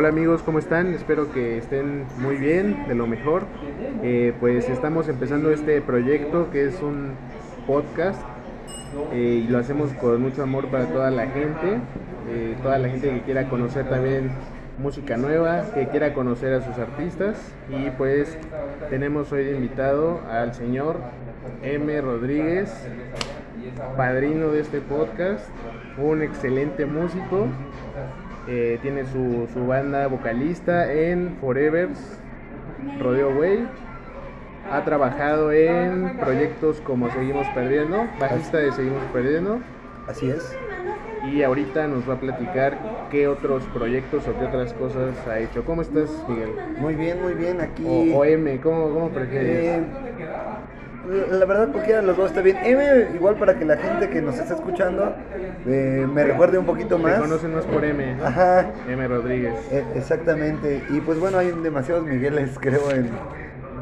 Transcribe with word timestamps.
Hola 0.00 0.08
amigos, 0.08 0.40
¿cómo 0.42 0.58
están? 0.58 0.94
Espero 0.94 1.30
que 1.30 1.58
estén 1.58 2.06
muy 2.16 2.36
bien, 2.36 2.88
de 2.88 2.94
lo 2.94 3.06
mejor. 3.06 3.44
Eh, 4.02 4.32
pues 4.40 4.66
estamos 4.70 5.08
empezando 5.08 5.50
este 5.50 5.82
proyecto 5.82 6.50
que 6.50 6.64
es 6.64 6.80
un 6.80 7.12
podcast 7.66 8.18
eh, 9.12 9.42
y 9.44 9.48
lo 9.48 9.58
hacemos 9.58 9.92
con 9.92 10.22
mucho 10.22 10.42
amor 10.42 10.68
para 10.68 10.86
toda 10.86 11.10
la 11.10 11.26
gente, 11.26 11.80
eh, 12.30 12.56
toda 12.62 12.78
la 12.78 12.88
gente 12.88 13.10
que 13.10 13.20
quiera 13.20 13.50
conocer 13.50 13.90
también 13.90 14.30
música 14.78 15.18
nueva, 15.18 15.66
que 15.74 15.88
quiera 15.88 16.14
conocer 16.14 16.54
a 16.54 16.62
sus 16.62 16.78
artistas 16.78 17.36
y 17.68 17.90
pues 17.90 18.38
tenemos 18.88 19.30
hoy 19.32 19.50
invitado 19.50 20.22
al 20.30 20.54
señor 20.54 20.96
M. 21.62 22.00
Rodríguez, 22.00 22.72
padrino 23.98 24.48
de 24.48 24.60
este 24.60 24.80
podcast, 24.80 25.46
un 25.98 26.22
excelente 26.22 26.86
músico, 26.86 27.48
eh, 28.48 28.78
tiene 28.82 29.04
su, 29.04 29.48
su 29.52 29.66
banda 29.66 30.06
vocalista 30.06 30.92
en 30.92 31.36
Forevers, 31.40 32.18
Rodeo 33.00 33.30
Way, 33.38 33.66
ha 34.70 34.84
trabajado 34.84 35.52
en 35.52 36.16
proyectos 36.18 36.80
como 36.80 37.10
Seguimos 37.10 37.46
Perdiendo, 37.54 38.06
bajista 38.18 38.58
de 38.58 38.72
Seguimos 38.72 39.02
Perdiendo. 39.12 39.60
Así 40.06 40.30
es. 40.30 40.56
Y 41.30 41.42
ahorita 41.42 41.86
nos 41.86 42.08
va 42.08 42.14
a 42.14 42.20
platicar 42.20 42.78
qué 43.10 43.28
otros 43.28 43.64
proyectos 43.74 44.26
o 44.26 44.38
qué 44.38 44.46
otras 44.46 44.72
cosas 44.72 45.14
ha 45.28 45.38
hecho. 45.38 45.64
¿Cómo 45.64 45.82
estás, 45.82 46.10
Miguel? 46.28 46.50
Muy 46.78 46.94
bien, 46.94 47.20
muy 47.20 47.34
bien. 47.34 47.60
Aquí. 47.60 47.84
O, 47.86 48.18
o 48.18 48.24
M, 48.24 48.58
¿cómo, 48.60 48.90
cómo 48.90 49.10
prefieres? 49.10 49.64
Eh, 49.64 49.84
la 51.08 51.44
verdad, 51.46 51.72
cualquiera 51.72 52.00
de 52.00 52.06
los 52.06 52.16
dos 52.16 52.28
está 52.28 52.42
bien. 52.42 52.58
M, 52.62 53.08
igual 53.14 53.36
para 53.36 53.58
que 53.58 53.64
la 53.64 53.76
gente 53.76 54.10
que 54.10 54.20
nos 54.20 54.38
está 54.38 54.54
escuchando 54.54 55.14
eh, 55.66 56.06
me 56.12 56.24
recuerde 56.24 56.58
un 56.58 56.66
poquito 56.66 56.98
más. 56.98 57.18
conocen 57.18 57.54
más 57.54 57.64
por 57.64 57.84
M. 57.84 58.16
Ajá. 58.22 58.70
M. 58.88 59.08
Rodríguez. 59.08 59.54
Eh, 59.70 59.84
exactamente. 59.94 60.82
Y 60.90 61.00
pues 61.00 61.18
bueno, 61.18 61.38
hay 61.38 61.50
demasiados 61.50 62.04
Migueles, 62.04 62.58
creo, 62.60 62.90
en, 62.90 63.08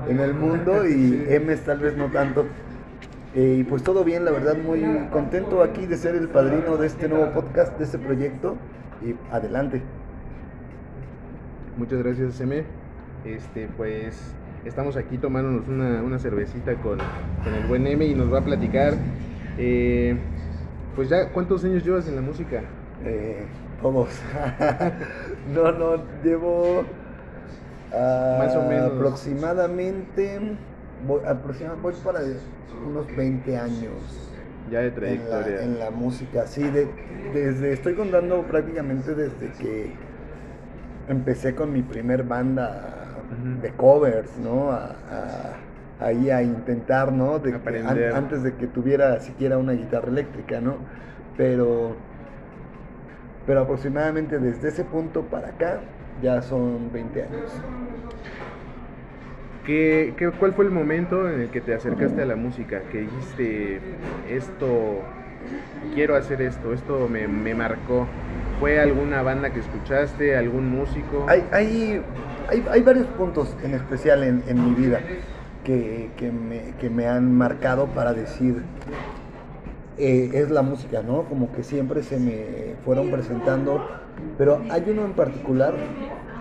en 0.08 0.20
el 0.20 0.34
mundo 0.34 0.86
y 0.86 1.24
M 1.28 1.54
tal 1.56 1.78
vez 1.80 1.96
no 1.96 2.06
tanto. 2.06 2.46
Eh, 3.34 3.58
y 3.60 3.64
pues 3.64 3.82
todo 3.82 4.04
bien, 4.04 4.24
la 4.24 4.30
verdad, 4.30 4.56
muy 4.56 4.82
contento 5.10 5.62
aquí 5.62 5.86
de 5.86 5.96
ser 5.96 6.14
el 6.14 6.28
padrino 6.28 6.76
de 6.76 6.86
este 6.86 7.08
nuevo 7.08 7.32
podcast, 7.32 7.76
de 7.78 7.84
este 7.84 7.98
proyecto. 7.98 8.56
Y 9.04 9.14
adelante. 9.32 9.82
Muchas 11.76 12.02
gracias, 12.02 12.40
M. 12.40 12.64
Este, 13.24 13.68
pues 13.76 14.34
estamos 14.68 14.96
aquí 14.96 15.18
tomándonos 15.18 15.66
una, 15.68 16.02
una 16.02 16.18
cervecita 16.18 16.74
con, 16.76 16.98
con 17.44 17.54
el 17.54 17.66
buen 17.66 17.86
M 17.86 18.04
y 18.04 18.14
nos 18.14 18.32
va 18.32 18.38
a 18.38 18.44
platicar. 18.44 18.94
eh, 19.58 20.16
pues 20.94 21.08
ya, 21.08 21.28
¿cuántos 21.30 21.64
años 21.64 21.84
llevas 21.84 22.08
en 22.08 22.16
la 22.16 22.22
música? 22.22 22.62
Eh, 23.04 23.44
todos. 23.80 24.08
no, 25.54 25.70
no, 25.72 26.02
llevo 26.24 26.84
ah, 27.92 28.36
Más 28.38 28.56
o 28.56 28.62
menos. 28.68 28.92
aproximadamente, 28.92 30.40
voy, 31.06 31.20
aproximadamente, 31.26 31.82
voy 31.82 31.94
para 32.04 32.24
unos 32.86 33.06
20 33.16 33.56
años 33.56 33.92
Ya 34.70 34.80
de 34.80 34.86
en 34.88 34.90
la, 34.94 35.00
trayectoria. 35.00 35.62
en 35.62 35.78
la 35.78 35.90
música. 35.90 36.46
Sí, 36.46 36.62
de- 36.62 36.88
desde, 37.32 37.72
estoy 37.72 37.94
contando 37.94 38.42
prácticamente 38.42 39.14
desde 39.14 39.50
que 39.60 39.92
empecé 41.08 41.54
con 41.54 41.72
mi 41.72 41.82
primer 41.82 42.24
banda 42.24 42.97
De 43.62 43.70
covers, 43.72 44.36
¿no? 44.38 44.70
A, 44.72 44.86
a- 45.10 45.56
ahí 46.00 46.30
a 46.30 46.42
intentar, 46.42 47.12
¿no? 47.12 47.38
De 47.40 47.50
an- 47.84 47.96
antes 48.14 48.42
de 48.42 48.54
que 48.54 48.66
tuviera 48.68 49.20
siquiera 49.20 49.58
una 49.58 49.72
guitarra 49.72 50.08
eléctrica, 50.08 50.60
¿no? 50.60 50.76
Pero, 51.36 51.96
pero 53.46 53.60
aproximadamente 53.62 54.38
desde 54.38 54.68
ese 54.68 54.84
punto 54.84 55.22
para 55.22 55.48
acá 55.48 55.80
ya 56.22 56.42
son 56.42 56.92
20 56.92 57.22
años. 57.22 57.62
¿Qué, 59.64 60.14
qué, 60.16 60.30
cuál 60.30 60.54
fue 60.54 60.64
el 60.64 60.70
momento 60.70 61.28
en 61.28 61.40
el 61.42 61.50
que 61.50 61.60
te 61.60 61.74
acercaste 61.74 62.22
a 62.22 62.26
la 62.26 62.36
música? 62.36 62.82
Que 62.90 63.00
dijiste, 63.00 63.80
esto, 64.30 65.04
quiero 65.94 66.16
hacer 66.16 66.42
esto, 66.42 66.72
esto 66.72 67.08
me, 67.08 67.28
me 67.28 67.54
marcó. 67.54 68.06
¿Fue 68.60 68.80
alguna 68.80 69.22
banda 69.22 69.50
que 69.50 69.60
escuchaste, 69.60 70.36
algún 70.36 70.68
músico? 70.70 71.26
Hay, 71.28 71.44
hay, 71.52 72.02
hay, 72.48 72.64
hay 72.70 72.82
varios 72.82 73.06
puntos 73.06 73.54
en 73.62 73.74
especial 73.74 74.24
en, 74.24 74.42
en 74.48 74.64
mi 74.64 74.74
vida 74.74 75.00
que, 75.64 76.10
que 76.16 76.32
me, 76.32 76.74
que 76.80 76.90
me 76.90 77.06
han 77.06 77.32
marcado 77.32 77.86
para 77.86 78.12
decir, 78.12 78.62
eh, 79.96 80.30
es 80.34 80.50
la 80.50 80.62
música, 80.62 81.02
¿no? 81.02 81.24
Como 81.24 81.52
que 81.52 81.62
siempre 81.62 82.02
se 82.02 82.18
me 82.18 82.74
fueron 82.84 83.10
presentando, 83.10 83.80
pero 84.36 84.60
hay 84.70 84.84
uno 84.88 85.04
en 85.04 85.12
particular, 85.12 85.74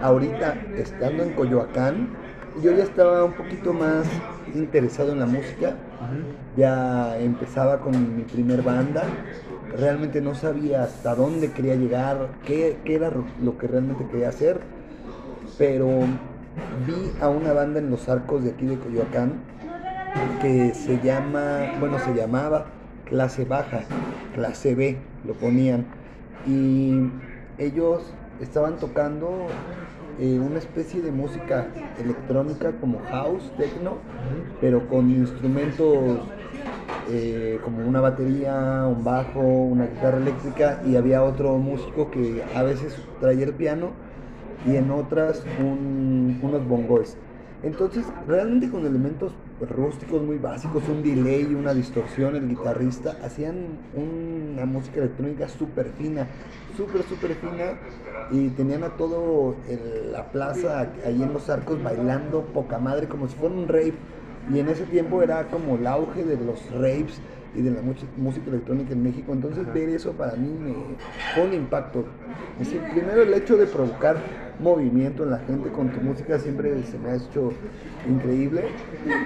ahorita 0.02 0.56
estando 0.78 1.24
en 1.24 1.34
Coyoacán, 1.34 2.08
yo 2.62 2.72
ya 2.72 2.84
estaba 2.84 3.24
un 3.24 3.34
poquito 3.34 3.74
más 3.74 4.06
interesado 4.54 5.12
en 5.12 5.20
la 5.20 5.26
música, 5.26 5.76
ya 6.56 7.18
empezaba 7.20 7.80
con 7.80 8.18
mi 8.18 8.24
primer 8.24 8.62
banda, 8.62 9.04
realmente 9.78 10.22
no 10.22 10.34
sabía 10.34 10.84
hasta 10.84 11.16
dónde 11.16 11.52
quería 11.52 11.76
llegar, 11.76 12.30
qué, 12.46 12.78
qué 12.84 12.96
era 12.96 13.12
lo 13.44 13.58
que 13.58 13.68
realmente 13.68 14.06
quería 14.12 14.30
hacer, 14.30 14.60
pero 15.58 15.88
vi 16.88 17.12
a 17.22 17.30
una 17.30 17.54
banda 17.54 17.80
en 17.80 17.90
los 17.90 18.10
arcos 18.10 18.44
de 18.44 18.52
aquí 18.52 18.66
de 18.66 18.78
Coyoacán 18.78 19.34
que 20.42 20.74
se 20.74 21.00
llama, 21.00 21.60
bueno, 21.80 22.00
se 22.00 22.14
llamaba 22.14 22.66
Clase 23.06 23.46
Baja, 23.46 23.82
Clase 24.34 24.76
B, 24.76 24.98
lo 25.26 25.34
ponían, 25.34 25.86
y 26.48 27.10
ellos 27.58 28.04
estaban 28.40 28.78
tocando 28.78 29.48
eh, 30.18 30.40
una 30.40 30.60
especie 30.60 31.02
de 31.02 31.12
música 31.12 31.82
electrónica 31.96 32.80
como 32.80 33.02
house, 33.02 33.56
techno, 33.56 34.06
pero 34.60 34.88
con 34.88 35.10
instrumentos 35.12 36.36
eh, 37.06 37.60
como 37.64 37.84
una 37.86 38.02
batería, 38.02 38.86
un 38.88 39.04
bajo, 39.04 39.42
una 39.42 39.88
guitarra 39.88 40.18
eléctrica 40.20 40.82
y 40.84 40.96
había 40.96 41.24
otro 41.24 41.58
músico 41.60 42.12
que 42.12 42.50
a 42.54 42.64
veces 42.64 43.06
traía 43.20 43.46
el 43.46 43.56
piano 43.58 44.00
y 44.62 44.76
en 44.78 44.92
otras 44.92 45.50
un- 45.56 46.40
unos 46.42 46.68
bongos. 46.68 47.20
Entonces, 47.64 48.06
realmente 48.28 48.70
con 48.70 48.86
elementos 48.86 49.32
rústicos 49.60 50.22
muy 50.22 50.38
básicos, 50.38 50.84
un 50.88 51.02
delay, 51.02 51.46
una 51.46 51.74
distorsión, 51.74 52.36
el 52.36 52.48
guitarrista, 52.48 53.18
hacían 53.24 53.56
una 53.96 54.66
música 54.66 55.00
electrónica 55.00 55.50
súper 55.50 55.88
fina, 55.98 56.28
súper, 56.78 57.02
súper 57.04 57.34
fina, 57.36 57.74
y 58.32 58.50
tenían 58.50 58.84
a 58.84 58.90
todo 58.90 59.56
la 60.12 60.32
plaza 60.32 60.88
ahí 61.06 61.24
en 61.24 61.34
los 61.34 61.50
arcos 61.50 61.82
bailando 61.82 62.42
poca 62.54 62.78
madre, 62.78 63.08
como 63.08 63.28
si 63.28 63.36
fuera 63.36 63.56
un 63.56 63.68
rave. 63.68 63.94
Y 64.54 64.60
en 64.60 64.70
ese 64.70 64.86
tiempo 64.86 65.22
era 65.22 65.44
como 65.48 65.76
el 65.76 65.88
auge 65.88 66.24
de 66.24 66.38
los 66.38 66.72
raves 66.72 67.20
y 67.58 67.62
de 67.62 67.72
la 67.72 67.82
música 68.18 68.50
electrónica 68.50 68.94
en 68.94 69.04
México. 69.04 69.34
Entonces 69.34 69.64
Ajá. 69.64 69.74
ver 69.74 69.90
eso 69.90 70.12
para 70.14 70.36
mí 70.36 70.48
me 70.48 70.74
fue 71.34 71.44
un 71.48 71.54
impacto. 71.54 72.06
Es 72.60 72.72
decir, 72.72 72.82
primero 72.92 73.22
el 73.24 73.34
hecho 73.34 73.58
de 73.58 73.66
provocar 73.66 74.18
movimiento 74.60 75.24
en 75.24 75.32
la 75.32 75.40
gente 75.40 75.70
con 75.70 75.90
tu 75.90 76.00
música 76.00 76.40
siempre 76.40 76.84
se 76.84 76.98
me 77.00 77.10
ha 77.10 77.16
hecho 77.16 77.52
increíble. 78.10 78.64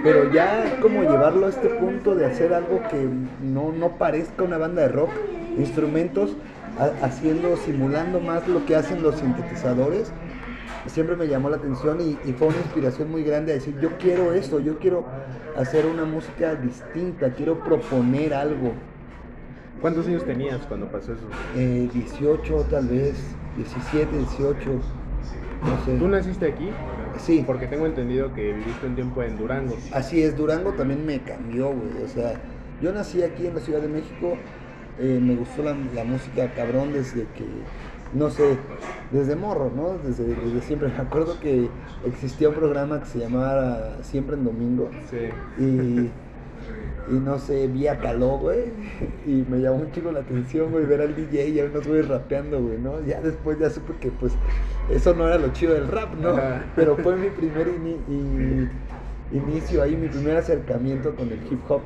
Pero 0.03 0.31
ya 0.31 0.77
como 0.81 1.03
llevarlo 1.03 1.45
a 1.45 1.49
este 1.49 1.69
punto 1.69 2.15
de 2.15 2.25
hacer 2.25 2.53
algo 2.53 2.81
que 2.89 3.07
no, 3.43 3.71
no 3.71 3.97
parezca 3.97 4.43
una 4.43 4.57
banda 4.57 4.81
de 4.81 4.87
rock, 4.89 5.09
instrumentos 5.57 6.35
ha- 6.79 7.05
haciendo, 7.05 7.55
simulando 7.57 8.19
más 8.19 8.47
lo 8.47 8.65
que 8.65 8.75
hacen 8.75 9.03
los 9.03 9.15
sintetizadores 9.19 10.11
siempre 10.87 11.15
me 11.15 11.27
llamó 11.27 11.49
la 11.49 11.57
atención 11.57 11.99
y, 12.01 12.17
y 12.27 12.33
fue 12.33 12.47
una 12.47 12.57
inspiración 12.57 13.09
muy 13.11 13.23
grande 13.23 13.51
a 13.51 13.55
decir, 13.55 13.77
yo 13.79 13.97
quiero 13.97 14.33
esto, 14.33 14.59
yo 14.59 14.77
quiero 14.79 15.05
hacer 15.57 15.85
una 15.85 16.05
música 16.05 16.55
distinta, 16.55 17.33
quiero 17.33 17.63
proponer 17.63 18.33
algo. 18.33 18.73
¿Cuántos 19.81 20.07
años 20.07 20.23
tenías 20.25 20.65
cuando 20.67 20.87
pasó 20.91 21.13
eso? 21.13 21.23
Eh, 21.55 21.89
18 21.91 22.65
tal 22.69 22.87
vez, 22.87 23.15
17, 23.57 24.17
18, 24.17 24.69
no 25.63 25.85
sé. 25.85 25.97
¿Tú 25.97 26.07
naciste 26.07 26.45
aquí? 26.47 26.69
Sí, 27.19 27.43
Porque 27.45 27.67
tengo 27.67 27.85
entendido 27.85 28.33
que 28.33 28.53
viviste 28.53 28.85
un 28.85 28.95
tiempo 28.95 29.21
en 29.23 29.37
Durango. 29.37 29.75
así 29.93 30.21
es, 30.23 30.35
Durango 30.35 30.73
también 30.73 31.05
me 31.05 31.19
cambió, 31.23 31.67
güey. 31.73 32.03
O 32.03 32.07
sea, 32.07 32.33
yo 32.81 32.91
nací 32.93 33.21
aquí 33.21 33.47
en 33.47 33.55
la 33.55 33.59
Ciudad 33.59 33.81
de 33.81 33.87
México, 33.87 34.37
eh, 34.99 35.19
me 35.21 35.35
gustó 35.35 35.63
la, 35.63 35.75
la 35.93 36.03
música 36.03 36.53
cabrón 36.53 36.93
desde 36.93 37.27
que, 37.33 37.45
no 38.13 38.29
sé, 38.29 38.57
desde 39.11 39.35
morro, 39.35 39.71
¿no? 39.75 39.97
Desde, 40.05 40.25
desde 40.25 40.61
siempre. 40.61 40.89
Me 40.89 40.97
acuerdo 40.97 41.39
que 41.39 41.69
existía 42.05 42.49
un 42.49 42.55
programa 42.55 42.99
que 42.99 43.05
se 43.05 43.19
llamaba 43.19 43.97
Siempre 44.01 44.35
en 44.35 44.43
Domingo. 44.45 44.89
Sí. 45.09 45.17
Y, 45.61 46.09
y 47.09 47.19
no 47.19 47.39
sé, 47.39 47.67
vi 47.67 47.87
a 47.87 47.97
Caló, 47.99 48.37
güey. 48.37 48.65
Y 49.25 49.43
me 49.49 49.59
llamó 49.59 49.77
un 49.77 49.91
chico 49.91 50.11
la 50.11 50.19
atención, 50.21 50.71
güey, 50.71 50.85
ver 50.85 51.01
al 51.01 51.15
DJ 51.15 51.49
y 51.49 51.59
a 51.59 51.65
unos 51.65 51.87
güeyes 51.87 52.07
rapeando, 52.07 52.61
güey, 52.61 52.77
¿no? 52.77 53.01
Ya 53.05 53.21
después 53.21 53.57
ya 53.59 53.69
supe 53.69 53.93
que, 53.99 54.11
pues, 54.11 54.33
eso 54.89 55.13
no 55.13 55.27
era 55.27 55.37
lo 55.37 55.49
chido 55.53 55.73
del 55.73 55.87
rap, 55.87 56.13
¿no? 56.15 56.29
Ajá. 56.29 56.63
Pero 56.75 56.95
fue 56.97 57.15
mi 57.15 57.29
primer 57.29 57.67
ini- 57.67 57.97
y- 58.07 59.37
inicio 59.37 59.81
ahí, 59.81 59.95
mi 59.95 60.09
primer 60.09 60.37
acercamiento 60.37 61.15
con 61.15 61.27
el 61.29 61.39
hip 61.49 61.59
hop. 61.69 61.81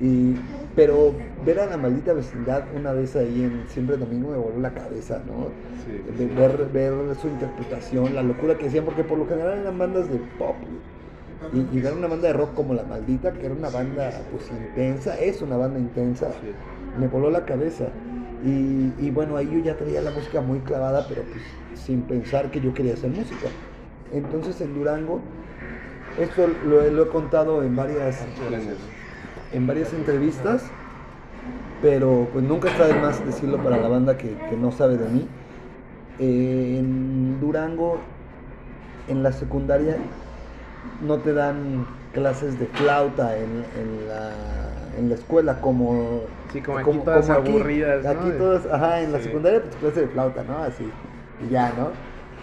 Y, 0.00 0.34
pero 0.74 1.14
ver 1.44 1.60
a 1.60 1.66
la 1.66 1.76
maldita 1.76 2.12
vecindad 2.14 2.68
una 2.74 2.92
vez 2.92 3.16
ahí 3.16 3.42
en 3.42 3.68
Siempre 3.68 3.96
Domingo 3.98 4.30
me 4.30 4.38
voló 4.38 4.58
la 4.58 4.72
cabeza, 4.72 5.22
¿no? 5.26 5.48
Sí, 5.84 5.92
De 6.16 6.26
sí. 6.26 6.32
ver, 6.34 6.66
ver 6.72 7.14
su 7.16 7.28
interpretación, 7.28 8.14
la 8.14 8.22
locura 8.22 8.56
que 8.56 8.66
hacían, 8.66 8.84
porque 8.84 9.04
por 9.04 9.18
lo 9.18 9.26
general 9.26 9.58
eran 9.58 9.78
bandas 9.78 10.08
de 10.10 10.18
pop. 10.18 10.56
Y, 11.52 11.76
y 11.76 11.80
ver 11.80 11.94
una 11.94 12.06
banda 12.06 12.28
de 12.28 12.34
rock 12.34 12.54
como 12.54 12.74
La 12.74 12.84
Maldita, 12.84 13.32
que 13.32 13.46
era 13.46 13.54
una 13.54 13.70
banda 13.70 14.26
pues 14.30 14.50
intensa, 14.52 15.18
es 15.20 15.42
una 15.42 15.56
banda 15.56 15.80
intensa, 15.80 16.32
Sí. 16.40 16.52
me 16.98 17.08
voló 17.08 17.30
la 17.30 17.44
cabeza. 17.44 17.92
Y, 18.42 18.94
y 18.98 19.10
bueno, 19.10 19.36
ahí 19.36 19.50
yo 19.50 19.58
ya 19.58 19.76
traía 19.76 20.00
la 20.00 20.10
música 20.12 20.40
muy 20.40 20.60
clavada, 20.60 21.06
pero 21.08 21.24
pues 21.24 21.44
sin 21.74 22.02
pensar 22.02 22.50
que 22.50 22.60
yo 22.60 22.72
quería 22.72 22.94
hacer 22.94 23.10
música. 23.10 23.48
Entonces 24.12 24.60
en 24.60 24.74
Durango, 24.74 25.20
esto 26.16 26.46
lo, 26.46 26.82
he- 26.82 26.90
lo 26.90 27.04
he 27.04 27.08
contado 27.08 27.62
en 27.62 27.76
varias. 27.76 28.26
En 29.52 29.66
varias 29.66 29.92
entrevistas, 29.92 30.64
pero 31.82 32.28
pues 32.32 32.44
nunca 32.44 32.70
está 32.70 32.86
de 32.86 32.94
más 32.94 33.24
decirlo 33.24 33.58
para 33.58 33.78
la 33.78 33.88
banda 33.88 34.16
que, 34.16 34.36
que 34.48 34.56
no 34.56 34.72
sabe 34.72 34.96
de 34.96 35.08
mí. 35.08 35.28
Eh, 36.18 36.76
en 36.78 37.40
Durango, 37.40 37.98
en 39.08 39.22
la 39.22 39.32
secundaria, 39.32 39.96
no 41.06 41.18
te 41.18 41.32
dan 41.32 41.86
clases 42.12 42.58
de 42.58 42.66
flauta 42.66 43.36
en, 43.36 43.64
en 43.78 44.08
la, 44.08 44.32
en 44.98 45.08
la 45.08 45.14
escuela 45.14 45.60
como... 45.60 46.22
Sí, 46.52 46.60
como 46.60 46.78
aquí 46.78 46.98
todas 47.04 47.30
aburridas, 47.30 48.04
¿no? 48.04 48.10
Aquí 48.10 48.30
todas, 48.36 48.66
ajá, 48.66 49.00
en 49.00 49.12
la 49.12 49.20
secundaria 49.20 49.62
pues 49.62 49.76
clase 49.76 50.00
de 50.00 50.08
flauta, 50.08 50.44
¿no? 50.44 50.58
Así, 50.58 50.90
y 51.46 51.50
ya, 51.50 51.72
¿no? 51.78 51.90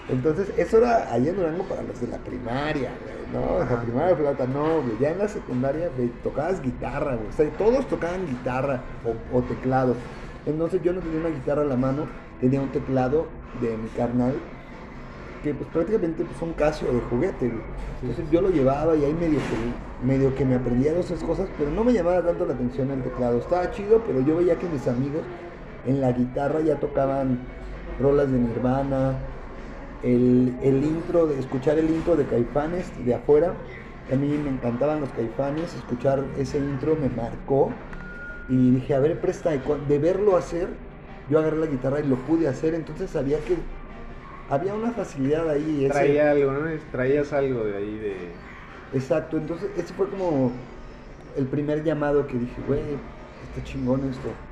Entonces, 0.09 0.51
eso 0.57 0.77
era 0.77 1.11
allá 1.11 1.29
en 1.29 1.35
Durango 1.35 1.63
para 1.63 1.83
los 1.83 1.99
de 1.99 2.07
la 2.07 2.17
primaria, 2.17 2.91
güey, 3.03 3.16
¿no? 3.33 3.61
Ajá. 3.61 3.81
primaria 3.81 4.15
flauta, 4.15 4.45
no, 4.47 4.81
güey. 4.81 4.97
Ya 4.99 5.11
en 5.11 5.19
la 5.19 5.27
secundaria, 5.27 5.89
güey, 5.95 6.09
tocabas 6.23 6.61
guitarra, 6.61 7.15
güey. 7.15 7.27
O 7.27 7.31
sea, 7.31 7.49
todos 7.51 7.87
tocaban 7.87 8.25
guitarra 8.25 8.81
o, 9.05 9.37
o 9.37 9.41
teclado. 9.43 9.95
Entonces, 10.45 10.81
yo 10.81 10.93
no 10.93 11.01
tenía 11.01 11.19
una 11.19 11.29
guitarra 11.29 11.61
a 11.61 11.65
la 11.65 11.75
mano, 11.75 12.05
tenía 12.39 12.61
un 12.61 12.69
teclado 12.69 13.27
de 13.61 13.75
mi 13.77 13.89
carnal, 13.89 14.33
que 15.43 15.53
pues 15.53 15.69
prácticamente 15.71 16.23
pues, 16.23 16.41
un 16.41 16.53
Casio 16.53 16.91
de 16.91 17.01
juguete, 17.01 17.49
güey. 17.49 17.61
Entonces, 18.01 18.25
yo 18.31 18.41
lo 18.41 18.49
llevaba 18.49 18.95
y 18.95 19.03
ahí 19.03 19.13
medio 19.13 19.39
que, 19.39 20.05
medio 20.05 20.35
que 20.35 20.45
me 20.45 20.55
aprendía 20.55 20.93
dos 20.93 21.07
tres 21.07 21.23
cosas, 21.23 21.47
pero 21.57 21.71
no 21.71 21.83
me 21.83 21.93
llamaba 21.93 22.21
tanto 22.21 22.45
la 22.45 22.53
atención 22.53 22.91
el 22.91 23.03
teclado. 23.03 23.39
Estaba 23.39 23.71
chido, 23.71 24.03
pero 24.05 24.21
yo 24.21 24.37
veía 24.37 24.57
que 24.57 24.67
mis 24.69 24.87
amigos 24.87 25.21
en 25.85 26.01
la 26.01 26.11
guitarra 26.11 26.61
ya 26.61 26.75
tocaban 26.75 27.39
rolas 27.99 28.31
de 28.31 28.37
Nirvana, 28.37 29.15
el, 30.15 30.57
el 30.61 30.83
intro, 30.83 31.27
de 31.27 31.39
escuchar 31.39 31.77
el 31.79 31.89
intro 31.89 32.15
de 32.15 32.27
Caifanes 32.27 33.03
de 33.03 33.13
afuera. 33.13 33.57
A 34.11 34.15
mí 34.15 34.37
me 34.39 34.49
encantaban 34.49 35.01
los 35.01 35.13
Caifanes, 35.13 35.75
escuchar 35.75 36.31
ese 36.37 36.59
intro 36.59 36.95
me 36.95 37.09
marcó 37.09 37.85
y 38.47 38.71
dije, 38.71 38.95
a 38.95 38.99
ver, 38.99 39.21
presta, 39.21 39.51
de 39.51 39.99
verlo 39.99 40.37
hacer, 40.37 40.79
yo 41.27 41.39
agarré 41.39 41.57
la 41.57 41.67
guitarra 41.67 41.99
y 42.01 42.07
lo 42.07 42.23
pude 42.25 42.47
hacer, 42.47 42.73
entonces 42.75 43.11
sabía 43.11 43.43
que 43.43 43.65
había 44.47 44.75
una 44.75 44.91
facilidad 44.93 45.49
ahí. 45.49 45.85
ese- 45.85 46.05
Traía 46.05 46.31
algo, 46.31 46.51
¿no? 46.51 46.69
Traías 46.91 47.33
algo 47.33 47.63
de 47.65 47.75
ahí 47.77 47.97
de... 47.97 48.47
Exacto, 48.91 49.37
entonces 49.37 49.71
ese 49.75 49.93
fue 49.93 50.09
como 50.09 50.69
el 51.35 51.49
primer 51.49 51.83
llamado 51.83 52.27
que 52.27 52.39
dije, 52.39 52.61
güey, 52.61 53.01
está 53.41 53.61
chingón 53.63 54.05
esto. 54.05 54.43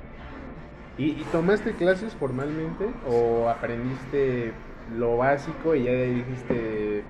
¿Y, 0.97 1.21
y 1.21 1.25
tomaste 1.25 1.75
clases 1.75 2.15
formalmente 2.15 2.99
o 3.03 3.49
aprendiste 3.49 4.64
lo 4.93 5.17
básico 5.17 5.75
y 5.75 5.83
ya 5.83 5.91
dijiste, 5.91 7.03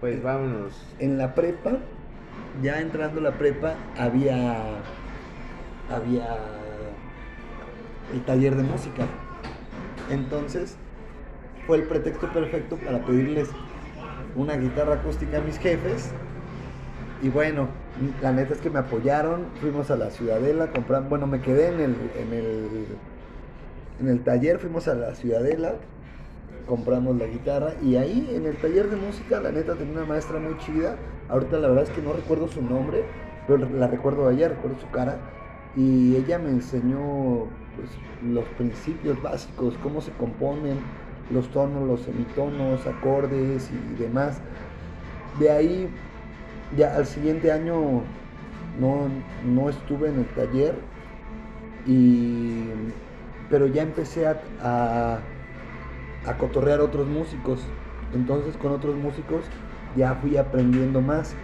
pues 0.00 0.22
vámonos? 0.22 0.86
En 0.98 1.18
la 1.18 1.34
prepa, 1.34 1.78
ya 2.62 2.80
entrando 2.80 3.20
a 3.20 3.24
la 3.24 3.32
prepa, 3.32 3.74
había, 3.98 4.62
había 5.90 6.38
el 8.12 8.22
taller 8.24 8.56
de 8.56 8.62
música. 8.62 9.06
Entonces, 10.10 10.76
fue 11.66 11.78
el 11.78 11.84
pretexto 11.84 12.32
perfecto 12.32 12.76
para 12.76 13.04
pedirles 13.04 13.48
una 14.36 14.56
guitarra 14.56 14.94
acústica 14.94 15.38
a 15.38 15.40
mis 15.40 15.58
jefes. 15.58 16.10
Y 17.22 17.28
bueno, 17.28 17.68
la 18.22 18.32
neta 18.32 18.54
es 18.54 18.60
que 18.60 18.70
me 18.70 18.78
apoyaron, 18.78 19.46
fuimos 19.60 19.90
a 19.90 19.96
la 19.96 20.10
Ciudadela, 20.10 20.70
compramos, 20.72 21.10
bueno, 21.10 21.26
me 21.26 21.40
quedé 21.40 21.68
en 21.68 21.80
el, 21.80 21.96
en 22.16 22.32
el, 22.32 22.86
en 24.00 24.08
el 24.08 24.24
taller, 24.24 24.58
fuimos 24.58 24.88
a 24.88 24.94
la 24.94 25.14
Ciudadela, 25.14 25.74
compramos 26.70 27.16
la 27.16 27.26
guitarra 27.26 27.72
y 27.82 27.96
ahí 27.96 28.30
en 28.32 28.46
el 28.46 28.56
taller 28.56 28.88
de 28.88 28.94
música, 28.94 29.40
la 29.40 29.50
neta 29.50 29.74
tenía 29.74 29.94
una 29.94 30.04
maestra 30.04 30.38
muy 30.38 30.56
chida, 30.58 30.94
ahorita 31.28 31.58
la 31.58 31.66
verdad 31.66 31.82
es 31.82 31.90
que 31.90 32.00
no 32.00 32.12
recuerdo 32.12 32.46
su 32.46 32.62
nombre, 32.62 33.02
pero 33.48 33.68
la 33.68 33.88
recuerdo 33.88 34.28
de 34.28 34.36
ella, 34.36 34.48
recuerdo 34.50 34.78
su 34.78 34.88
cara, 34.90 35.18
y 35.74 36.14
ella 36.14 36.38
me 36.38 36.50
enseñó 36.50 37.48
pues, 37.74 37.90
los 38.24 38.44
principios 38.50 39.20
básicos, 39.20 39.74
cómo 39.82 40.00
se 40.00 40.12
componen 40.12 40.78
los 41.32 41.48
tonos, 41.48 41.88
los 41.88 42.02
semitonos, 42.02 42.86
acordes 42.86 43.68
y 43.72 44.00
demás. 44.00 44.40
De 45.40 45.50
ahí, 45.50 45.88
ya 46.76 46.94
al 46.94 47.06
siguiente 47.06 47.50
año 47.50 48.02
no, 48.78 49.08
no 49.44 49.68
estuve 49.68 50.08
en 50.10 50.20
el 50.20 50.26
taller, 50.36 50.76
y, 51.84 52.62
pero 53.48 53.66
ya 53.66 53.82
empecé 53.82 54.28
a, 54.28 55.18
a 56.26 56.36
cotorrear 56.36 56.80
otros 56.80 57.06
músicos. 57.06 57.60
Entonces 58.14 58.56
con 58.56 58.72
otros 58.72 58.96
músicos 58.96 59.44
ya 59.96 60.14
fui 60.14 60.36
aprendiendo 60.36 61.00
más. 61.00 61.34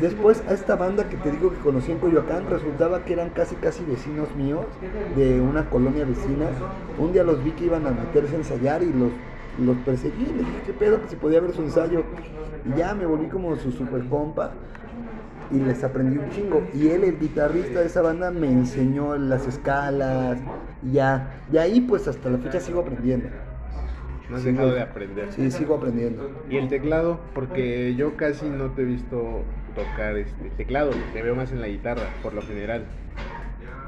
Después 0.00 0.42
a 0.48 0.52
esta 0.52 0.76
banda 0.76 1.08
que 1.08 1.16
te 1.16 1.30
digo 1.30 1.50
que 1.50 1.58
conocí 1.58 1.92
en 1.92 1.98
Coyoacán, 1.98 2.48
resultaba 2.48 3.04
que 3.04 3.12
eran 3.12 3.30
casi 3.30 3.54
casi 3.56 3.84
vecinos 3.84 4.34
míos 4.36 4.66
de 5.16 5.40
una 5.40 5.68
colonia 5.70 6.04
vecina. 6.04 6.46
Un 6.98 7.12
día 7.12 7.24
los 7.24 7.42
vi 7.42 7.52
que 7.52 7.64
iban 7.66 7.86
a 7.86 7.90
meterse 7.90 8.34
a 8.34 8.38
ensayar 8.38 8.82
y 8.82 8.92
los, 8.92 9.10
los 9.64 9.76
perseguí. 9.84 10.24
Dije, 10.24 10.62
¿qué 10.66 10.72
pedo? 10.72 11.00
Que 11.02 11.08
si 11.08 11.16
podía 11.16 11.40
ver 11.40 11.52
su 11.52 11.62
ensayo. 11.62 12.02
Y 12.64 12.78
ya 12.78 12.94
me 12.94 13.06
volví 13.06 13.26
como 13.26 13.54
su 13.56 13.70
super 13.70 14.04
compa 14.08 14.52
y 15.50 15.58
les 15.58 15.84
aprendí 15.84 16.18
un 16.18 16.30
chingo. 16.30 16.62
Y 16.74 16.88
él, 16.88 17.04
el 17.04 17.18
guitarrista 17.18 17.80
de 17.80 17.86
esa 17.86 18.02
banda, 18.02 18.30
me 18.30 18.48
enseñó 18.48 19.16
las 19.16 19.46
escalas. 19.46 20.38
Y 20.82 20.92
ya, 20.92 21.42
y 21.52 21.58
ahí 21.58 21.80
pues 21.80 22.08
hasta 22.08 22.28
la 22.30 22.38
fecha 22.38 22.60
sigo 22.60 22.80
aprendiendo. 22.80 23.28
No 24.30 24.36
has 24.36 24.44
dejado 24.44 24.72
de 24.72 24.80
aprender. 24.80 25.32
Sí, 25.32 25.50
sigo 25.50 25.76
aprendiendo. 25.76 26.30
Y 26.48 26.56
el 26.56 26.68
teclado, 26.68 27.20
porque 27.34 27.94
yo 27.94 28.16
casi 28.16 28.46
no 28.46 28.70
te 28.70 28.82
he 28.82 28.84
visto 28.84 29.42
tocar 29.74 30.16
este 30.16 30.50
teclado, 30.56 30.92
te 31.12 31.22
veo 31.22 31.34
más 31.34 31.52
en 31.52 31.60
la 31.60 31.68
guitarra, 31.68 32.04
por 32.22 32.32
lo 32.32 32.42
general. 32.42 32.84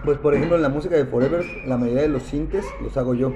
Pues 0.05 0.19
por 0.19 0.35
ejemplo 0.35 0.57
en 0.57 0.63
la 0.63 0.69
música 0.69 0.95
de 0.95 1.07
Forever, 1.07 1.45
la 1.67 1.77
mayoría 1.79 2.03
de 2.03 2.09
los 2.09 2.25
sintes 2.25 2.65
los 2.83 2.97
hago 2.97 3.15
yo. 3.15 3.33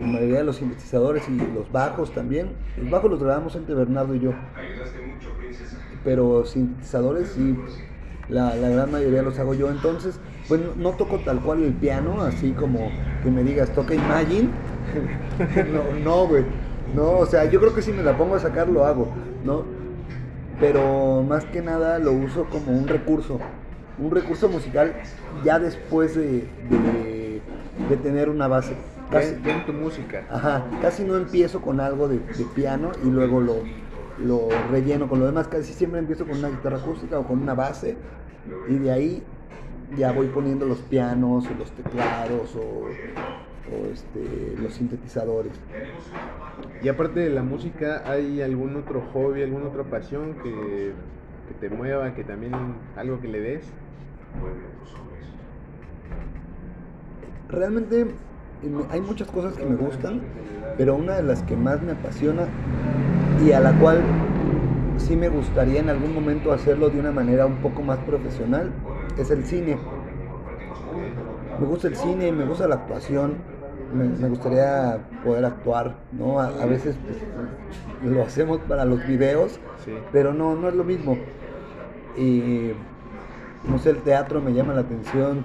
La 0.00 0.06
mayoría 0.06 0.38
de 0.38 0.44
los 0.44 0.56
sintetizadores 0.56 1.28
y 1.28 1.36
los 1.36 1.70
bajos 1.70 2.12
también. 2.12 2.48
Los 2.76 2.90
bajos 2.90 3.10
los 3.10 3.22
grabamos 3.22 3.54
entre 3.54 3.74
Bernardo 3.74 4.14
y 4.14 4.20
yo. 4.20 4.32
Pero 6.02 6.44
sintetizadores 6.44 7.28
sí, 7.28 7.56
la, 8.28 8.56
la 8.56 8.68
gran 8.70 8.90
mayoría 8.90 9.22
los 9.22 9.38
hago 9.38 9.54
yo. 9.54 9.70
Entonces, 9.70 10.18
pues 10.48 10.60
no, 10.60 10.74
no 10.74 10.96
toco 10.96 11.18
tal 11.18 11.40
cual 11.40 11.62
el 11.62 11.72
piano, 11.74 12.22
así 12.22 12.50
como 12.52 12.90
que 13.22 13.30
me 13.30 13.44
digas, 13.44 13.72
toca 13.72 13.94
Imagine. 13.94 14.48
no, 15.72 16.00
no, 16.00 16.26
güey. 16.26 16.44
No, 16.94 17.18
o 17.18 17.26
sea, 17.26 17.44
yo 17.46 17.60
creo 17.60 17.74
que 17.74 17.82
si 17.82 17.92
me 17.92 18.02
la 18.02 18.16
pongo 18.16 18.36
a 18.36 18.40
sacar 18.40 18.68
lo 18.68 18.84
hago, 18.84 19.08
¿no? 19.44 19.64
Pero 20.60 21.22
más 21.22 21.44
que 21.46 21.60
nada 21.60 21.98
lo 21.98 22.12
uso 22.12 22.44
como 22.44 22.72
un 22.72 22.86
recurso. 22.86 23.40
Un 23.98 24.10
recurso 24.10 24.48
musical 24.48 24.94
ya 25.44 25.58
después 25.58 26.14
de, 26.14 26.48
de, 26.70 27.40
de 27.88 27.96
tener 27.96 28.28
una 28.28 28.48
base. 28.48 28.74
Casi, 29.10 29.34
en 29.44 29.66
tu 29.66 29.72
música. 29.72 30.24
Ajá, 30.30 30.64
casi 30.80 31.04
no 31.04 31.16
empiezo 31.16 31.60
con 31.60 31.80
algo 31.80 32.08
de, 32.08 32.18
de 32.18 32.44
piano 32.54 32.92
y 33.04 33.08
luego 33.08 33.40
lo, 33.40 33.56
lo 34.18 34.48
relleno 34.70 35.08
con 35.08 35.20
lo 35.20 35.26
demás. 35.26 35.48
Casi 35.48 35.72
siempre 35.72 36.00
empiezo 36.00 36.26
con 36.26 36.38
una 36.38 36.48
guitarra 36.48 36.78
acústica 36.78 37.18
o 37.18 37.26
con 37.26 37.42
una 37.42 37.54
base 37.54 37.96
y 38.68 38.78
de 38.78 38.90
ahí 38.90 39.22
ya 39.96 40.12
voy 40.12 40.28
poniendo 40.28 40.66
los 40.66 40.78
pianos 40.78 41.46
o 41.46 41.54
los 41.54 41.70
teclados 41.72 42.56
o, 42.56 42.88
o, 43.66 43.86
este, 43.92 44.56
los 44.60 44.74
sintetizadores. 44.74 45.52
Y 46.82 46.88
aparte 46.88 47.20
de 47.20 47.30
la 47.30 47.42
música, 47.42 48.02
¿hay 48.10 48.40
algún 48.42 48.76
otro 48.76 49.00
hobby, 49.12 49.42
alguna 49.42 49.66
otra 49.66 49.84
pasión 49.84 50.34
que, 50.42 50.92
te 51.60 51.70
mueva, 51.70 52.14
que 52.14 52.24
también 52.24 52.52
algo 52.96 53.20
que 53.20 53.28
le 53.28 53.40
des? 53.40 53.72
Realmente 57.48 58.04
me- 58.62 58.84
hay 58.90 59.00
muchas 59.00 59.28
cosas 59.30 59.54
que 59.56 59.64
me 59.64 59.76
gustan, 59.76 60.20
pero 60.76 60.94
una 60.96 61.16
de 61.16 61.22
las 61.22 61.42
que 61.42 61.56
más 61.56 61.82
me 61.82 61.92
apasiona 61.92 62.48
y 63.36 63.52
a 63.52 63.60
la 63.60 63.72
cual 63.78 64.00
sí 64.96 65.16
me 65.16 65.28
gustaría 65.28 65.80
en 65.80 65.88
algún 65.90 66.14
momento 66.14 66.52
hacerlo 66.52 66.90
de 66.90 67.00
una 67.00 67.12
manera 67.12 67.46
un 67.46 67.56
poco 67.58 67.82
más 67.82 67.98
profesional 68.00 68.70
es 69.18 69.30
el 69.30 69.44
cine. 69.44 69.78
Me 71.58 71.66
gusta 71.66 71.88
el 71.88 71.96
cine, 71.96 72.32
me 72.32 72.44
gusta 72.44 72.66
la 72.68 72.76
actuación, 72.76 73.34
me, 73.92 74.04
me 74.04 74.28
gustaría 74.28 74.98
poder 75.24 75.44
actuar, 75.44 75.94
¿no? 76.12 76.40
A, 76.40 76.46
a 76.46 76.66
veces 76.66 76.96
pues, 77.04 78.12
lo 78.12 78.22
hacemos 78.22 78.58
para 78.60 78.84
los 78.84 79.06
videos, 79.06 79.58
Sí. 79.84 79.92
pero 80.12 80.32
no, 80.32 80.54
no 80.54 80.68
es 80.68 80.74
lo 80.74 80.84
mismo. 80.84 81.18
Y 82.16 82.72
no 83.68 83.78
sé, 83.78 83.90
el 83.90 83.98
teatro 83.98 84.40
me 84.40 84.52
llama 84.52 84.72
la 84.74 84.80
atención, 84.82 85.42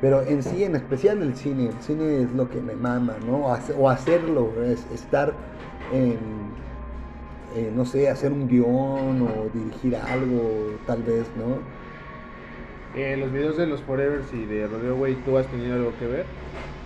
pero 0.00 0.22
en 0.22 0.42
sí, 0.42 0.64
en 0.64 0.76
especial 0.76 1.22
el 1.22 1.34
cine, 1.36 1.66
el 1.68 1.80
cine 1.80 2.22
es 2.22 2.32
lo 2.32 2.48
que 2.50 2.60
me 2.60 2.74
mama, 2.74 3.14
¿no? 3.26 3.46
O 3.78 3.88
hacerlo, 3.88 4.50
es 4.64 4.86
estar 4.92 5.32
en, 5.92 6.18
eh, 7.56 7.72
no 7.74 7.84
sé, 7.84 8.08
hacer 8.10 8.32
un 8.32 8.46
guion 8.48 9.22
o 9.22 9.48
dirigir 9.54 9.96
algo, 9.96 10.76
tal 10.86 11.02
vez, 11.02 11.24
¿no? 11.36 11.58
Eh, 13.00 13.16
los 13.16 13.32
videos 13.32 13.56
de 13.56 13.66
los 13.66 13.80
Forevers 13.82 14.32
y 14.32 14.44
de 14.44 14.66
Rodeo 14.66 14.96
Way, 14.96 15.14
¿tú 15.24 15.36
has 15.38 15.46
tenido 15.46 15.74
algo 15.76 15.92
que 15.98 16.06
ver? 16.06 16.24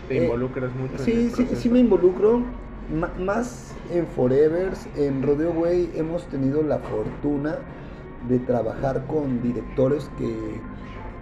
¿Te 0.06 0.14
Eh, 0.14 0.16
involucras 0.16 0.74
mucho? 0.74 1.02
en 1.04 1.12
Sí, 1.12 1.30
el 1.30 1.30
sí, 1.30 1.56
sí 1.56 1.70
me 1.70 1.80
involucro. 1.80 2.60
Más 2.88 3.80
en 3.84 4.08
Forevers, 4.08 4.90
en 4.94 5.22
Rodeo 5.22 5.52
Way 5.52 5.92
hemos 5.94 6.28
tenido 6.28 6.62
la 6.62 6.80
fortuna 6.80 7.70
de 8.20 8.40
trabajar 8.40 9.06
con 9.06 9.40
directores 9.40 10.08
que, 10.10 10.68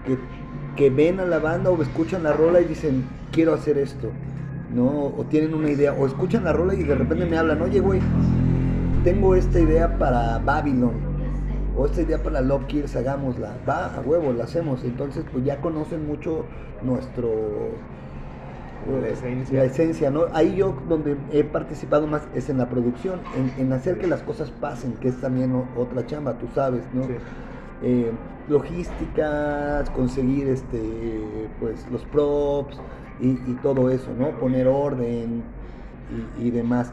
que, 0.03 0.29
que 0.75 0.91
ven 0.91 1.21
a 1.21 1.27
la 1.27 1.39
banda 1.39 1.71
o 1.71 1.83
escuchan 1.83 2.23
la 2.23 2.33
rola 2.33 2.61
y 2.61 2.65
dicen, 2.67 3.27
quiero 3.31 3.55
hacer 3.55 3.79
esto, 3.79 4.19
¿no? 4.69 5.05
O 5.07 5.29
tienen 5.29 5.55
una 5.55 5.71
idea, 5.71 5.93
o 5.95 6.07
escuchan 6.07 6.45
la 6.45 6.53
rola 6.53 6.75
y 6.75 6.85
de 6.85 6.95
repente 6.95 7.27
me 7.27 7.37
hablan, 7.39 7.61
oye, 7.63 7.81
güey, 7.81 8.11
tengo 9.03 9.35
esta 9.35 9.61
idea 9.61 9.99
para 9.99 10.39
Babylon, 10.41 11.11
o 11.73 11.87
esta 11.87 12.03
idea 12.03 12.23
para 12.23 12.41
Love 12.43 12.67
Kills, 12.67 12.97
hagámosla, 12.97 13.63
va, 13.69 13.87
a 13.97 14.01
huevo, 14.01 14.33
la 14.33 14.45
hacemos. 14.45 14.85
Entonces, 14.85 15.27
pues 15.31 15.45
ya 15.45 15.61
conocen 15.61 16.07
mucho 16.07 16.51
nuestro 16.81 17.87
La 18.87 19.09
esencia. 19.09 19.59
la 19.59 19.65
esencia, 19.65 20.11
¿no? 20.11 20.25
Ahí 20.33 20.57
yo 20.57 20.75
donde 20.89 21.17
he 21.33 21.45
participado 21.45 22.07
más 22.07 22.23
es 22.35 22.49
en 22.49 22.59
la 22.59 22.69
producción, 22.69 23.21
en, 23.37 23.53
en 23.67 23.73
hacer 23.73 23.99
que 23.99 24.07
las 24.07 24.23
cosas 24.23 24.51
pasen, 24.51 24.95
que 24.95 25.09
es 25.09 25.21
también 25.21 25.53
otra 25.77 26.07
chamba, 26.07 26.39
tú 26.39 26.47
sabes, 26.55 26.83
¿no? 26.95 27.05
Sí. 27.05 27.15
Eh, 27.83 28.11
logísticas, 28.49 29.89
conseguir 29.91 30.49
este, 30.49 30.81
pues 31.61 31.87
los 31.91 32.05
props 32.07 32.79
y, 33.21 33.29
y 33.29 33.59
todo 33.63 33.91
eso, 33.91 34.13
¿no? 34.19 34.39
Poner 34.39 34.67
orden 34.67 35.43
y, 36.39 36.47
y 36.47 36.51
demás. 36.51 36.93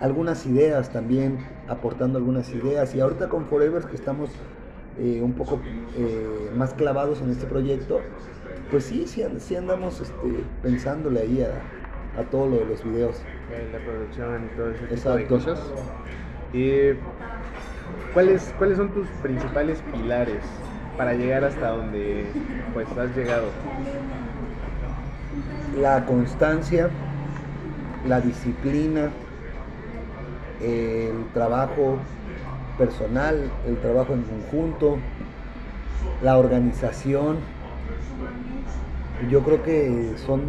Algunas 0.00 0.44
ideas 0.46 0.90
también, 0.90 1.38
aportando 1.68 2.18
algunas 2.18 2.50
ideas. 2.50 2.94
Y 2.94 3.00
ahorita 3.00 3.28
con 3.28 3.46
Forever 3.46 3.84
que 3.84 3.94
estamos 3.94 4.30
eh, 4.98 5.20
un 5.22 5.32
poco 5.32 5.60
eh, 5.96 6.50
más 6.56 6.74
clavados 6.74 7.20
en 7.20 7.30
este 7.30 7.46
proyecto, 7.46 8.00
pues 8.68 8.84
sí, 8.86 9.06
sí, 9.08 9.22
and- 9.22 9.40
sí 9.40 9.56
andamos 9.56 10.00
este, 10.00 10.44
pensándole 10.60 11.20
ahí 11.20 11.42
a, 11.42 11.72
a 12.14 12.30
todo 12.30 12.48
lo 12.48 12.58
de 12.58 12.66
los 12.66 12.82
videos. 12.84 13.28
La 13.72 13.82
producción 13.82 14.44
y 14.46 14.50
todo 14.50 14.70
ese 14.70 14.86
tipo 14.88 15.12
de 15.14 15.26
Exacto. 15.26 15.26
cosas. 15.26 15.76
¿cuáles, 18.10 18.52
¿Cuáles 18.54 18.76
son 18.78 18.92
tus 18.92 19.12
principales 19.12 19.82
pilares 19.82 20.44
para 20.96 21.14
llegar 21.14 21.44
hasta 21.44 21.68
donde 21.68 22.42
pues 22.72 22.96
has 22.96 23.14
llegado? 23.14 23.52
La 25.72 26.06
constancia, 26.06 26.90
la 28.02 28.20
disciplina, 28.20 29.20
el 30.58 31.30
trabajo 31.32 32.06
personal, 32.76 33.58
el 33.62 33.80
trabajo 33.80 34.14
en 34.14 34.24
conjunto, 34.24 35.12
la 36.18 36.38
organización. 36.38 37.53
Yo 39.30 39.42
creo 39.42 39.62
que 39.62 40.12
son 40.26 40.42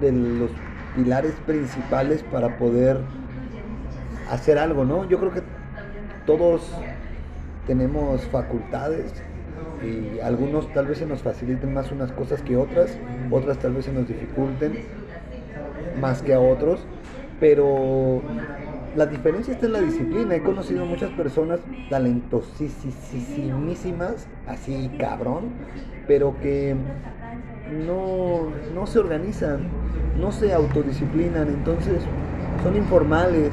de 0.00 0.12
los 0.12 0.50
pilares 0.96 1.32
principales 1.46 2.22
para 2.22 2.56
poder 2.58 2.98
hacer 4.30 4.58
algo, 4.58 4.84
¿no? 4.84 5.08
Yo 5.08 5.18
creo 5.18 5.32
que 5.32 5.42
todos 6.26 6.70
tenemos 7.66 8.22
facultades 8.26 9.12
y 9.82 10.20
algunos 10.20 10.72
tal 10.72 10.86
vez 10.86 10.98
se 10.98 11.06
nos 11.06 11.22
faciliten 11.22 11.72
más 11.72 11.90
unas 11.92 12.12
cosas 12.12 12.42
que 12.42 12.56
otras, 12.56 12.98
otras 13.30 13.58
tal 13.58 13.74
vez 13.74 13.86
se 13.86 13.92
nos 13.92 14.08
dificulten 14.08 14.78
más 16.00 16.22
que 16.22 16.34
a 16.34 16.40
otros, 16.40 16.80
pero 17.38 18.20
la 18.96 19.06
diferencia 19.06 19.54
está 19.54 19.66
en 19.66 19.72
la 19.72 19.80
disciplina. 19.80 20.34
He 20.34 20.42
conocido 20.42 20.84
muchas 20.84 21.10
personas 21.10 21.60
talentosísimas, 21.88 24.26
así 24.46 24.90
cabrón, 24.98 25.50
pero 26.06 26.38
que 26.40 26.74
no, 27.86 28.48
no 28.74 28.86
se 28.86 28.98
organizan, 28.98 29.60
no 30.18 30.32
se 30.32 30.52
autodisciplinan, 30.52 31.48
entonces 31.48 32.02
son 32.62 32.76
informales. 32.76 33.52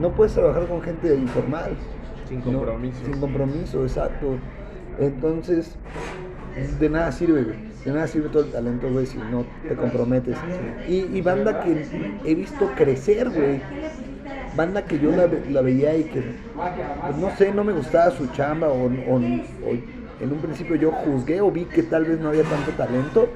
No 0.00 0.10
puedes 0.12 0.32
trabajar 0.34 0.66
con 0.66 0.80
gente 0.82 1.14
informal. 1.14 1.72
Sin 2.28 2.38
¿no? 2.38 2.44
compromiso. 2.44 3.04
Sin 3.04 3.20
compromiso, 3.20 3.82
exacto. 3.82 4.36
Entonces, 4.98 5.76
de 6.78 6.88
nada 6.88 7.12
sirve, 7.12 7.42
güey. 7.44 7.56
De 7.84 7.92
nada 7.92 8.06
sirve 8.06 8.28
todo 8.28 8.44
el 8.44 8.50
talento, 8.50 8.90
güey, 8.90 9.06
si 9.06 9.16
no 9.18 9.44
te 9.66 9.74
comprometes. 9.74 10.36
Y, 10.88 11.06
y 11.16 11.22
banda 11.22 11.60
que 11.62 11.84
he 12.24 12.34
visto 12.34 12.70
crecer, 12.76 13.30
güey. 13.30 13.60
Banda 14.56 14.84
que 14.84 14.98
yo 14.98 15.10
la, 15.12 15.28
la 15.50 15.60
veía 15.62 15.96
y 15.96 16.04
que, 16.04 16.22
pues, 17.06 17.16
no 17.18 17.30
sé, 17.36 17.52
no 17.54 17.64
me 17.64 17.72
gustaba 17.72 18.10
su 18.10 18.26
chamba 18.28 18.68
o, 18.68 18.84
o- 18.86 18.88
o 18.88 19.99
en 20.20 20.32
un 20.32 20.38
principio 20.38 20.76
yo 20.76 20.92
juzgué 20.92 21.40
o 21.40 21.50
vi 21.50 21.64
que 21.64 21.82
tal 21.82 22.04
vez 22.04 22.20
no 22.20 22.28
había 22.28 22.42
tanto 22.42 22.72
talento, 22.72 23.28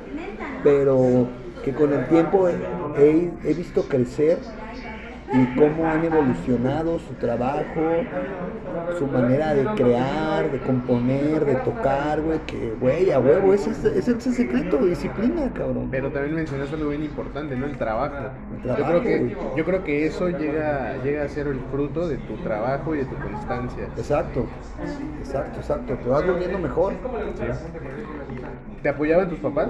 pero 0.62 1.26
que 1.64 1.72
con 1.72 1.92
el 1.92 2.06
tiempo 2.08 2.48
he, 2.48 3.54
visto 3.54 3.82
crecer 3.82 4.38
y 5.32 5.46
cómo 5.56 5.86
han 5.86 6.04
evolucionado 6.04 6.98
su 6.98 7.14
trabajo, 7.14 7.80
su 8.98 9.06
manera 9.06 9.54
de 9.54 9.64
crear, 9.74 10.50
de 10.50 10.58
componer, 10.60 11.44
de 11.44 11.54
tocar, 11.56 12.20
güey, 12.20 12.38
que, 12.40 12.74
güey, 12.80 13.10
a 13.10 13.18
huevo, 13.18 13.54
ese 13.54 13.70
es, 13.70 13.84
ese 13.84 14.12
es 14.12 14.26
el 14.26 14.34
secreto, 14.34 14.78
disciplina, 14.78 15.50
cabrón. 15.52 15.88
Pero 15.90 16.10
también 16.12 16.34
mencionaste 16.34 16.76
algo 16.76 16.90
bien 16.90 17.02
importante, 17.04 17.56
¿no? 17.56 17.66
El 17.66 17.76
trabajo. 17.76 18.14
El 18.52 18.58
yo, 18.58 18.74
trabajo, 18.74 19.00
creo 19.00 19.02
que, 19.02 19.18
güey. 19.34 19.56
yo 19.56 19.64
creo 19.64 19.84
que 19.84 20.06
eso 20.06 20.28
llega, 20.28 20.96
llega 21.02 21.24
a 21.24 21.28
ser 21.28 21.46
el 21.46 21.60
fruto 21.70 22.06
de 22.06 22.18
tu 22.18 22.36
trabajo 22.38 22.94
y 22.94 22.98
de 22.98 23.04
tu 23.06 23.16
constancia. 23.16 23.84
Exacto, 23.96 24.46
exacto, 25.20 25.60
exacto, 25.60 25.94
te 25.94 26.08
vas 26.08 26.26
volviendo 26.26 26.58
mejor. 26.58 26.92
¿sí? 27.34 27.44
¿Te 28.84 28.90
apoyaban 28.90 29.30
tus 29.30 29.38
papás? 29.38 29.68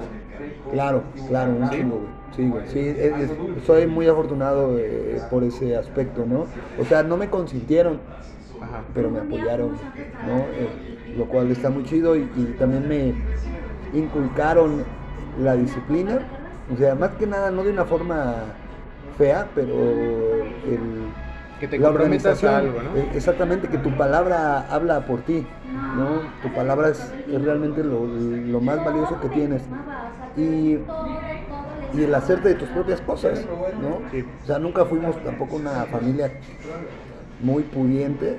Claro, 0.73 1.01
claro, 1.29 1.51
un 1.51 1.69
chingo, 1.69 1.95
güey. 1.95 2.09
Sí, 2.35 2.49
güey. 2.49 2.63
Sí, 2.67 2.79
es- 2.79 2.97
es- 3.31 3.65
soy 3.65 3.87
muy 3.87 4.09
afortunado 4.09 4.77
eh, 4.77 5.21
por 5.29 5.45
ese 5.45 5.73
aspecto, 5.77 6.25
¿no? 6.25 6.47
O 6.77 6.83
sea, 6.83 7.01
no 7.01 7.15
me 7.15 7.29
consintieron, 7.29 7.97
Ajá. 8.59 8.83
pero 8.93 9.09
me 9.09 9.19
apoyaron, 9.19 9.69
¿no? 10.27 10.39
Eh, 10.59 10.67
lo 11.17 11.23
cual 11.27 11.49
está 11.49 11.69
muy 11.69 11.85
chido 11.85 12.17
y, 12.17 12.27
y 12.35 12.43
también 12.59 12.89
me 12.89 13.13
inculcaron 13.97 14.83
la 15.41 15.55
disciplina, 15.55 16.19
o 16.73 16.77
sea, 16.77 16.93
más 16.95 17.11
que 17.11 17.25
nada 17.25 17.51
no 17.51 17.63
de 17.63 17.71
una 17.71 17.85
forma 17.85 18.33
fea, 19.17 19.47
pero 19.55 20.43
el, 20.67 21.07
Que 21.61 21.69
te 21.69 21.79
la 21.79 21.87
a 21.87 21.91
organización, 21.91 22.53
algo, 22.53 22.83
¿no? 22.83 22.97
eh, 22.97 23.07
exactamente, 23.15 23.69
que 23.69 23.77
tu 23.77 23.91
palabra 23.91 24.67
habla 24.69 24.99
por 25.05 25.21
ti, 25.21 25.45
¿no? 25.95 26.21
Tu 26.41 26.53
palabra 26.53 26.89
es, 26.89 26.99
es 27.27 27.41
realmente 27.41 27.83
lo, 27.83 28.05
lo 28.05 28.61
más 28.61 28.83
valioso 28.83 29.19
que 29.19 29.29
tienes. 29.29 29.63
Y, 30.37 30.77
y 31.93 32.03
el 32.03 32.13
hacerte 32.13 32.49
de 32.49 32.55
tus 32.55 32.69
propias 32.69 33.01
cosas, 33.01 33.45
¿no? 33.81 33.97
O 33.97 34.45
sea, 34.45 34.59
nunca 34.59 34.85
fuimos 34.85 35.21
tampoco 35.23 35.55
una 35.55 35.85
familia 35.85 36.31
muy 37.41 37.63
pudiente. 37.63 38.37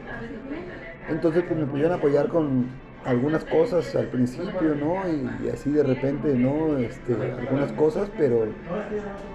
Entonces, 1.08 1.44
pues 1.46 1.58
me 1.58 1.66
pudieron 1.66 1.92
apoyar 1.92 2.28
con 2.28 2.66
algunas 3.06 3.44
cosas 3.44 3.94
al 3.94 4.08
principio, 4.08 4.74
¿no? 4.74 5.02
Y, 5.08 5.48
así 5.48 5.70
de 5.70 5.82
repente, 5.82 6.34
¿no? 6.34 6.76
Este, 6.78 7.14
algunas 7.14 7.72
cosas, 7.72 8.10
pero 8.16 8.46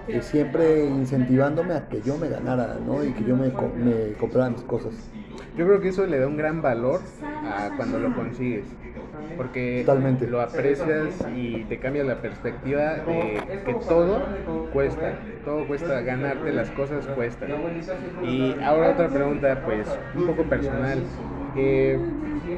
eh, 0.07 0.21
siempre 0.21 0.85
incentivándome 0.85 1.73
a 1.73 1.87
que 1.87 2.01
yo 2.01 2.17
me 2.17 2.27
ganara, 2.27 2.77
¿no? 2.85 3.03
Y 3.03 3.13
que 3.13 3.23
yo 3.23 3.35
me, 3.35 3.47
me 3.47 4.13
comprara 4.13 4.49
mis 4.49 4.61
cosas. 4.63 4.93
Yo 5.57 5.65
creo 5.65 5.81
que 5.81 5.89
eso 5.89 6.05
le 6.05 6.19
da 6.19 6.27
un 6.27 6.37
gran 6.37 6.61
valor 6.61 7.01
a 7.43 7.71
cuando 7.75 7.99
lo 7.99 8.13
consigues. 8.13 8.65
Porque 9.37 9.83
Totalmente. 9.85 10.27
lo 10.27 10.41
aprecias 10.41 11.15
y 11.35 11.63
te 11.65 11.79
cambia 11.79 12.03
la 12.03 12.21
perspectiva 12.21 12.95
de 12.95 13.41
que 13.65 13.73
todo 13.87 14.21
cuesta. 14.73 15.13
Todo 15.45 15.65
cuesta, 15.67 16.01
ganarte 16.01 16.51
las 16.53 16.69
cosas 16.71 17.07
cuesta. 17.07 17.47
Y 18.23 18.55
ahora 18.63 18.91
otra 18.91 19.09
pregunta, 19.09 19.61
pues, 19.65 19.87
un 20.15 20.27
poco 20.27 20.43
personal. 20.43 20.99
Eh, 21.55 21.99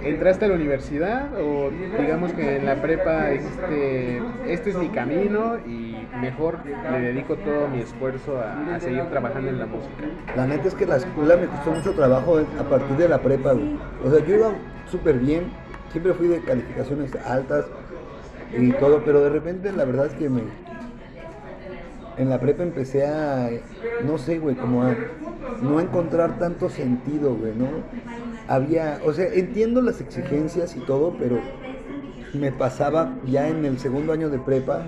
¿Entraste 0.04 0.46
a 0.46 0.48
la 0.48 0.56
universidad 0.56 1.30
o 1.40 1.72
digamos 2.00 2.32
que 2.34 2.58
en 2.58 2.66
la 2.66 2.76
prepa 2.76 3.30
dijiste, 3.30 4.22
este 4.48 4.70
es 4.70 4.78
mi 4.78 4.90
camino 4.90 5.58
y 5.66 6.08
mejor 6.22 6.60
le 6.92 7.00
dedico 7.00 7.36
todo 7.38 7.68
mi 7.68 7.82
esfuerzo 7.82 8.40
a, 8.40 8.76
a 8.76 8.80
seguir 8.80 9.04
trabajando 9.06 9.50
en 9.50 9.60
la 9.60 9.66
música? 9.66 10.06
La 10.36 10.46
neta 10.46 10.68
es 10.68 10.76
que 10.76 10.86
la 10.86 10.98
escuela 10.98 11.38
me 11.38 11.48
costó 11.48 11.72
mucho 11.72 11.94
trabajo 11.94 12.40
a 12.60 12.64
partir 12.64 12.96
de 12.98 13.10
la 13.10 13.20
prepa, 13.20 13.54
güey. 13.54 13.76
O 14.06 14.12
sea, 14.12 14.26
yo 14.26 14.36
iba 14.36 14.52
súper 14.90 15.18
bien, 15.18 15.46
siempre 15.92 16.14
fui 16.14 16.28
de 16.28 16.42
calificaciones 16.42 17.16
altas 17.26 17.66
y 18.58 18.72
todo, 18.74 19.04
pero 19.04 19.22
de 19.22 19.30
repente 19.30 19.72
la 19.72 19.86
verdad 19.86 20.08
es 20.08 20.14
que 20.14 20.30
me... 20.30 20.44
En 22.18 22.30
la 22.30 22.40
prepa 22.40 22.62
empecé 22.62 23.08
a, 23.08 23.50
no 24.06 24.20
sé, 24.20 24.38
güey, 24.38 24.56
como 24.56 24.84
a 24.84 24.96
no 25.64 25.80
encontrar 25.80 26.38
tanto 26.38 26.70
sentido, 26.70 27.36
güey, 27.36 27.56
¿no? 27.56 27.68
Había, 28.48 29.00
o 29.04 29.14
sea, 29.14 29.28
entiendo 29.34 29.82
las 29.82 30.00
exigencias 30.00 30.76
y 30.76 30.82
todo, 30.82 31.16
pero 31.18 31.40
me 32.34 32.52
pasaba 32.52 33.16
ya 33.26 33.48
en 33.48 33.66
el 33.66 33.80
segundo 33.80 34.14
año 34.14 34.30
de 34.30 34.38
prepa 34.38 34.86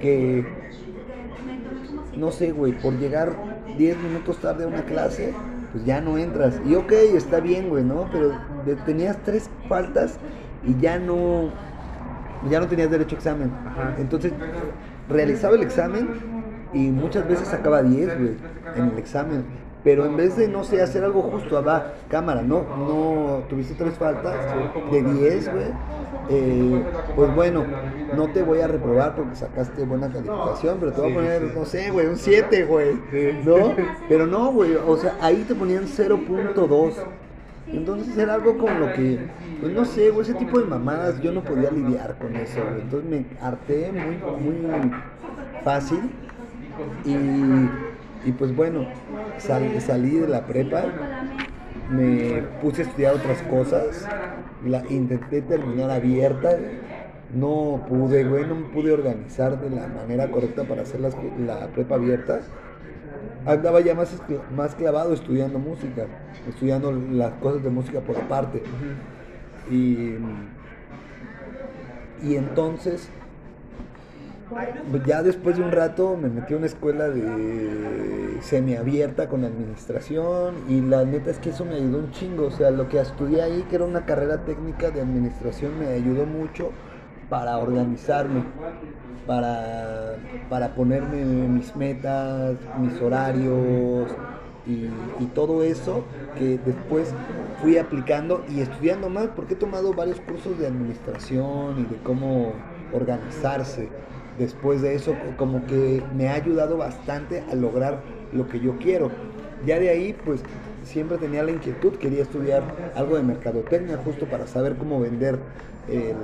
que, 0.00 0.46
no 2.16 2.30
sé, 2.30 2.52
güey, 2.52 2.72
por 2.72 2.94
llegar 2.94 3.34
10 3.76 3.98
minutos 3.98 4.38
tarde 4.38 4.64
a 4.64 4.68
una 4.68 4.82
clase, 4.82 5.34
pues 5.72 5.84
ya 5.84 6.00
no 6.00 6.18
entras. 6.18 6.60
Y 6.66 6.74
ok, 6.74 6.92
está 6.92 7.40
bien, 7.40 7.68
güey, 7.68 7.82
¿no? 7.84 8.08
Pero 8.12 8.32
tenías 8.84 9.16
tres 9.24 9.50
faltas 9.68 10.18
y 10.64 10.78
ya 10.80 10.98
no, 10.98 11.50
ya 12.48 12.60
no 12.60 12.68
tenías 12.68 12.90
derecho 12.90 13.16
a 13.16 13.18
examen. 13.18 13.50
Ajá. 13.66 13.96
Entonces, 13.98 14.32
realizaba 15.08 15.54
el 15.56 15.62
examen 15.62 16.08
y 16.72 16.90
muchas 16.90 17.26
veces 17.28 17.48
sacaba 17.48 17.82
10, 17.82 18.18
güey, 18.18 18.36
en 18.76 18.90
el 18.90 18.98
examen. 18.98 19.44
Pero 19.84 20.06
en 20.06 20.16
vez 20.16 20.36
de, 20.36 20.46
no 20.46 20.62
sé, 20.62 20.80
hacer 20.80 21.02
algo 21.02 21.22
justo, 21.22 21.58
ah, 21.58 21.60
va, 21.60 21.94
cámara, 22.08 22.42
no, 22.42 22.64
no, 22.76 23.42
tuviste 23.48 23.74
tres 23.74 23.94
faltas 23.94 24.36
de 24.92 25.02
10, 25.02 25.52
güey. 25.52 25.64
eh, 26.28 26.84
pues 27.16 27.34
bueno, 27.34 27.64
no 28.16 28.28
te 28.28 28.42
voy 28.42 28.60
a 28.60 28.68
reprobar 28.68 29.16
porque 29.16 29.34
sacaste 29.34 29.84
buena 29.84 30.08
calificación, 30.08 30.76
pero 30.78 30.92
te 30.92 31.00
voy 31.00 31.10
a 31.10 31.14
poner, 31.14 31.54
no 31.56 31.64
sé, 31.64 31.90
güey, 31.90 32.06
un 32.06 32.16
7, 32.16 32.64
güey. 32.64 32.94
¿No? 33.44 33.74
Pero 34.08 34.26
no, 34.28 34.52
güey, 34.52 34.76
o 34.76 34.96
sea, 34.96 35.16
ahí 35.20 35.44
te 35.48 35.54
ponían 35.54 35.84
0.2. 35.86 36.92
Entonces 37.66 38.16
era 38.18 38.34
algo 38.34 38.58
con 38.58 38.78
lo 38.80 38.92
que, 38.92 39.18
pues 39.60 39.72
no 39.72 39.84
sé, 39.84 40.10
güey, 40.10 40.22
ese 40.22 40.34
tipo 40.34 40.60
de 40.60 40.66
mamadas 40.66 41.20
yo 41.22 41.32
no 41.32 41.42
podía 41.42 41.70
lidiar 41.70 42.16
con 42.18 42.36
eso, 42.36 42.60
güey. 42.68 42.82
Entonces 42.82 43.10
me 43.10 43.24
harté 43.40 43.90
muy, 43.92 44.16
muy 44.40 44.92
fácil. 45.64 46.10
Y, 47.04 47.14
y 48.24 48.32
pues 48.32 48.54
bueno, 48.54 48.88
sal- 49.38 49.80
salí 49.80 50.18
de 50.18 50.28
la 50.28 50.46
prepa, 50.46 50.94
me 51.88 52.42
puse 52.60 52.82
a 52.82 52.84
estudiar 52.86 53.14
otras 53.14 53.42
cosas, 53.42 54.10
la 54.60 54.84
intenté 54.88 55.42
terminar 55.42 55.90
abierta, 55.90 56.58
no 57.28 57.84
pude, 57.88 58.24
güey, 58.24 58.46
no 58.46 58.56
me 58.56 58.66
pude 58.68 58.92
organizar 58.92 59.60
de 59.60 59.70
la 59.70 59.88
manera 59.88 60.30
correcta 60.30 60.66
para 60.66 60.82
hacer 60.82 61.00
las- 61.00 61.16
la 61.36 61.72
prepa 61.72 61.96
abierta 61.96 62.40
andaba 63.44 63.80
ya 63.80 63.94
más, 63.94 64.22
más 64.54 64.74
clavado 64.74 65.12
estudiando 65.14 65.58
música, 65.58 66.06
estudiando 66.46 66.92
las 66.92 67.34
cosas 67.34 67.62
de 67.62 67.70
música 67.70 68.00
por 68.00 68.16
aparte. 68.18 68.62
Y, 69.70 70.16
y 72.20 72.36
entonces, 72.36 73.08
ya 75.06 75.22
después 75.22 75.56
de 75.56 75.62
un 75.62 75.72
rato 75.72 76.16
me 76.20 76.28
metí 76.28 76.54
a 76.54 76.56
una 76.56 76.66
escuela 76.66 77.08
de 77.08 78.38
semiabierta 78.42 79.28
con 79.28 79.44
administración 79.44 80.54
y 80.68 80.80
la 80.80 81.04
neta 81.04 81.30
es 81.30 81.38
que 81.38 81.50
eso 81.50 81.64
me 81.64 81.76
ayudó 81.76 81.98
un 81.98 82.10
chingo. 82.10 82.46
O 82.46 82.50
sea, 82.50 82.70
lo 82.70 82.88
que 82.88 83.00
estudié 83.00 83.42
ahí, 83.42 83.64
que 83.68 83.76
era 83.76 83.84
una 83.84 84.04
carrera 84.04 84.44
técnica 84.44 84.90
de 84.90 85.00
administración, 85.00 85.78
me 85.78 85.88
ayudó 85.88 86.26
mucho 86.26 86.70
para 87.28 87.58
organizarme, 87.58 88.44
para, 89.26 90.16
para 90.50 90.74
ponerme 90.74 91.24
mis 91.24 91.74
metas, 91.76 92.56
mis 92.78 93.00
horarios 93.00 94.10
y, 94.66 94.88
y 95.18 95.26
todo 95.34 95.62
eso 95.62 96.04
que 96.38 96.58
después 96.58 97.12
fui 97.62 97.78
aplicando 97.78 98.44
y 98.48 98.60
estudiando 98.60 99.08
más 99.08 99.28
porque 99.34 99.54
he 99.54 99.56
tomado 99.56 99.94
varios 99.94 100.20
cursos 100.20 100.58
de 100.58 100.66
administración 100.66 101.80
y 101.80 101.84
de 101.84 101.96
cómo 102.02 102.52
organizarse. 102.92 103.88
Después 104.42 104.82
de 104.82 104.96
eso, 104.96 105.14
como 105.36 105.64
que 105.66 106.02
me 106.16 106.28
ha 106.28 106.34
ayudado 106.34 106.76
bastante 106.76 107.44
a 107.48 107.54
lograr 107.54 108.00
lo 108.32 108.48
que 108.48 108.58
yo 108.58 108.76
quiero. 108.76 109.08
Ya 109.64 109.78
de 109.78 109.88
ahí, 109.88 110.16
pues 110.24 110.42
siempre 110.82 111.16
tenía 111.16 111.44
la 111.44 111.52
inquietud, 111.52 111.92
quería 111.92 112.22
estudiar 112.22 112.64
algo 112.96 113.16
de 113.16 113.22
mercadotecnia 113.22 113.98
justo 113.98 114.26
para 114.26 114.48
saber 114.48 114.74
cómo 114.74 114.98
vender 114.98 115.38
el, 115.88 116.16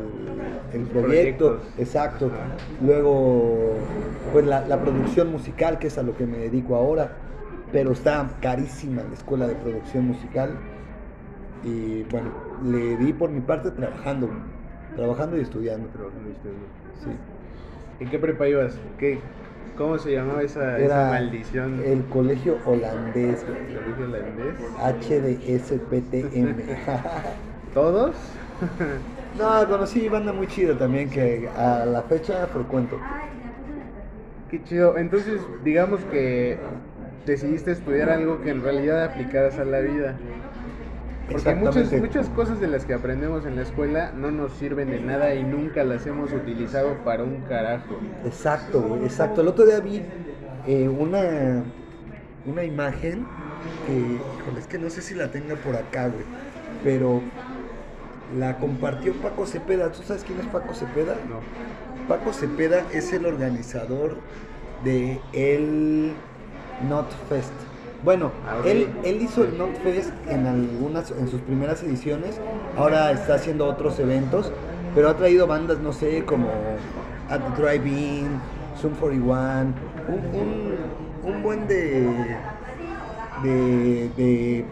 el 0.72 0.86
proyecto. 0.88 1.58
Proyectos. 1.58 1.60
Exacto. 1.78 2.32
Luego, 2.84 3.74
pues 4.32 4.44
la, 4.46 4.66
la 4.66 4.80
producción 4.82 5.30
musical, 5.30 5.78
que 5.78 5.86
es 5.86 5.96
a 5.96 6.02
lo 6.02 6.16
que 6.16 6.26
me 6.26 6.38
dedico 6.38 6.74
ahora, 6.74 7.12
pero 7.70 7.92
está 7.92 8.28
carísima 8.42 9.04
la 9.08 9.14
escuela 9.14 9.46
de 9.46 9.54
producción 9.54 10.08
musical. 10.08 10.50
Y 11.62 12.02
bueno, 12.10 12.30
le 12.64 12.96
di 12.96 13.12
por 13.12 13.30
mi 13.30 13.42
parte 13.42 13.70
trabajando, 13.70 14.28
trabajando 14.96 15.36
y 15.36 15.42
estudiando. 15.42 15.86
Trabajando 15.90 16.30
y 16.30 16.32
estudiando. 16.32 16.66
Sí. 17.04 17.10
¿En 18.00 18.08
qué 18.10 18.18
prepa 18.18 18.48
ibas? 18.48 18.80
¿Qué, 18.96 19.20
¿Cómo 19.76 19.98
se 19.98 20.12
llamaba 20.12 20.42
esa, 20.42 20.78
esa 20.80 21.08
maldición? 21.08 21.84
el 21.84 22.08
colegio 22.08 22.60
holandés, 22.64 23.44
güey. 23.44 23.58
¿Colegio 23.74 24.04
holandés? 24.06 24.54
HDSPTM. 24.76 26.62
¿Todos? 27.74 28.16
no, 29.38 29.68
conocí 29.68 30.08
banda 30.08 30.32
muy 30.32 30.46
chida 30.48 30.76
también 30.76 31.10
que 31.10 31.48
a 31.48 31.84
la 31.86 32.02
fecha 32.04 32.46
frecuento. 32.48 32.96
Qué 34.48 34.62
chido. 34.64 34.96
Entonces, 34.96 35.40
digamos 35.62 36.04
que 36.06 36.58
decidiste 37.26 37.72
estudiar 37.72 38.10
algo 38.10 38.40
que 38.40 38.50
en 38.50 38.62
realidad 38.62 39.04
aplicaras 39.04 39.58
a 39.58 39.64
la 39.64 39.80
vida. 39.80 40.16
Porque 41.30 41.54
muchas, 41.54 41.92
muchas 41.92 42.28
cosas 42.30 42.60
de 42.60 42.68
las 42.68 42.84
que 42.84 42.94
aprendemos 42.94 43.44
en 43.44 43.56
la 43.56 43.62
escuela 43.62 44.12
no 44.12 44.30
nos 44.30 44.52
sirven 44.54 44.90
de 44.90 45.00
nada 45.00 45.34
y 45.34 45.44
nunca 45.44 45.84
las 45.84 46.06
hemos 46.06 46.32
utilizado 46.32 46.94
para 47.04 47.22
un 47.22 47.42
carajo. 47.42 47.98
Exacto, 48.24 48.98
exacto. 49.02 49.42
El 49.42 49.48
otro 49.48 49.66
día 49.66 49.80
vi 49.80 50.02
eh, 50.66 50.88
una, 50.88 51.62
una 52.46 52.64
imagen 52.64 53.26
que, 53.86 53.92
híjole, 53.92 54.58
es 54.58 54.66
que 54.66 54.78
no 54.78 54.88
sé 54.88 55.02
si 55.02 55.14
la 55.14 55.30
tenga 55.30 55.54
por 55.56 55.76
acá, 55.76 56.08
güey, 56.08 56.24
pero 56.82 57.20
la 58.38 58.58
compartió 58.58 59.14
Paco 59.14 59.46
Cepeda. 59.46 59.92
¿Tú 59.92 60.02
sabes 60.02 60.24
quién 60.24 60.40
es 60.40 60.46
Paco 60.46 60.74
Cepeda? 60.74 61.14
No. 61.28 61.40
Paco 62.08 62.32
Cepeda 62.32 62.84
es 62.92 63.12
el 63.12 63.26
organizador 63.26 64.16
de 64.82 65.20
el 65.32 66.12
Not 66.88 67.10
Fest. 67.28 67.52
Bueno, 68.04 68.30
él, 68.64 68.88
él 69.02 69.22
hizo 69.22 69.42
el 69.44 69.58
Not 69.58 69.74
Fest 69.82 70.12
en 70.28 70.46
algunas, 70.46 71.10
en 71.10 71.28
sus 71.28 71.40
primeras 71.40 71.82
ediciones. 71.82 72.40
Ahora 72.76 73.10
está 73.10 73.34
haciendo 73.34 73.66
otros 73.66 73.98
eventos, 73.98 74.52
pero 74.94 75.08
ha 75.08 75.16
traído 75.16 75.46
bandas, 75.46 75.78
no 75.80 75.92
sé, 75.92 76.24
como 76.24 76.48
At 77.28 77.40
the 77.40 77.62
Drive-In, 77.62 78.40
Zoom 78.80 78.94
41, 78.94 79.74
un, 80.08 80.14
un, 80.32 81.34
un 81.34 81.42
buen 81.42 81.66
de, 81.66 82.38
de, 83.42 84.10
de 84.16 84.64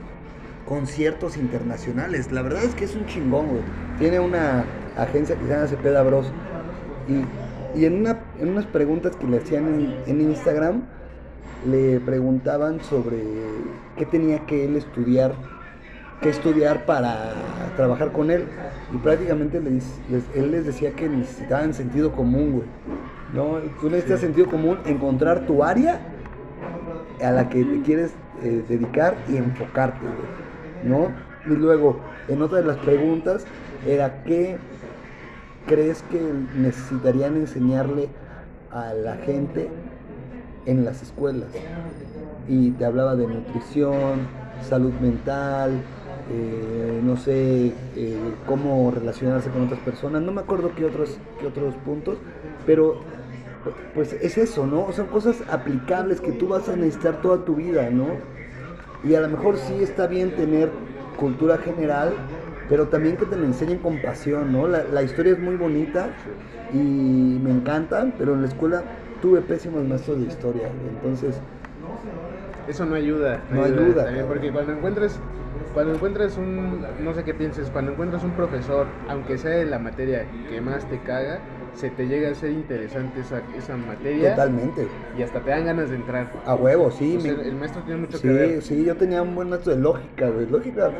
conciertos 0.64 1.36
internacionales. 1.36 2.30
La 2.30 2.42
verdad 2.42 2.62
es 2.62 2.74
que 2.76 2.84
es 2.84 2.94
un 2.94 3.06
chingón, 3.06 3.48
güey. 3.48 3.62
Tiene 3.98 4.20
una 4.20 4.64
agencia 4.96 5.36
que 5.36 5.44
se 5.44 5.50
llama 5.50 5.66
Cepeda 5.66 6.02
Bros. 6.04 6.32
Y, 7.08 7.80
y 7.80 7.84
en, 7.84 7.94
una, 8.00 8.20
en 8.38 8.50
unas 8.50 8.66
preguntas 8.66 9.16
que 9.16 9.26
le 9.26 9.38
hacían 9.38 9.66
en, 9.66 9.94
en 10.06 10.20
Instagram, 10.20 10.82
le 11.64 12.00
preguntaban 12.00 12.80
sobre 12.82 13.22
qué 13.96 14.06
tenía 14.06 14.40
que 14.46 14.64
él 14.64 14.76
estudiar, 14.76 15.34
qué 16.20 16.28
estudiar 16.28 16.84
para 16.86 17.32
trabajar 17.76 18.12
con 18.12 18.30
él. 18.30 18.44
Y 18.94 18.98
prácticamente 18.98 19.60
les- 19.60 20.00
él 20.34 20.50
les 20.52 20.66
decía 20.66 20.92
que 20.92 21.08
necesitaban 21.08 21.74
sentido 21.74 22.12
común, 22.12 22.52
güey. 22.52 22.66
¿no? 23.34 23.58
Tú 23.80 23.90
necesitas 23.90 24.20
sentido 24.20 24.48
común, 24.48 24.78
encontrar 24.86 25.46
tu 25.46 25.64
área 25.64 26.00
a 27.22 27.30
la 27.30 27.48
que 27.48 27.64
te 27.64 27.82
quieres 27.82 28.12
eh, 28.42 28.62
dedicar 28.68 29.16
y 29.28 29.36
enfocarte, 29.36 30.00
güey, 30.00 30.84
¿no? 30.84 31.08
Y 31.50 31.56
luego, 31.56 31.98
en 32.28 32.42
otra 32.42 32.58
de 32.58 32.64
las 32.64 32.76
preguntas 32.78 33.46
era 33.86 34.22
qué 34.24 34.58
crees 35.66 36.02
que 36.10 36.20
necesitarían 36.56 37.36
enseñarle 37.36 38.08
a 38.70 38.92
la 38.92 39.16
gente 39.16 39.68
en 40.66 40.84
las 40.84 41.02
escuelas. 41.02 41.48
Y 42.48 42.72
te 42.72 42.84
hablaba 42.84 43.16
de 43.16 43.26
nutrición, 43.26 44.20
salud 44.62 44.92
mental, 45.00 45.80
eh, 46.30 47.00
no 47.02 47.16
sé, 47.16 47.72
eh, 47.96 48.34
cómo 48.46 48.90
relacionarse 48.90 49.48
con 49.50 49.62
otras 49.62 49.80
personas, 49.80 50.22
no 50.22 50.32
me 50.32 50.40
acuerdo 50.40 50.72
qué 50.74 50.84
otros, 50.84 51.18
qué 51.40 51.46
otros 51.46 51.74
puntos, 51.84 52.18
pero 52.66 53.00
pues 53.94 54.12
es 54.12 54.38
eso, 54.38 54.66
¿no? 54.66 54.92
Son 54.92 55.06
cosas 55.06 55.42
aplicables 55.50 56.20
que 56.20 56.32
tú 56.32 56.48
vas 56.48 56.68
a 56.68 56.76
necesitar 56.76 57.20
toda 57.20 57.44
tu 57.44 57.56
vida, 57.56 57.90
¿no? 57.90 58.06
Y 59.04 59.14
a 59.14 59.20
lo 59.20 59.28
mejor 59.28 59.56
sí 59.56 59.74
está 59.80 60.06
bien 60.06 60.34
tener 60.34 60.70
cultura 61.16 61.58
general, 61.58 62.12
pero 62.68 62.88
también 62.88 63.16
que 63.16 63.26
te 63.26 63.36
lo 63.36 63.44
enseñen 63.44 63.78
con 63.78 64.00
pasión, 64.02 64.52
¿no? 64.52 64.66
La, 64.66 64.84
la 64.84 65.02
historia 65.02 65.32
es 65.32 65.38
muy 65.38 65.56
bonita 65.56 66.10
y 66.72 66.76
me 66.76 67.50
encanta, 67.50 68.12
pero 68.18 68.34
en 68.34 68.42
la 68.42 68.48
escuela 68.48 68.82
tuve 69.22 69.40
pésimos 69.40 69.84
maestros 69.84 70.18
de 70.20 70.26
historia, 70.26 70.68
entonces 70.88 71.36
Eso 72.68 72.84
no 72.84 72.96
ayuda. 72.96 73.40
No 73.52 73.62
ayuda, 73.62 74.04
También 74.06 74.26
porque 74.26 74.50
cuando 74.50 74.72
encuentres, 74.72 75.18
cuando 75.72 75.94
encuentras 75.94 76.36
un, 76.36 76.84
no 77.04 77.14
sé 77.14 77.22
qué 77.22 77.32
pienses, 77.32 77.70
cuando 77.70 77.92
encuentras 77.92 78.24
un 78.24 78.32
profesor, 78.32 78.86
aunque 79.08 79.38
sea 79.38 79.52
de 79.52 79.66
la 79.66 79.78
materia 79.78 80.24
que 80.50 80.60
más 80.60 80.84
te 80.88 80.98
caga, 80.98 81.38
se 81.74 81.90
te 81.90 82.08
llega 82.08 82.30
a 82.30 82.34
ser 82.34 82.50
interesante 82.50 83.20
esa, 83.20 83.42
esa 83.56 83.76
materia 83.76 84.30
totalmente, 84.30 84.88
y 85.16 85.22
hasta 85.22 85.40
te 85.40 85.50
dan 85.50 85.66
ganas 85.66 85.90
de 85.90 85.96
entrar. 85.96 86.26
a 86.44 86.54
huevo, 86.56 86.90
sí. 86.90 87.16
O 87.18 87.20
sea, 87.20 87.34
me- 87.34 87.42
el 87.48 87.54
maestro 87.54 87.82
tiene 87.82 88.00
mucho 88.00 88.16
Sí, 88.18 88.22
que 88.26 88.34
ver. 88.34 88.62
sí, 88.62 88.84
yo 88.84 88.96
tenía 88.96 89.22
un 89.22 89.34
buen 89.34 89.48
maestro 89.50 89.74
de 89.76 89.80
lógica, 89.82 90.28
güey. 90.30 90.46
Lógica, 90.46 90.90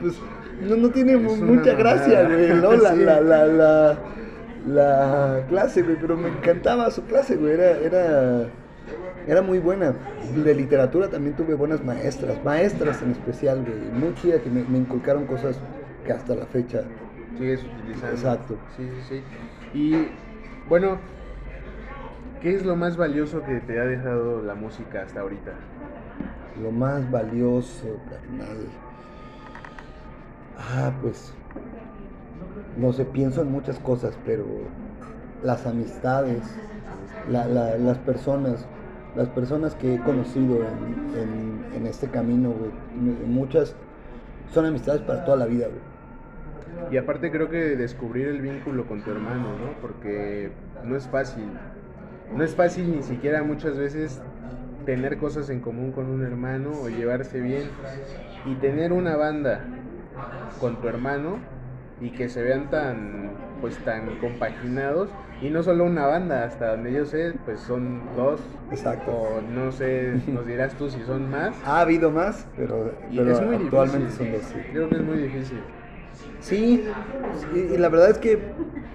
pues 0.00 0.14
no, 0.60 0.76
no 0.76 0.90
tiene 0.90 1.16
mucha 1.16 1.74
gracia, 1.74 2.22
güey, 2.28 2.48
¿no? 2.60 2.72
La, 2.76 2.92
Sí. 2.94 3.02
la, 3.02 3.20
la, 3.20 3.46
la, 3.46 3.98
la 4.66 5.44
clase, 5.48 5.82
güey, 5.82 5.96
pero 6.00 6.16
me 6.16 6.28
encantaba 6.28 6.90
su 6.90 7.04
clase, 7.04 7.36
güey, 7.36 7.52
era, 7.54 7.70
era, 7.78 8.48
era 9.26 9.42
muy 9.42 9.58
buena. 9.58 9.94
De 10.34 10.54
literatura 10.54 11.08
también 11.08 11.36
tuve 11.36 11.54
buenas 11.54 11.84
maestras, 11.84 12.42
maestras 12.44 13.02
en 13.02 13.12
especial, 13.12 13.62
güey, 13.64 13.78
muy 13.92 14.14
chida 14.14 14.40
que 14.40 14.50
me, 14.50 14.62
me 14.64 14.78
inculcaron 14.78 15.26
cosas 15.26 15.58
que 16.04 16.12
hasta 16.12 16.34
la 16.34 16.46
fecha 16.46 16.84
Sigues 17.38 17.64
utilizando. 17.64 18.14
Exacto. 18.14 18.56
Sí, 18.76 18.88
sí, 18.88 19.22
sí. 19.72 19.78
Y 19.78 20.08
bueno, 20.68 20.98
¿qué 22.40 22.54
es 22.54 22.64
lo 22.64 22.76
más 22.76 22.96
valioso 22.96 23.42
que 23.44 23.60
te 23.60 23.80
ha 23.80 23.84
dejado 23.84 24.42
la 24.42 24.54
música 24.54 25.02
hasta 25.02 25.20
ahorita? 25.20 25.52
Lo 26.62 26.70
más 26.70 27.10
valioso, 27.10 27.98
carnal. 28.08 28.68
Ah, 30.56 30.92
pues. 31.02 31.34
No 32.76 32.92
sé, 32.92 33.04
pienso 33.04 33.42
en 33.42 33.52
muchas 33.52 33.78
cosas, 33.78 34.18
pero 34.24 34.44
las 35.42 35.66
amistades, 35.66 36.42
la- 37.30 37.46
la- 37.46 37.76
las 37.78 37.98
personas, 37.98 38.66
las 39.16 39.28
personas 39.28 39.74
que 39.74 39.94
he 39.94 39.98
conocido 40.00 40.56
en, 40.56 41.64
en- 41.74 41.86
este 41.86 42.08
camino, 42.08 42.54
muchas 43.26 43.74
son 44.52 44.64
amistades 44.66 45.02
para 45.02 45.24
toda 45.24 45.36
la 45.36 45.46
vida, 45.46 45.66
güey. 45.66 45.80
Y 46.90 46.96
aparte 46.96 47.30
creo 47.30 47.48
que 47.50 47.76
descubrir 47.76 48.28
el 48.28 48.40
vínculo 48.40 48.86
con 48.86 49.02
tu 49.02 49.10
hermano, 49.10 49.56
¿no? 49.58 49.72
Porque 49.80 50.50
no 50.82 50.96
es 50.96 51.08
fácil. 51.08 51.44
No 52.36 52.44
es 52.44 52.54
fácil 52.54 52.90
ni 52.90 53.02
siquiera 53.02 53.42
muchas 53.42 53.76
veces 53.78 54.20
tener 54.86 55.18
cosas 55.18 55.50
en 55.50 55.60
común 55.60 55.92
con 55.92 56.06
un 56.06 56.24
hermano 56.24 56.72
o 56.82 56.88
llevarse 56.88 57.40
bien. 57.40 57.70
Y 58.44 58.56
tener 58.56 58.92
una 58.92 59.16
banda 59.16 59.60
con 60.58 60.80
tu 60.80 60.88
hermano 60.88 61.38
y 62.00 62.10
que 62.10 62.28
se 62.28 62.42
vean 62.42 62.70
tan 62.70 63.30
pues 63.60 63.76
tan 63.78 64.16
compaginados 64.18 65.08
y 65.40 65.50
no 65.50 65.62
solo 65.62 65.84
una 65.84 66.06
banda 66.06 66.44
hasta 66.44 66.72
donde 66.72 66.92
yo 66.92 67.06
sé 67.06 67.34
pues 67.44 67.60
son 67.60 68.00
dos 68.16 68.40
Exacto. 68.70 69.12
o 69.12 69.40
no 69.40 69.72
sé 69.72 70.14
nos 70.28 70.46
dirás 70.46 70.74
tú 70.74 70.90
si 70.90 71.00
son 71.02 71.30
más 71.30 71.54
Ha 71.64 71.80
habido 71.80 72.10
más, 72.10 72.46
pero, 72.56 72.92
es 73.10 73.40
muy 73.42 73.56
actualmente 73.56 74.10
difícil 74.10 74.26
son 74.26 74.32
dos. 74.32 74.42
sí. 74.42 74.58
creo 74.72 74.90
que 74.90 74.96
es 74.96 75.02
muy 75.02 75.18
difícil 75.18 75.58
Sí, 76.40 76.84
y, 77.54 77.58
y 77.58 77.76
la 77.78 77.88
verdad 77.88 78.10
es 78.10 78.18
que, 78.18 78.38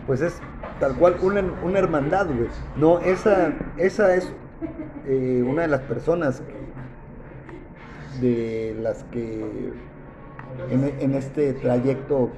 pues 0.06 0.22
es 0.22 0.40
tal 0.80 0.96
cual 0.96 1.16
una, 1.22 1.44
una 1.64 1.80
hermandad, 1.80 2.28
güey. 2.28 2.48
No, 2.78 3.00
esa, 3.00 3.52
esa 3.78 4.16
es 4.16 4.32
eh, 5.08 5.44
una 5.46 5.64
de 5.64 5.68
las 5.68 5.82
personas 5.82 6.42
de 8.22 8.76
las 8.82 9.04
que 9.06 9.72
en, 10.72 10.84
en 11.00 11.16
este 11.16 11.54
trayecto 11.54 12.30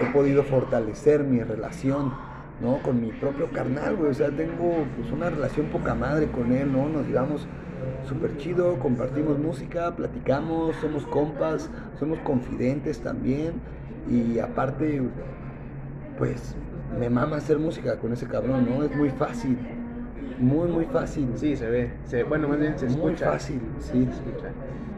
he 0.00 0.06
podido 0.12 0.42
fortalecer 0.42 1.24
mi 1.24 1.42
relación, 1.42 2.12
¿no? 2.60 2.78
Con 2.82 3.00
mi 3.00 3.12
propio 3.12 3.50
carnal, 3.50 3.96
güey. 3.96 4.10
O 4.10 4.14
sea, 4.14 4.30
tengo 4.30 4.84
pues 4.96 5.10
una 5.12 5.30
relación 5.30 5.66
poca 5.66 5.94
madre 5.94 6.30
con 6.30 6.52
él, 6.52 6.72
¿no? 6.72 6.88
Nos 6.88 7.06
llevamos 7.06 7.46
súper 8.08 8.36
chido, 8.36 8.78
compartimos 8.78 9.38
música, 9.38 9.94
platicamos, 9.94 10.76
somos 10.76 11.06
compas, 11.06 11.70
somos 11.98 12.18
confidentes 12.20 13.00
también. 13.00 13.54
Y 14.08 14.38
aparte, 14.38 15.02
pues 16.18 16.54
me 16.98 17.08
mama 17.08 17.36
hacer 17.36 17.58
música 17.58 17.98
con 17.98 18.12
ese 18.12 18.26
cabrón, 18.26 18.66
¿no? 18.68 18.82
Es 18.82 18.94
muy 18.94 19.10
fácil, 19.10 19.56
muy, 20.38 20.68
muy 20.68 20.84
fácil. 20.86 21.28
sí 21.36 21.56
se 21.56 21.68
ve 21.68 21.92
se, 22.04 22.24
bueno 22.24 22.48
más 22.48 22.58
bien 22.58 22.78
se 22.78 22.86
muy 22.86 23.12
escucha 23.12 23.32
fácil, 23.32 23.60
sí. 23.78 24.04
se 24.04 24.10
escucha. 24.10 24.48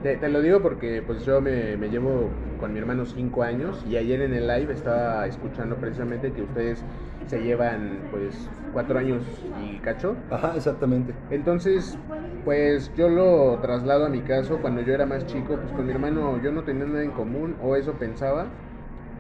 Te, 0.03 0.17
te 0.17 0.29
lo 0.29 0.41
digo 0.43 0.63
porque 0.63 1.03
pues 1.03 1.25
yo 1.25 1.41
me, 1.41 1.77
me 1.77 1.89
llevo 1.89 2.43
con 2.57 2.73
mi 2.73 2.79
hermano 2.81 3.07
cinco 3.07 3.43
años 3.45 3.85
y 3.87 3.97
ayer 3.97 4.21
en 4.23 4.35
el 4.35 4.49
live 4.49 4.73
estaba 4.73 5.27
escuchando 5.29 5.79
precisamente 5.79 6.33
que 6.33 6.43
ustedes 6.43 6.87
se 7.25 7.41
llevan 7.43 8.09
pues 8.11 8.53
cuatro 8.71 8.99
años 8.99 9.49
y 9.55 9.81
cacho. 9.81 10.27
Ajá, 10.29 10.57
exactamente. 10.57 11.25
Entonces, 11.29 12.01
pues 12.43 12.93
yo 12.95 13.09
lo 13.09 13.61
traslado 13.61 14.07
a 14.07 14.11
mi 14.11 14.25
caso. 14.25 14.61
Cuando 14.61 14.81
yo 14.83 14.93
era 14.93 15.07
más 15.07 15.27
chico, 15.27 15.61
pues 15.61 15.73
con 15.73 15.87
mi 15.87 15.93
hermano 15.93 16.39
yo 16.39 16.51
no 16.53 16.65
tenía 16.65 16.85
nada 16.87 17.05
en 17.05 17.13
común, 17.13 17.57
o 17.61 17.77
eso 17.77 17.99
pensaba, 17.99 18.59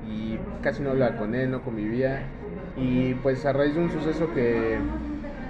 y 0.00 0.40
casi 0.60 0.82
no 0.82 0.90
hablaba 0.90 1.16
con 1.16 1.34
él, 1.34 1.50
no 1.50 1.62
convivía, 1.62 2.38
y 2.74 3.14
pues 3.16 3.44
a 3.46 3.52
raíz 3.52 3.74
de 3.74 3.80
un 3.80 3.90
suceso 3.90 4.30
que, 4.32 4.84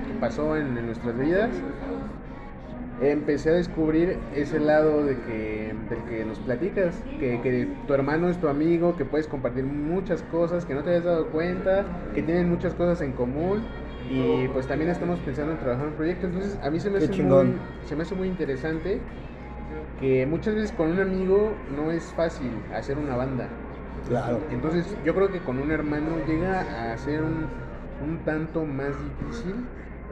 que 0.06 0.14
pasó 0.14 0.56
en, 0.56 0.76
en 0.78 0.86
nuestras 0.86 1.16
vidas, 1.16 1.64
empecé 3.10 3.50
a 3.50 3.54
descubrir 3.54 4.18
ese 4.34 4.60
lado 4.60 5.04
de 5.04 5.16
que, 5.18 5.74
del 5.90 5.98
que 6.08 6.24
nos 6.24 6.38
platicas, 6.38 6.94
que, 7.18 7.40
que 7.40 7.68
tu 7.86 7.94
hermano 7.94 8.28
es 8.28 8.38
tu 8.38 8.48
amigo, 8.48 8.96
que 8.96 9.04
puedes 9.04 9.26
compartir 9.26 9.64
muchas 9.64 10.22
cosas, 10.22 10.64
que 10.64 10.74
no 10.74 10.82
te 10.82 10.90
habías 10.90 11.04
dado 11.04 11.26
cuenta, 11.28 11.84
que 12.14 12.22
tienen 12.22 12.48
muchas 12.48 12.74
cosas 12.74 13.00
en 13.00 13.12
común 13.12 13.62
y 14.10 14.46
pues 14.48 14.66
también 14.66 14.90
estamos 14.90 15.18
pensando 15.20 15.52
en 15.52 15.58
trabajar 15.58 15.86
en 15.86 15.90
un 15.92 15.96
proyecto, 15.96 16.26
entonces 16.26 16.58
a 16.62 16.70
mí 16.70 16.78
se 16.80 16.90
me, 16.90 16.98
hace 16.98 17.22
muy, 17.22 17.54
se 17.86 17.96
me 17.96 18.02
hace 18.02 18.14
muy 18.14 18.28
interesante 18.28 19.00
que 20.00 20.26
muchas 20.26 20.54
veces 20.54 20.72
con 20.72 20.90
un 20.90 21.00
amigo 21.00 21.52
no 21.76 21.90
es 21.90 22.04
fácil 22.14 22.50
hacer 22.74 22.98
una 22.98 23.16
banda. 23.16 23.48
Claro. 24.08 24.40
Entonces 24.50 24.96
yo 25.04 25.14
creo 25.14 25.30
que 25.30 25.38
con 25.38 25.58
un 25.58 25.70
hermano 25.70 26.08
llega 26.26 26.92
a 26.92 26.98
ser 26.98 27.22
un, 27.22 27.46
un 28.04 28.18
tanto 28.24 28.64
más 28.64 28.88
difícil. 28.88 29.54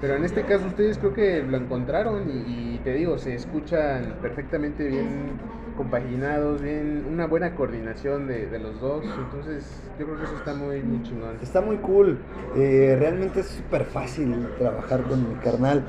Pero 0.00 0.14
en 0.14 0.24
este 0.24 0.44
caso 0.44 0.66
ustedes 0.66 0.98
creo 0.98 1.12
que 1.12 1.42
lo 1.42 1.58
encontraron 1.58 2.24
y, 2.30 2.78
te 2.78 2.94
digo, 2.94 3.18
se 3.18 3.34
escuchan 3.34 4.16
perfectamente 4.22 4.88
bien 4.88 5.38
compaginados, 5.76 6.62
bien, 6.62 7.04
una 7.10 7.26
buena 7.26 7.54
coordinación 7.54 8.26
de, 8.26 8.46
de 8.46 8.58
los 8.58 8.80
dos. 8.80 9.04
Entonces 9.04 9.82
yo 9.98 10.06
creo 10.06 10.18
que 10.18 10.24
eso 10.24 10.36
está 10.36 10.54
muy, 10.54 10.80
chingón. 11.02 11.36
Está 11.42 11.60
muy 11.60 11.76
cool. 11.76 12.18
Eh, 12.56 12.96
realmente 12.98 13.40
es 13.40 13.48
súper 13.48 13.84
fácil 13.84 14.48
trabajar 14.58 15.02
con 15.02 15.28
mi 15.28 15.34
carnal. 15.36 15.84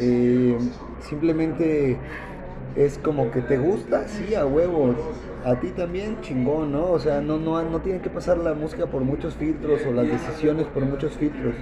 Eh, 0.00 0.56
simplemente 1.00 1.98
es 2.74 2.98
como 2.98 3.30
que 3.30 3.42
te 3.42 3.58
gusta, 3.58 4.08
sí, 4.08 4.34
a 4.34 4.46
huevo. 4.46 4.94
A 5.44 5.56
ti 5.56 5.68
también, 5.68 6.20
chingón, 6.22 6.72
¿no? 6.72 6.84
O 6.84 6.98
sea, 6.98 7.20
no, 7.20 7.36
no, 7.38 7.62
no 7.62 7.80
tiene 7.80 8.00
que 8.00 8.08
pasar 8.08 8.38
la 8.38 8.54
música 8.54 8.86
por 8.86 9.02
muchos 9.02 9.34
filtros 9.34 9.84
o 9.86 9.92
las 9.92 10.06
decisiones 10.06 10.66
por 10.68 10.84
muchos 10.84 11.12
filtros. 11.16 11.54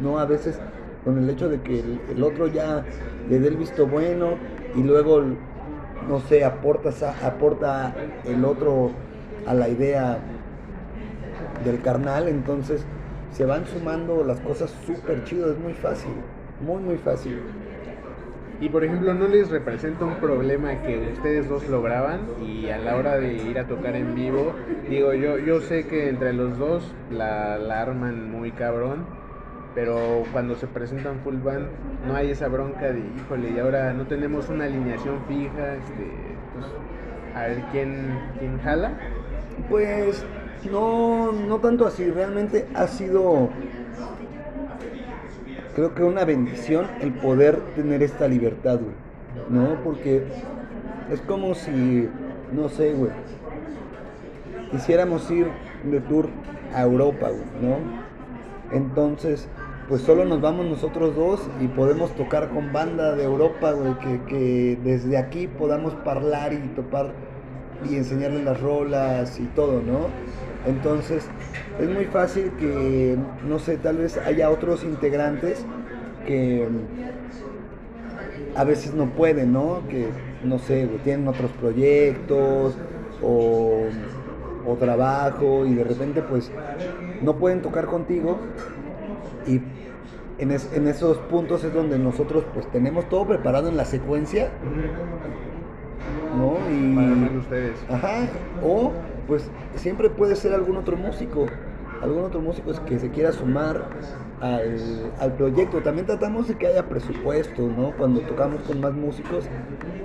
No, 0.00 0.18
a 0.18 0.26
veces 0.26 0.60
con 1.08 1.16
el 1.16 1.30
hecho 1.30 1.48
de 1.48 1.58
que 1.62 1.80
el, 2.10 2.22
otro 2.22 2.48
ya 2.48 2.84
le 3.30 3.38
dé 3.38 3.48
el 3.48 3.56
visto 3.56 3.86
bueno 3.86 4.36
y 4.76 4.82
luego, 4.82 5.22
no 6.06 6.20
sé, 6.20 6.44
aportas 6.44 7.02
a- 7.02 7.26
aporta 7.26 7.96
el 8.26 8.44
otro 8.44 8.90
a 9.46 9.54
la 9.54 9.70
idea 9.70 10.18
del 11.64 11.80
carnal, 11.80 12.28
entonces 12.28 12.84
se 13.32 13.46
van 13.46 13.66
sumando 13.66 14.22
las 14.22 14.40
cosas 14.40 14.70
súper 14.86 15.24
chidas, 15.24 15.52
es 15.52 15.58
muy 15.58 15.72
fácil, 15.72 16.12
muy 16.60 16.82
muy 16.82 16.98
fácil. 16.98 17.34
Y 18.60 18.68
por 18.70 18.84
ejemplo, 18.84 19.14
¿no 19.14 19.28
les 19.28 19.50
representa 19.50 20.04
un 20.04 20.16
problema 20.16 20.82
que 20.82 20.98
ustedes 20.98 21.48
dos 21.48 21.68
lograban 21.68 22.20
y 22.44 22.70
a 22.70 22.78
la 22.78 22.96
hora 22.96 23.16
de 23.18 23.34
ir 23.34 23.58
a 23.58 23.68
tocar 23.68 23.94
en 23.94 24.14
vivo? 24.14 24.52
Digo, 24.88 25.14
yo, 25.14 25.38
yo 25.38 25.60
sé 25.60 25.86
que 25.86 26.08
entre 26.08 26.32
los 26.32 26.58
dos 26.58 26.82
la, 27.10 27.56
la 27.58 27.80
arman 27.82 28.30
muy 28.30 28.50
cabrón, 28.50 29.04
pero 29.78 30.24
cuando 30.32 30.56
se 30.56 30.66
presentan 30.66 31.20
full 31.20 31.36
band 31.36 31.68
no 32.04 32.16
hay 32.16 32.32
esa 32.32 32.48
bronca 32.48 32.86
de, 32.86 32.98
híjole, 32.98 33.50
y 33.50 33.60
ahora 33.60 33.92
no 33.92 34.08
tenemos 34.08 34.48
una 34.48 34.64
alineación 34.64 35.20
fija, 35.28 35.74
este, 35.76 36.10
pues, 36.52 36.66
a 37.36 37.46
ver 37.46 37.62
quién, 37.70 38.18
quién 38.40 38.58
jala. 38.58 38.98
Pues 39.70 40.26
no, 40.68 41.30
no 41.30 41.58
tanto 41.58 41.86
así, 41.86 42.10
realmente 42.10 42.66
ha 42.74 42.88
sido 42.88 43.50
creo 45.76 45.94
que 45.94 46.02
una 46.02 46.24
bendición 46.24 46.88
el 47.00 47.12
poder 47.12 47.60
tener 47.76 48.02
esta 48.02 48.26
libertad, 48.26 48.80
güey. 48.80 48.96
¿No? 49.48 49.76
Porque 49.84 50.24
es 51.08 51.20
como 51.20 51.54
si, 51.54 52.08
no 52.50 52.68
sé, 52.68 52.94
güey, 52.94 53.12
quisiéramos 54.72 55.30
ir 55.30 55.46
de 55.84 56.00
tour 56.00 56.28
a 56.74 56.82
Europa, 56.82 57.28
¿no? 57.62 57.76
Entonces, 58.76 59.48
pues 59.88 60.02
solo 60.02 60.24
nos 60.26 60.40
vamos 60.42 60.66
nosotros 60.66 61.16
dos 61.16 61.50
y 61.56 61.68
podemos 61.68 62.14
tocar 62.14 62.50
con 62.50 62.72
banda 62.72 63.16
de 63.16 63.24
Europa, 63.24 63.72
güey, 63.72 63.98
que, 63.98 64.24
que 64.26 64.78
desde 64.82 65.18
aquí 65.18 65.48
podamos 65.48 65.96
hablar 66.06 66.52
y 66.54 66.70
topar 66.70 67.16
y 67.80 67.96
enseñarles 67.96 68.42
las 68.44 68.60
rolas 68.60 69.40
y 69.40 69.48
todo, 69.48 69.82
¿no? 69.82 70.16
Entonces, 70.64 71.34
es 71.78 71.90
muy 71.90 72.06
fácil 72.06 72.56
que, 72.56 73.18
no 73.40 73.58
sé, 73.60 73.78
tal 73.78 73.98
vez 73.98 74.18
haya 74.18 74.50
otros 74.50 74.84
integrantes 74.84 75.68
que 76.24 76.68
a 78.54 78.64
veces 78.64 78.94
no 78.94 79.14
pueden, 79.14 79.52
¿no? 79.52 79.86
Que, 79.88 80.18
no 80.40 80.58
sé, 80.58 80.86
tienen 81.02 81.28
otros 81.28 81.52
proyectos 81.54 82.80
o, 83.20 83.92
o 84.62 84.78
trabajo 84.78 85.66
y 85.66 85.74
de 85.74 85.84
repente 85.84 86.22
pues 86.22 86.52
no 87.20 87.38
pueden 87.38 87.62
tocar 87.62 87.86
contigo 87.86 88.52
y 89.44 89.60
en, 90.38 90.50
es- 90.52 90.72
en 90.72 90.86
esos 90.88 91.18
puntos 91.18 91.64
es 91.64 91.72
donde 91.74 91.98
nosotros 91.98 92.44
pues 92.54 92.66
tenemos 92.70 93.08
todo 93.08 93.26
preparado 93.26 93.68
en 93.68 93.76
la 93.76 93.84
secuencia, 93.84 94.50
¿no? 96.36 96.56
Y, 96.70 96.94
Para 97.26 97.38
ustedes. 97.38 97.72
Ajá, 97.90 98.26
o 98.64 98.92
pues 99.26 99.50
siempre 99.76 100.08
puede 100.10 100.36
ser 100.36 100.54
algún 100.54 100.76
otro 100.76 100.96
músico, 100.96 101.46
algún 102.02 102.24
otro 102.24 102.40
músico 102.40 102.70
que 102.86 102.98
se 102.98 103.10
quiera 103.10 103.32
sumar 103.32 103.84
al, 104.40 104.78
al 105.18 105.32
proyecto. 105.34 105.78
También 105.82 106.06
tratamos 106.06 106.48
de 106.48 106.54
que 106.54 106.66
haya 106.66 106.88
presupuesto, 106.88 107.62
¿no? 107.76 107.90
Cuando 107.92 108.20
tocamos 108.20 108.62
con 108.62 108.80
más 108.80 108.92
músicos, 108.94 109.44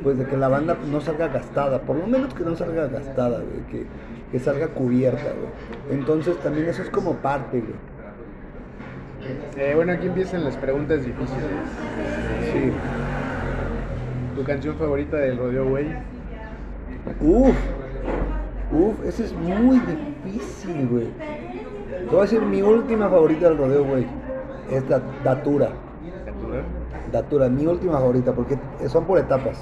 pues 0.01 0.17
de 0.17 0.25
que 0.25 0.35
la 0.37 0.47
banda 0.49 0.77
no 0.91 0.99
salga 1.01 1.27
gastada, 1.29 1.81
por 1.81 1.95
lo 1.97 2.07
menos 2.07 2.33
que 2.33 2.43
no 2.43 2.55
salga 2.55 2.87
gastada, 2.87 3.37
güey, 3.39 3.65
que, 3.69 3.85
que 4.31 4.39
salga 4.39 4.67
cubierta, 4.69 5.23
güey. 5.33 5.97
Entonces 5.99 6.37
también 6.39 6.67
eso 6.67 6.81
es 6.81 6.89
como 6.89 7.13
parte, 7.17 7.59
güey. 7.61 7.92
Eh, 9.57 9.73
bueno, 9.75 9.93
aquí 9.93 10.07
empiezan 10.07 10.43
las 10.43 10.57
preguntas 10.57 11.05
difíciles. 11.05 11.43
Sí. 12.51 12.71
¿Tu 14.35 14.43
canción 14.43 14.75
favorita 14.75 15.17
del 15.17 15.37
Rodeo 15.37 15.69
Güey? 15.69 15.87
Uf, 17.21 17.55
uf, 18.71 19.05
ese 19.05 19.25
es 19.25 19.33
muy 19.33 19.79
difícil, 19.79 20.87
güey. 20.87 21.07
Te 21.89 22.05
voy 22.09 22.19
a 22.19 22.21
decir 22.23 22.41
mi 22.41 22.61
última 22.61 23.09
favorita 23.09 23.49
del 23.49 23.57
rodeo, 23.57 23.83
güey. 23.85 24.05
Es 24.71 24.87
la 24.89 25.01
Datura. 25.23 25.69
¿Captura? 26.25 26.63
Datura, 27.11 27.49
mi 27.49 27.65
última 27.65 27.93
favorita, 27.93 28.33
porque 28.33 28.57
son 28.87 29.05
por 29.05 29.19
etapas. 29.19 29.61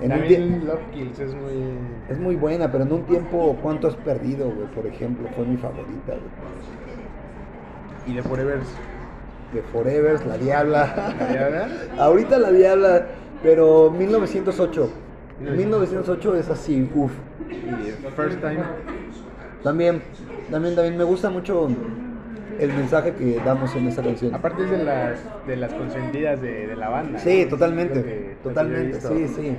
En 0.00 0.12
un 0.12 0.18
También 0.18 0.60
tie- 0.60 0.64
Love 0.64 0.80
Kills 0.92 1.18
es 1.18 1.34
muy... 1.34 1.52
es 2.08 2.18
muy 2.18 2.36
buena, 2.36 2.70
pero 2.70 2.84
en 2.84 2.92
un 2.92 3.02
tiempo, 3.04 3.56
¿cuánto 3.62 3.88
has 3.88 3.96
perdido, 3.96 4.44
güey? 4.50 4.66
Por 4.68 4.86
ejemplo, 4.86 5.28
fue 5.34 5.44
mi 5.46 5.56
favorita, 5.56 6.12
güey. 6.12 6.77
¿Y 8.08 8.14
de 8.14 8.22
Forevers? 8.22 8.66
De 9.52 9.62
Forever, 9.62 10.26
La 10.26 10.38
Diabla. 10.38 11.14
¿La 11.18 11.26
Diabla? 11.26 11.68
Ahorita 11.98 12.38
La 12.38 12.50
Diabla, 12.50 13.06
pero 13.42 13.90
1908. 13.90 14.90
1908 15.40 16.36
es 16.36 16.48
así, 16.48 16.90
uff. 16.94 17.12
¿Y 17.48 17.90
First 18.16 18.40
Time? 18.40 18.60
También, 19.62 20.02
también, 20.50 20.74
también 20.74 20.96
me 20.96 21.04
gusta 21.04 21.30
mucho 21.30 21.68
el 22.58 22.72
mensaje 22.72 23.12
que 23.12 23.36
damos 23.44 23.74
en 23.76 23.86
esa 23.88 24.02
canción. 24.02 24.34
Aparte 24.34 24.64
es 24.64 24.70
de 24.70 24.84
las, 24.84 25.18
de 25.46 25.56
las 25.56 25.72
consentidas 25.74 26.40
de, 26.40 26.66
de 26.66 26.76
la 26.76 26.88
banda. 26.88 27.18
Sí, 27.18 27.44
¿no? 27.44 27.50
totalmente, 27.50 28.36
totalmente, 28.42 29.00
sí, 29.00 29.28
sí. 29.28 29.56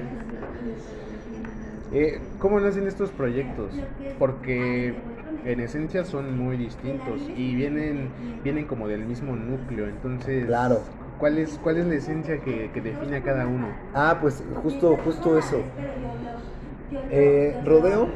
Eh, 1.93 2.19
¿Cómo 2.39 2.59
nacen 2.59 2.87
estos 2.87 3.09
proyectos? 3.11 3.73
Porque 4.17 4.95
en 5.45 5.59
esencia 5.59 6.03
son 6.03 6.37
muy 6.37 6.57
distintos 6.57 7.21
y 7.35 7.55
vienen, 7.55 8.09
vienen 8.43 8.65
como 8.65 8.87
del 8.87 9.05
mismo 9.05 9.35
núcleo. 9.35 9.87
Entonces, 9.87 10.45
Claro. 10.45 10.79
¿cuál 11.19 11.37
es, 11.37 11.59
cuál 11.63 11.77
es 11.77 11.85
la 11.87 11.95
esencia 11.95 12.39
que, 12.39 12.69
que 12.73 12.81
define 12.81 13.17
a 13.17 13.23
cada 13.23 13.47
uno? 13.47 13.67
Ah, 13.93 14.17
pues 14.21 14.43
justo, 14.63 14.97
justo 15.03 15.37
eso. 15.37 15.61
Eh, 17.11 17.55
Rodeo 17.65 18.07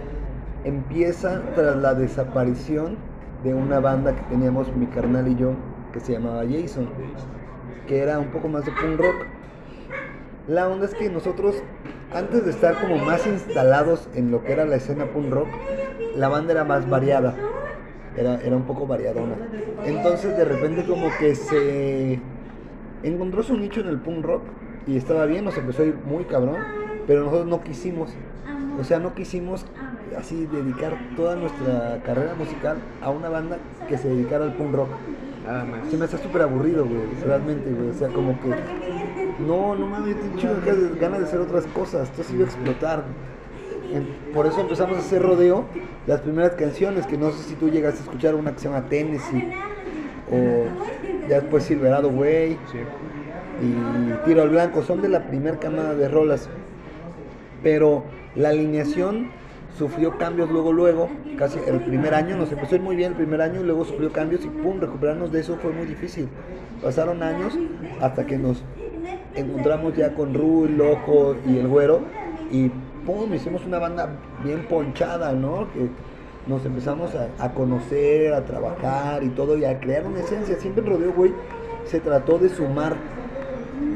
empieza 0.63 1.41
tras 1.55 1.75
la 1.75 1.93
desaparición 1.93 2.97
de 3.43 3.53
una 3.53 3.79
banda 3.79 4.15
que 4.15 4.21
teníamos 4.23 4.73
mi 4.75 4.85
carnal 4.87 5.27
y 5.27 5.35
yo, 5.35 5.53
que 5.91 5.99
se 5.99 6.13
llamaba 6.13 6.43
Jason, 6.49 6.87
que 7.87 7.99
era 7.99 8.19
un 8.19 8.27
poco 8.27 8.47
más 8.47 8.65
de 8.65 8.71
punk 8.71 8.99
rock. 8.99 9.25
La 10.47 10.67
onda 10.67 10.85
es 10.85 10.93
que 10.95 11.09
nosotros, 11.09 11.61
antes 12.13 12.45
de 12.45 12.51
estar 12.51 12.79
como 12.79 12.97
más 12.97 13.25
instalados 13.27 14.07
en 14.15 14.31
lo 14.31 14.43
que 14.43 14.53
era 14.53 14.65
la 14.65 14.75
escena 14.77 15.05
punk 15.05 15.31
rock, 15.31 15.47
la 16.15 16.27
banda 16.29 16.51
era 16.53 16.63
más 16.63 16.89
variada, 16.89 17.35
era, 18.15 18.39
era 18.41 18.55
un 18.55 18.63
poco 18.63 18.87
variadona. 18.87 19.35
Entonces 19.85 20.37
de 20.37 20.45
repente 20.45 20.85
como 20.85 21.07
que 21.19 21.35
se 21.35 22.19
encontró 23.03 23.43
su 23.43 23.57
nicho 23.57 23.81
en 23.81 23.87
el 23.87 23.97
punk 23.99 24.23
rock 24.23 24.41
y 24.87 24.97
estaba 24.97 25.25
bien, 25.25 25.45
nos 25.45 25.57
empezó 25.57 25.83
a 25.83 25.85
ir 25.85 25.95
muy 26.05 26.25
cabrón, 26.25 26.57
pero 27.07 27.21
nosotros 27.23 27.47
no 27.47 27.61
quisimos, 27.61 28.11
o 28.79 28.83
sea, 28.83 28.99
no 28.99 29.13
quisimos 29.13 29.65
así 30.17 30.45
dedicar 30.45 30.93
toda 31.15 31.35
nuestra 31.35 32.01
carrera 32.05 32.35
musical 32.35 32.77
a 33.01 33.09
una 33.09 33.29
banda 33.29 33.57
que 33.87 33.97
se 33.97 34.09
dedicara 34.09 34.45
al 34.45 34.53
punk 34.53 34.73
rock. 34.73 34.89
Nada 35.45 35.65
más. 35.65 35.89
Se 35.89 35.97
me 35.97 36.05
hace 36.05 36.17
súper 36.19 36.43
aburrido, 36.43 36.85
güey, 36.85 37.01
realmente, 37.25 37.69
güey. 37.71 37.89
O 37.89 37.93
sea, 37.93 38.07
como 38.07 38.39
que. 38.39 38.49
No, 39.45 39.75
no 39.75 39.87
mames, 39.87 40.15
yo 40.37 40.51
tengo 40.51 40.95
ganas- 40.99 41.19
de 41.19 41.25
hacer 41.25 41.39
otras 41.41 41.65
cosas. 41.67 42.09
Esto 42.09 42.23
sí 42.23 42.35
iba 42.35 42.45
a 42.45 42.47
explotar. 42.47 43.03
Por 44.33 44.45
eso 44.45 44.61
empezamos 44.61 44.97
a 44.97 44.99
hacer 44.99 45.21
rodeo. 45.21 45.65
Las 46.07 46.21
primeras 46.21 46.51
canciones, 46.53 47.05
que 47.07 47.17
no 47.17 47.31
sé 47.31 47.43
si 47.43 47.55
tú 47.55 47.69
llegas 47.69 47.95
a 47.99 48.03
escuchar 48.03 48.35
una 48.35 48.53
que 48.53 48.59
se 48.59 48.69
llama 48.69 48.85
Tennessee. 48.89 49.51
O 50.31 51.27
ya 51.29 51.41
después 51.41 51.63
Silverado 51.63 52.09
Way 52.09 52.57
Sí. 52.71 52.77
y 53.61 54.25
Tiro 54.25 54.41
al 54.41 54.49
Blanco. 54.49 54.83
Son 54.83 55.01
de 55.01 55.09
la 55.09 55.27
primera 55.27 55.57
camada 55.59 55.93
de 55.95 56.07
rolas. 56.07 56.49
Pero 57.61 58.03
la 58.35 58.49
alineación 58.49 59.29
sufrió 59.77 60.17
cambios 60.17 60.49
luego, 60.49 60.71
luego, 60.71 61.09
casi 61.37 61.59
el 61.65 61.79
primer 61.81 62.13
año, 62.13 62.35
nos 62.35 62.51
empezó 62.51 62.75
a 62.75 62.77
ir 62.77 62.83
muy 62.83 62.95
bien 62.95 63.11
el 63.11 63.17
primer 63.17 63.41
año 63.41 63.61
y 63.61 63.63
luego 63.63 63.85
sufrió 63.85 64.11
cambios 64.11 64.45
y 64.45 64.49
pum, 64.49 64.79
recuperarnos 64.79 65.31
de 65.31 65.39
eso 65.39 65.57
fue 65.57 65.71
muy 65.71 65.85
difícil. 65.85 66.27
Pasaron 66.81 67.23
años 67.23 67.57
hasta 68.01 68.25
que 68.25 68.37
nos 68.37 68.63
encontramos 69.35 69.95
ya 69.95 70.13
con 70.13 70.33
Ru, 70.33 70.65
el 70.65 70.77
Loco 70.77 71.35
y 71.47 71.57
el 71.57 71.67
Güero 71.67 72.01
y 72.51 72.71
pum, 73.05 73.33
hicimos 73.33 73.65
una 73.65 73.79
banda 73.79 74.09
bien 74.43 74.65
ponchada, 74.67 75.33
¿no? 75.33 75.71
Que 75.73 75.89
nos 76.47 76.65
empezamos 76.65 77.11
a, 77.15 77.53
conocer, 77.53 78.33
a 78.33 78.43
trabajar 78.45 79.23
y 79.23 79.29
todo 79.29 79.57
y 79.57 79.65
a 79.65 79.79
crear 79.79 80.05
una 80.05 80.19
esencia. 80.19 80.57
Siempre 80.57 80.83
Rodeo, 80.83 81.13
güey, 81.13 81.33
se 81.85 81.99
trató 81.99 82.37
de 82.37 82.49
sumar 82.49 82.95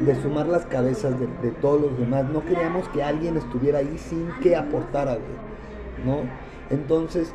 de 0.04 0.14
sumar 0.16 0.46
las 0.46 0.64
cabezas 0.66 1.18
de, 1.18 1.26
de 1.42 1.50
todos 1.50 1.80
los 1.80 1.98
demás. 1.98 2.24
No 2.30 2.44
queríamos 2.44 2.88
que 2.90 3.02
alguien 3.02 3.36
estuviera 3.36 3.78
ahí 3.78 3.98
sin 3.98 4.28
que 4.42 4.54
aportara, 4.54 5.14
güey. 5.14 6.04
¿No? 6.04 6.28
Entonces, 6.70 7.32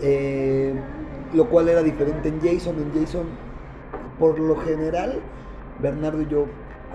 eh, 0.00 0.74
lo 1.34 1.48
cual 1.48 1.68
era 1.68 1.82
diferente 1.82 2.28
en 2.28 2.40
Jason. 2.40 2.76
En 2.78 3.00
Jason, 3.00 3.26
por 4.18 4.38
lo 4.38 4.56
general, 4.56 5.20
Bernardo 5.80 6.22
y 6.22 6.28
yo 6.28 6.46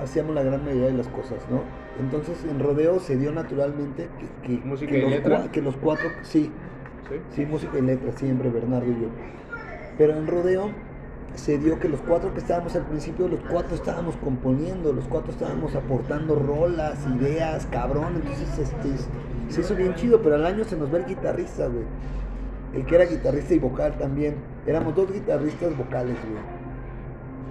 hacíamos 0.01 0.35
la 0.35 0.43
gran 0.43 0.63
mayoría 0.63 0.87
de 0.87 0.93
las 0.93 1.07
cosas, 1.07 1.39
¿no? 1.49 1.61
Entonces, 1.99 2.43
en 2.49 2.59
Rodeo 2.59 2.99
se 2.99 3.15
dio 3.17 3.31
naturalmente 3.31 4.09
que, 4.43 4.57
que- 4.59 4.65
¿Música 4.65 4.91
que 4.91 4.97
y 4.99 5.01
los, 5.01 5.11
letra? 5.11 5.43
cua- 5.45 5.51
que 5.51 5.61
los 5.61 5.75
cuatro, 5.77 6.09
sí, 6.23 6.51
¿Sí? 7.09 7.15
Sí, 7.35 7.45
música 7.45 7.77
y 7.77 7.81
letra, 7.83 8.11
siempre, 8.13 8.49
Bernardo 8.49 8.87
y 8.87 9.01
yo. 9.01 9.07
Pero 9.97 10.13
en 10.17 10.25
rodeo 10.27 10.71
se 11.35 11.57
dio 11.59 11.79
que 11.79 11.87
los 11.87 12.01
cuatro 12.01 12.33
que 12.33 12.39
estábamos 12.39 12.75
al 12.75 12.81
principio, 12.83 13.27
los 13.27 13.39
cuatro 13.49 13.75
estábamos 13.75 14.15
componiendo, 14.17 14.91
los 14.91 15.05
cuatro 15.05 15.31
estábamos 15.31 15.75
aportando 15.75 16.35
rolas, 16.35 16.97
ideas, 17.19 17.67
cabrón. 17.71 18.15
Entonces 18.15 18.57
este, 18.57 18.89
se 19.49 19.61
hizo 19.61 19.75
bien 19.75 19.93
chido, 19.95 20.21
pero 20.21 20.35
al 20.35 20.45
año 20.45 20.63
se 20.63 20.75
nos 20.75 20.89
ve 20.91 20.99
el 20.99 21.05
guitarrista, 21.05 21.67
güey. 21.67 21.83
El 22.73 22.85
que 22.85 22.95
era 22.95 23.05
guitarrista 23.05 23.53
y 23.53 23.59
vocal 23.59 23.93
también. 23.99 24.35
Éramos 24.65 24.95
dos 24.95 25.11
guitarristas 25.13 25.77
vocales, 25.77 26.17
güey. 26.23 26.64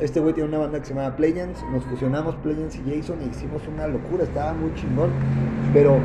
Este 0.00 0.18
güey 0.20 0.34
tiene 0.34 0.48
una 0.48 0.58
banda 0.58 0.80
que 0.80 0.86
se 0.86 0.94
llama 0.94 1.14
Playans, 1.16 1.64
nos 1.70 1.84
fusionamos 1.84 2.34
Playans 2.36 2.76
y 2.76 2.82
Jason 2.96 3.20
e 3.22 3.26
hicimos 3.26 3.66
una 3.68 3.86
locura, 3.86 4.24
estaba 4.24 4.52
muy 4.52 4.74
chingón, 4.74 5.10
pero 5.72 5.98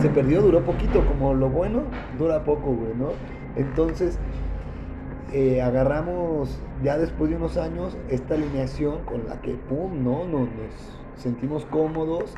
se 0.00 0.08
perdió, 0.08 0.40
duró 0.40 0.62
poquito, 0.64 1.04
como 1.06 1.34
lo 1.34 1.50
bueno 1.50 1.82
dura 2.18 2.44
poco, 2.44 2.72
güey, 2.72 2.94
¿no? 2.96 3.10
Entonces, 3.56 4.18
eh, 5.32 5.60
agarramos 5.60 6.60
ya 6.82 6.96
después 6.96 7.30
de 7.30 7.36
unos 7.36 7.56
años 7.58 7.96
esta 8.08 8.34
alineación 8.34 9.04
con 9.04 9.28
la 9.28 9.40
que, 9.42 9.52
pum, 9.54 10.02
¿no? 10.02 10.24
Nos, 10.24 10.48
nos 10.48 10.98
sentimos 11.16 11.66
cómodos, 11.66 12.34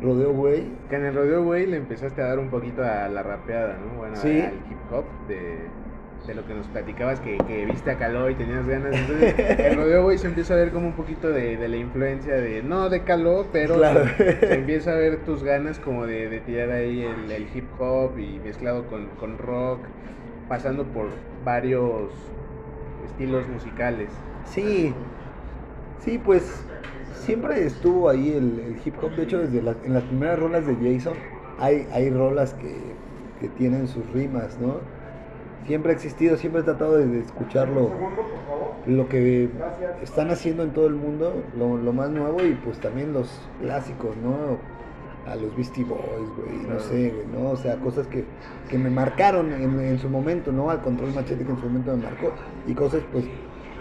rodeo, 0.00 0.32
güey. 0.32 0.64
Que 0.90 0.96
en 0.96 1.06
el 1.06 1.14
rodeo, 1.14 1.42
güey, 1.42 1.66
le 1.66 1.76
empezaste 1.76 2.22
a 2.22 2.26
dar 2.28 2.38
un 2.38 2.50
poquito 2.50 2.82
a 2.84 3.08
la 3.08 3.22
rapeada, 3.24 3.76
¿no? 3.78 3.98
Bueno, 3.98 4.14
Sí. 4.16 4.40
al 4.40 4.54
hip 4.54 4.92
hop 4.92 5.04
de, 5.26 5.58
de 6.26 6.34
lo 6.34 6.46
que 6.46 6.54
nos 6.54 6.66
platicabas, 6.68 7.20
que, 7.20 7.36
que 7.46 7.66
viste 7.66 7.90
a 7.90 7.98
Caló 7.98 8.30
y 8.30 8.34
tenías 8.34 8.66
ganas. 8.66 8.94
Entonces, 8.96 9.34
el 9.58 9.76
rodeo, 9.76 10.02
güey, 10.04 10.18
se 10.18 10.26
empieza 10.26 10.54
a 10.54 10.56
ver 10.56 10.70
como 10.70 10.86
un 10.86 10.94
poquito 10.94 11.30
de, 11.30 11.56
de 11.56 11.68
la 11.68 11.76
influencia 11.76 12.34
de, 12.34 12.62
no 12.62 12.88
de 12.88 13.02
Caló, 13.02 13.46
pero 13.52 13.74
Claro. 13.76 14.04
se, 14.16 14.38
se 14.40 14.54
empieza 14.54 14.92
a 14.92 14.96
ver 14.96 15.18
tus 15.24 15.42
ganas 15.42 15.78
como 15.78 16.06
de, 16.06 16.28
de 16.28 16.40
tirar 16.40 16.70
ahí 16.70 17.02
el, 17.02 17.30
el 17.30 17.46
hip 17.54 17.66
hop 17.78 18.18
y 18.18 18.38
mezclado 18.44 18.86
con, 18.86 19.06
con 19.20 19.36
rock, 19.38 19.80
pasando 20.48 20.84
por 20.84 21.08
varios 21.44 22.10
estilos 23.04 23.46
musicales. 23.48 24.08
Sí, 24.46 24.94
sí, 26.00 26.18
pues 26.18 26.64
siempre 27.12 27.64
estuvo 27.64 28.08
ahí 28.08 28.30
el, 28.30 28.60
el 28.60 28.76
hip 28.84 28.94
hop. 29.02 29.14
De 29.16 29.24
hecho, 29.24 29.38
desde 29.38 29.62
las, 29.62 29.76
en 29.84 29.94
las 29.94 30.04
primeras 30.04 30.38
rolas 30.38 30.66
de 30.66 30.74
Jason 30.76 31.14
hay, 31.58 31.86
hay 31.92 32.10
rolas 32.10 32.54
que, 32.54 32.74
que 33.40 33.48
tienen 33.48 33.88
sus 33.88 34.10
rimas, 34.12 34.58
¿no? 34.58 34.80
Siempre 35.66 35.92
ha 35.92 35.94
existido, 35.94 36.36
siempre 36.36 36.60
he 36.60 36.64
tratado 36.64 36.98
de, 36.98 37.20
escucharlo, 37.20 37.90
lo 38.86 39.08
que 39.08 39.48
están 40.02 40.30
haciendo 40.30 40.62
en 40.62 40.70
todo 40.72 40.86
el 40.86 40.94
mundo, 40.94 41.42
lo, 41.56 41.78
lo 41.78 41.92
más 41.92 42.10
nuevo 42.10 42.42
y 42.44 42.52
pues 42.52 42.78
también 42.78 43.12
los 43.12 43.40
clásicos, 43.60 44.16
¿no? 44.18 44.58
A 45.30 45.36
los 45.36 45.56
Beastie 45.56 45.84
Boys, 45.84 46.28
güey, 46.36 46.66
no 46.68 46.78
sé, 46.80 47.10
güey, 47.10 47.26
¿no? 47.32 47.50
O 47.50 47.56
sea, 47.56 47.76
cosas 47.76 48.06
que, 48.08 48.24
que 48.68 48.76
me 48.76 48.90
marcaron 48.90 49.52
en, 49.52 49.80
en 49.80 49.98
su 49.98 50.10
momento, 50.10 50.52
¿no? 50.52 50.68
Al 50.68 50.82
control 50.82 51.14
machete 51.14 51.44
que 51.44 51.50
en 51.52 51.58
su 51.58 51.64
momento 51.66 51.96
me 51.96 52.02
marcó 52.02 52.32
y 52.66 52.74
cosas 52.74 53.02
pues 53.10 53.24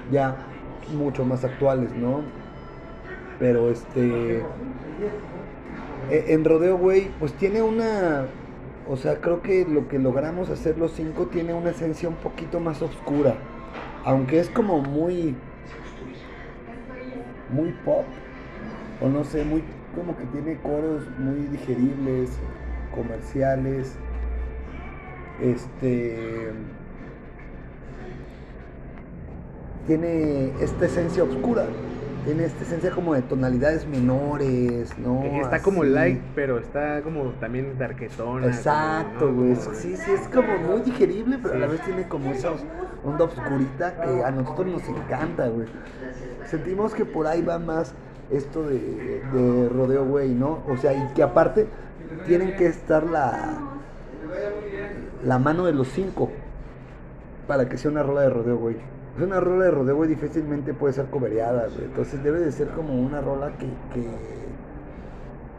ya 0.09 0.37
mucho 0.95 1.25
más 1.25 1.43
actuales, 1.43 1.93
¿no? 1.95 2.21
Pero 3.39 3.69
este 3.69 4.41
Eh, 6.09 6.25
en 6.29 6.43
Rodeo, 6.43 6.77
güey, 6.77 7.09
pues 7.19 7.33
tiene 7.33 7.61
una. 7.61 8.25
O 8.89 8.97
sea, 8.97 9.21
creo 9.21 9.41
que 9.41 9.65
lo 9.65 9.87
que 9.87 9.97
logramos 9.97 10.49
hacer 10.49 10.77
los 10.77 10.91
cinco 10.91 11.27
tiene 11.27 11.53
una 11.53 11.69
esencia 11.69 12.09
un 12.09 12.15
poquito 12.15 12.59
más 12.59 12.81
oscura. 12.81 13.35
Aunque 14.03 14.39
es 14.39 14.49
como 14.49 14.81
muy. 14.81 15.35
Muy 17.49 17.71
pop. 17.85 18.05
O 19.01 19.07
no 19.07 19.23
sé, 19.23 19.45
muy. 19.45 19.63
Como 19.95 20.17
que 20.17 20.25
tiene 20.25 20.57
coros 20.57 21.03
muy 21.17 21.47
digeribles, 21.47 22.31
comerciales. 22.93 23.95
Este. 25.41 26.51
Tiene 29.87 30.51
esta 30.61 30.85
esencia 30.85 31.23
oscura 31.23 31.65
tiene 32.25 32.45
esta 32.45 32.63
esencia 32.63 32.91
como 32.91 33.13
de 33.13 33.21
tonalidades 33.21 33.85
menores, 33.85 34.97
¿no? 34.97 35.23
Está 35.23 35.61
como 35.61 35.83
light, 35.83 36.21
pero 36.35 36.57
está 36.57 37.01
como 37.01 37.31
también 37.39 37.77
darquetona. 37.77 38.47
Exacto, 38.47 39.33
güey. 39.33 39.55
Sí, 39.55 39.95
sí, 39.97 40.11
es 40.11 40.27
como 40.29 40.57
muy 40.57 40.81
digerible, 40.81 41.37
pero 41.41 41.55
a 41.55 41.57
la 41.57 41.67
vez 41.67 41.81
tiene 41.81 42.07
como 42.07 42.31
esa 42.31 42.51
onda 43.03 43.25
oscurita 43.25 43.95
que 44.01 44.23
a 44.23 44.31
nosotros 44.31 44.67
nos 44.67 44.87
encanta, 44.87 45.47
güey. 45.47 45.67
Sentimos 46.45 46.93
que 46.93 47.05
por 47.05 47.27
ahí 47.27 47.41
va 47.41 47.59
más 47.59 47.93
esto 48.31 48.63
de, 48.63 49.21
de 49.33 49.69
rodeo, 49.69 50.05
güey, 50.05 50.33
¿no? 50.33 50.63
O 50.67 50.77
sea, 50.77 50.93
y 50.93 51.13
que 51.13 51.23
aparte 51.23 51.67
tienen 52.25 52.55
que 52.55 52.67
estar 52.67 53.03
la, 53.03 53.57
la 55.23 55.39
mano 55.39 55.65
de 55.65 55.73
los 55.73 55.87
cinco 55.89 56.31
para 57.47 57.67
que 57.67 57.77
sea 57.77 57.91
una 57.91 58.03
rola 58.03 58.21
de 58.21 58.29
rodeo, 58.29 58.57
güey. 58.57 58.92
Es 59.17 59.21
una 59.23 59.39
rola 59.39 59.65
de 59.65 59.71
rodeo, 59.71 59.95
güey, 59.95 60.09
difícilmente 60.09 60.73
puede 60.73 60.93
ser 60.93 61.05
cobereada, 61.05 61.67
güey. 61.67 61.85
Entonces 61.85 62.23
debe 62.23 62.39
de 62.39 62.51
ser 62.51 62.69
como 62.69 62.93
una 62.99 63.21
rola 63.21 63.51
que, 63.59 63.67
que, 63.93 64.07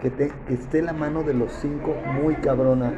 que, 0.02 0.10
te- 0.10 0.32
que 0.46 0.54
esté 0.54 0.80
en 0.80 0.86
la 0.86 0.92
mano 0.92 1.22
de 1.22 1.34
los 1.34 1.52
cinco 1.52 1.94
muy 2.20 2.34
cabrona. 2.36 2.94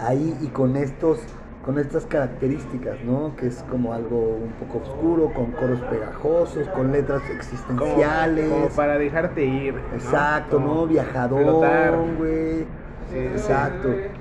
Ahí 0.00 0.36
y 0.40 0.46
con 0.48 0.76
estos 0.76 1.20
con 1.64 1.78
estas 1.78 2.06
características, 2.06 3.04
¿no? 3.04 3.36
Que 3.36 3.48
es 3.48 3.62
como 3.64 3.92
algo 3.92 4.16
un 4.36 4.52
poco 4.52 4.78
oscuro, 4.78 5.34
con 5.34 5.50
coros 5.50 5.80
pegajosos, 5.80 6.66
con 6.68 6.90
letras 6.92 7.20
existenciales. 7.28 8.48
como 8.48 8.68
para 8.70 8.96
dejarte 8.96 9.44
ir. 9.44 9.74
¿no? 9.74 9.94
Exacto, 9.94 10.56
Como 10.56 10.74
¿no? 10.76 10.86
Viajador, 10.86 12.16
güey. 12.16 12.60
Sí, 13.12 13.18
Exacto. 13.32 13.96
Sí, 13.96 14.18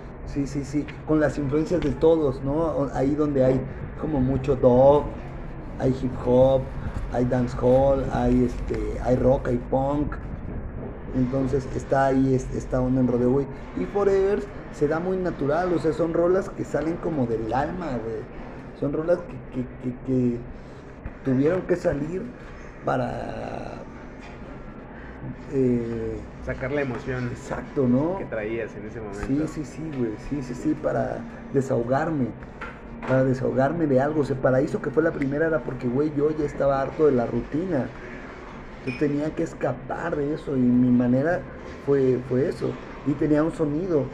sí, 0.47 0.65
sí. 0.65 0.87
Con 1.05 1.19
las 1.19 1.37
influencias 1.37 1.81
de 1.83 1.93
todos, 1.93 2.43
¿no? 2.43 2.89
Ahí 2.93 3.15
donde 3.15 3.43
hay 3.45 3.67
como 3.95 4.19
mucho 4.21 4.55
dub, 4.57 5.23
hay 5.77 5.97
hip 6.01 6.17
hop, 6.25 6.73
hay 7.09 7.25
dancehall, 7.25 8.07
hay 8.11 8.43
este, 8.43 8.99
hay 9.01 9.15
rock, 9.15 9.47
hay 9.49 9.57
punk. 9.59 10.15
Entonces 11.13 11.67
está 11.67 12.07
ahí 12.07 12.35
es- 12.35 12.51
esta 12.53 12.81
onda 12.81 13.01
en 13.01 13.07
rodeo, 13.07 13.31
güey. 13.31 13.49
Y 13.75 13.85
Forever 13.87 14.51
se 14.71 14.87
da 14.87 14.99
muy 14.99 15.17
natural, 15.17 15.73
o 15.73 15.79
sea, 15.79 15.93
son 15.93 16.13
rolas 16.13 16.49
que 16.49 16.65
salen 16.65 16.97
como 16.97 17.27
del 17.27 17.53
alma, 17.53 17.97
güey. 17.97 18.29
Son 18.73 18.93
rolas 18.93 19.19
que- 19.23 19.49
que- 19.49 20.01
que 20.03 20.51
tuvieron 21.23 21.67
que 21.67 21.75
salir 21.77 22.35
para... 22.83 23.86
eh, 25.51 26.17
Sacar 26.45 26.71
la 26.71 26.81
emoción 26.81 27.27
exacto, 27.27 27.87
¿no? 27.87 28.17
que 28.17 28.25
traías 28.25 28.75
en 28.75 28.85
ese 28.87 28.99
momento. 28.99 29.25
Sí, 29.27 29.43
sí, 29.47 29.65
sí, 29.65 29.81
güey. 29.97 30.11
Sí, 30.29 30.41
sí, 30.41 30.53
sí, 30.53 30.73
para 30.75 31.17
desahogarme. 31.53 32.27
Para 33.07 33.23
desahogarme 33.23 33.87
de 33.87 33.99
algo. 33.99 34.21
O 34.21 34.25
sea, 34.25 34.35
para 34.35 34.59
eso 34.61 34.81
que 34.81 34.89
fue 34.89 35.03
la 35.03 35.11
primera 35.11 35.47
era 35.47 35.59
porque, 35.59 35.87
güey, 35.87 36.11
yo 36.15 36.31
ya 36.31 36.45
estaba 36.45 36.81
harto 36.81 37.05
de 37.05 37.11
la 37.11 37.25
rutina. 37.25 37.87
Yo 38.85 38.93
tenía 38.99 39.29
que 39.35 39.43
escapar 39.43 40.15
de 40.15 40.33
eso 40.33 40.55
y 40.55 40.61
mi 40.61 40.89
manera 40.89 41.41
fue, 41.85 42.19
fue 42.29 42.47
eso. 42.47 42.71
Y 43.05 43.11
tenía 43.13 43.43
un 43.43 43.51
sonido, 43.51 44.05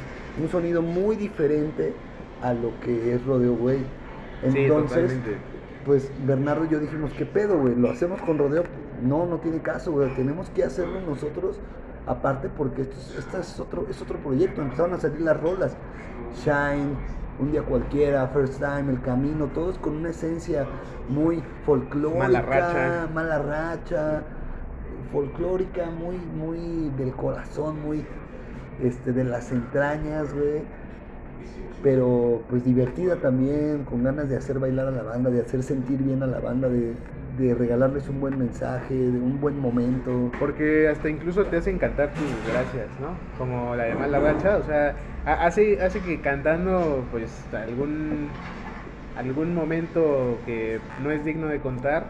un 0.42 0.50
sonido 0.50 0.82
muy 0.82 1.16
diferente 1.16 1.94
a 2.42 2.54
lo 2.54 2.72
que 2.82 3.14
es 3.14 3.26
Rodeo, 3.26 3.56
güey. 3.56 3.80
Entonces, 4.44 5.18
pues 5.86 6.12
Bernardo 6.26 6.66
y 6.66 6.70
yo 6.70 6.80
dijimos, 6.80 7.12
¿qué 7.18 7.26
pedo, 7.26 7.60
güey? 7.60 7.76
¿Lo 7.76 7.90
hacemos 7.90 8.22
con 8.22 8.38
rodeo? 8.38 8.64
No, 9.04 9.26
no 9.26 9.38
tiene 9.38 9.60
caso, 9.60 9.92
güey. 9.92 10.14
Tenemos 10.16 10.50
que 10.50 10.64
hacerlo 10.64 11.02
nosotros, 11.02 11.60
aparte 12.08 12.50
porque 12.50 12.84
esto, 12.84 12.96
es- 12.98 13.18
esta 13.20 13.40
es, 13.40 13.60
otro, 13.60 13.86
es 13.90 14.02
otro 14.02 14.18
proyecto. 14.20 14.62
Empezaron 14.62 14.94
a 14.94 14.98
salir 15.00 15.22
las 15.22 15.40
rolas. 15.40 15.76
Shine, 16.44 16.96
Un 17.40 17.52
Día 17.52 17.64
Cualquiera, 17.64 18.28
First 18.28 18.60
Time, 18.60 18.92
El 18.92 19.02
Camino, 19.02 19.48
todos 19.48 19.78
con 19.80 19.96
una 19.96 20.10
esencia 20.10 20.66
muy 21.10 21.44
folclórica. 21.66 22.20
Mala 22.20 22.42
racha. 22.42 23.08
Mala 23.14 23.40
racha, 23.40 24.22
folclórica, 25.12 25.88
muy, 25.90 26.18
muy 26.18 26.90
del 26.98 27.14
corazón, 27.14 27.82
muy 27.82 28.06
este, 28.82 29.14
de 29.14 29.24
las 29.24 29.52
entrañas, 29.52 30.34
güey 30.34 30.62
pero 31.82 32.42
pues 32.50 32.64
divertida 32.64 33.18
también, 33.18 33.84
con 33.84 34.04
ganas 34.04 34.30
de 34.30 34.38
hacer 34.38 34.58
bailar 34.58 34.88
a 34.88 34.92
la 34.92 35.04
banda, 35.04 35.30
de 35.30 35.42
hacer 35.42 35.64
sentir 35.64 36.02
bien 36.02 36.24
a 36.24 36.28
la 36.28 36.40
banda, 36.40 36.70
de, 36.70 36.94
de 37.38 37.56
regalarles 37.56 38.08
un 38.10 38.20
buen 38.20 38.38
mensaje, 38.38 38.94
de 38.94 39.18
un 39.18 39.40
buen 39.40 39.58
momento. 39.60 40.32
Porque 40.40 40.88
hasta 40.88 41.10
incluso 41.10 41.46
te 41.46 41.58
hacen 41.58 41.78
cantar 41.80 42.10
tus 42.14 42.52
gracias, 42.52 42.88
¿no? 43.00 43.16
Como 43.38 43.76
la 43.76 43.86
de 43.86 43.96
Mala 43.96 44.20
Racha, 44.20 44.58
o 44.58 44.64
sea, 44.64 44.96
ha- 45.26 45.46
hace, 45.46 45.82
hace 45.82 46.00
que 46.02 46.20
cantando, 46.22 47.04
pues, 47.12 47.48
algún, 47.54 48.30
algún 49.18 49.54
momento 49.54 50.40
que 50.46 50.80
no 51.04 51.12
es 51.12 51.24
digno 51.26 51.48
de 51.48 51.60
contar 51.60 52.06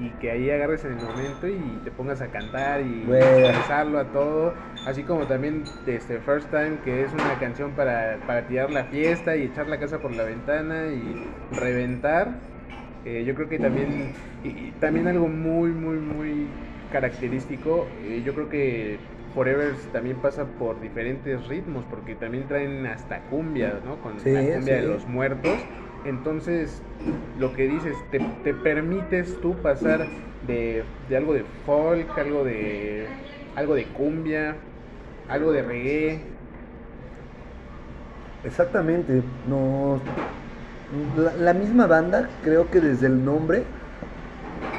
y 0.00 0.08
que 0.20 0.30
ahí 0.30 0.50
agarres 0.50 0.84
en 0.84 0.92
el 0.92 0.98
momento 1.04 1.46
y 1.46 1.78
te 1.84 1.90
pongas 1.90 2.22
a 2.22 2.28
cantar 2.28 2.80
y 2.80 3.02
expresarlo 3.12 3.98
a 3.98 4.04
todo, 4.04 4.54
así 4.86 5.02
como 5.02 5.24
también 5.24 5.64
este 5.86 6.18
First 6.18 6.50
Time, 6.50 6.78
que 6.84 7.04
es 7.04 7.12
una 7.12 7.38
canción 7.38 7.72
para, 7.72 8.16
para 8.26 8.46
tirar 8.46 8.70
la 8.70 8.84
fiesta 8.84 9.36
y 9.36 9.42
echar 9.44 9.68
la 9.68 9.78
casa 9.78 9.98
por 9.98 10.10
la 10.12 10.24
ventana 10.24 10.86
y 10.86 11.14
reventar. 11.56 12.51
Eh, 13.04 13.24
yo 13.24 13.34
creo 13.34 13.48
que 13.48 13.58
también, 13.58 14.14
y, 14.42 14.68
y 14.68 14.72
también 14.78 15.08
algo 15.08 15.28
muy, 15.28 15.72
muy, 15.72 15.98
muy 15.98 16.58
característico, 16.88 17.92
eh, 17.96 18.22
yo 18.24 18.34
creo 18.34 18.48
que 18.48 19.00
Forever 19.32 19.76
también 19.90 20.20
pasa 20.20 20.56
por 20.58 20.80
diferentes 20.80 21.46
ritmos, 21.48 21.86
porque 21.86 22.14
también 22.16 22.46
traen 22.46 22.86
hasta 22.86 23.26
cumbia, 23.26 23.80
¿no? 23.82 24.00
Con 24.00 24.22
Sí, 24.22 24.30
la 24.32 24.48
cumbia 24.50 24.76
de 24.76 24.82
los 24.82 25.06
muertos. 25.08 25.68
Entonces, 26.04 26.86
lo 27.34 27.52
que 27.52 27.66
dices, 27.66 28.08
te, 28.10 28.20
te 28.20 28.54
permites 28.54 29.40
tú 29.40 29.62
pasar 29.62 30.12
de, 30.42 30.84
de 31.08 31.16
algo 31.16 31.34
de 31.34 31.44
folk, 31.44 32.16
algo 32.18 32.44
de, 32.44 33.16
algo 33.54 33.74
de 33.74 33.92
cumbia, 33.92 34.58
algo 35.26 35.50
de 35.52 35.62
reggae. 35.62 36.38
Exactamente, 38.42 39.22
nos, 39.44 40.02
la, 41.16 41.34
la 41.34 41.54
misma 41.54 41.86
banda, 41.86 42.28
creo 42.42 42.70
que 42.70 42.80
desde 42.80 43.06
el 43.06 43.24
nombre 43.24 43.64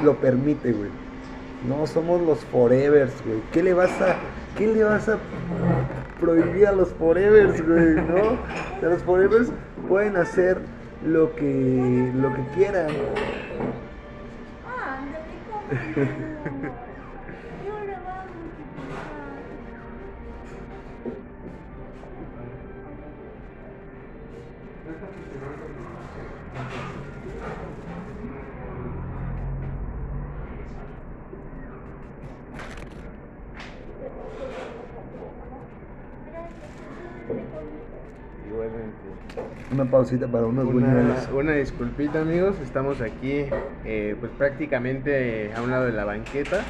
lo 0.02 0.16
permite, 0.16 0.72
güey. 0.72 0.90
No 1.68 1.86
somos 1.86 2.20
los 2.20 2.40
Forevers, 2.46 3.14
güey. 3.24 3.40
¿Qué 3.52 3.62
le 3.62 3.72
vas 3.74 3.90
a, 4.00 4.16
qué 4.56 4.66
le 4.66 4.84
vas 4.84 5.08
a 5.08 5.18
prohibir 6.20 6.66
a 6.66 6.72
los 6.72 6.90
Forevers, 6.90 7.66
güey? 7.66 7.94
¿No? 7.94 8.16
O 8.16 8.80
sea, 8.80 8.90
los 8.90 9.02
Forevers 9.02 9.50
pueden 9.88 10.16
hacer 10.16 10.58
lo 11.04 11.34
que, 11.34 12.12
lo 12.14 12.34
que 12.34 12.42
quieran. 12.54 12.88
Una 39.74 39.90
pausita 39.90 40.28
para 40.28 40.46
unos 40.46 40.66
Una, 40.66 40.86
buñuelos. 40.86 41.28
una 41.34 41.52
disculpita 41.54 42.20
amigos, 42.20 42.54
estamos 42.62 43.00
aquí 43.00 43.46
eh, 43.84 44.14
pues 44.20 44.30
prácticamente 44.38 45.52
a 45.52 45.62
un 45.62 45.70
lado 45.72 45.86
de 45.86 45.90
la 45.92 46.04
banqueta. 46.04 46.60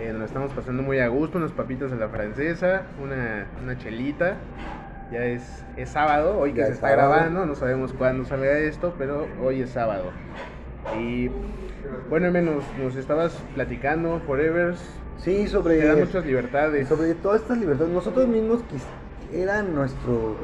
Eh, 0.00 0.12
nos 0.12 0.26
estamos 0.26 0.52
pasando 0.52 0.84
muy 0.84 1.00
a 1.00 1.08
gusto, 1.08 1.38
unas 1.38 1.50
papitas 1.50 1.90
a 1.90 1.96
la 1.96 2.08
francesa, 2.08 2.82
una, 3.02 3.46
una 3.60 3.76
chelita. 3.76 4.36
Ya 5.10 5.24
es, 5.24 5.64
es 5.76 5.88
sábado, 5.88 6.38
hoy 6.38 6.52
que 6.52 6.60
Ya 6.60 6.66
se 6.66 6.70
es 6.70 6.76
está 6.76 6.90
sábado. 6.90 7.10
grabando, 7.10 7.44
no 7.44 7.56
sabemos 7.56 7.92
cuándo 7.92 8.24
salga 8.24 8.56
esto, 8.58 8.94
pero 8.96 9.26
hoy 9.42 9.62
es 9.62 9.70
sábado. 9.70 10.12
Y 10.96 11.28
bueno, 12.08 12.30
menos 12.30 12.62
nos 12.80 12.94
estabas 12.94 13.32
platicando, 13.56 14.20
Forevers, 14.28 14.78
Sí, 15.18 15.42
te 15.42 15.48
sobre... 15.48 15.84
da 15.84 15.96
muchas 15.96 16.24
libertades. 16.24 16.86
Sobre 16.86 17.14
todas 17.14 17.42
estas 17.42 17.58
libertades, 17.58 17.92
nosotros 17.92 18.28
mismos 18.28 18.60
quis- 18.60 19.36
era 19.36 19.62
nuestro 19.62 20.36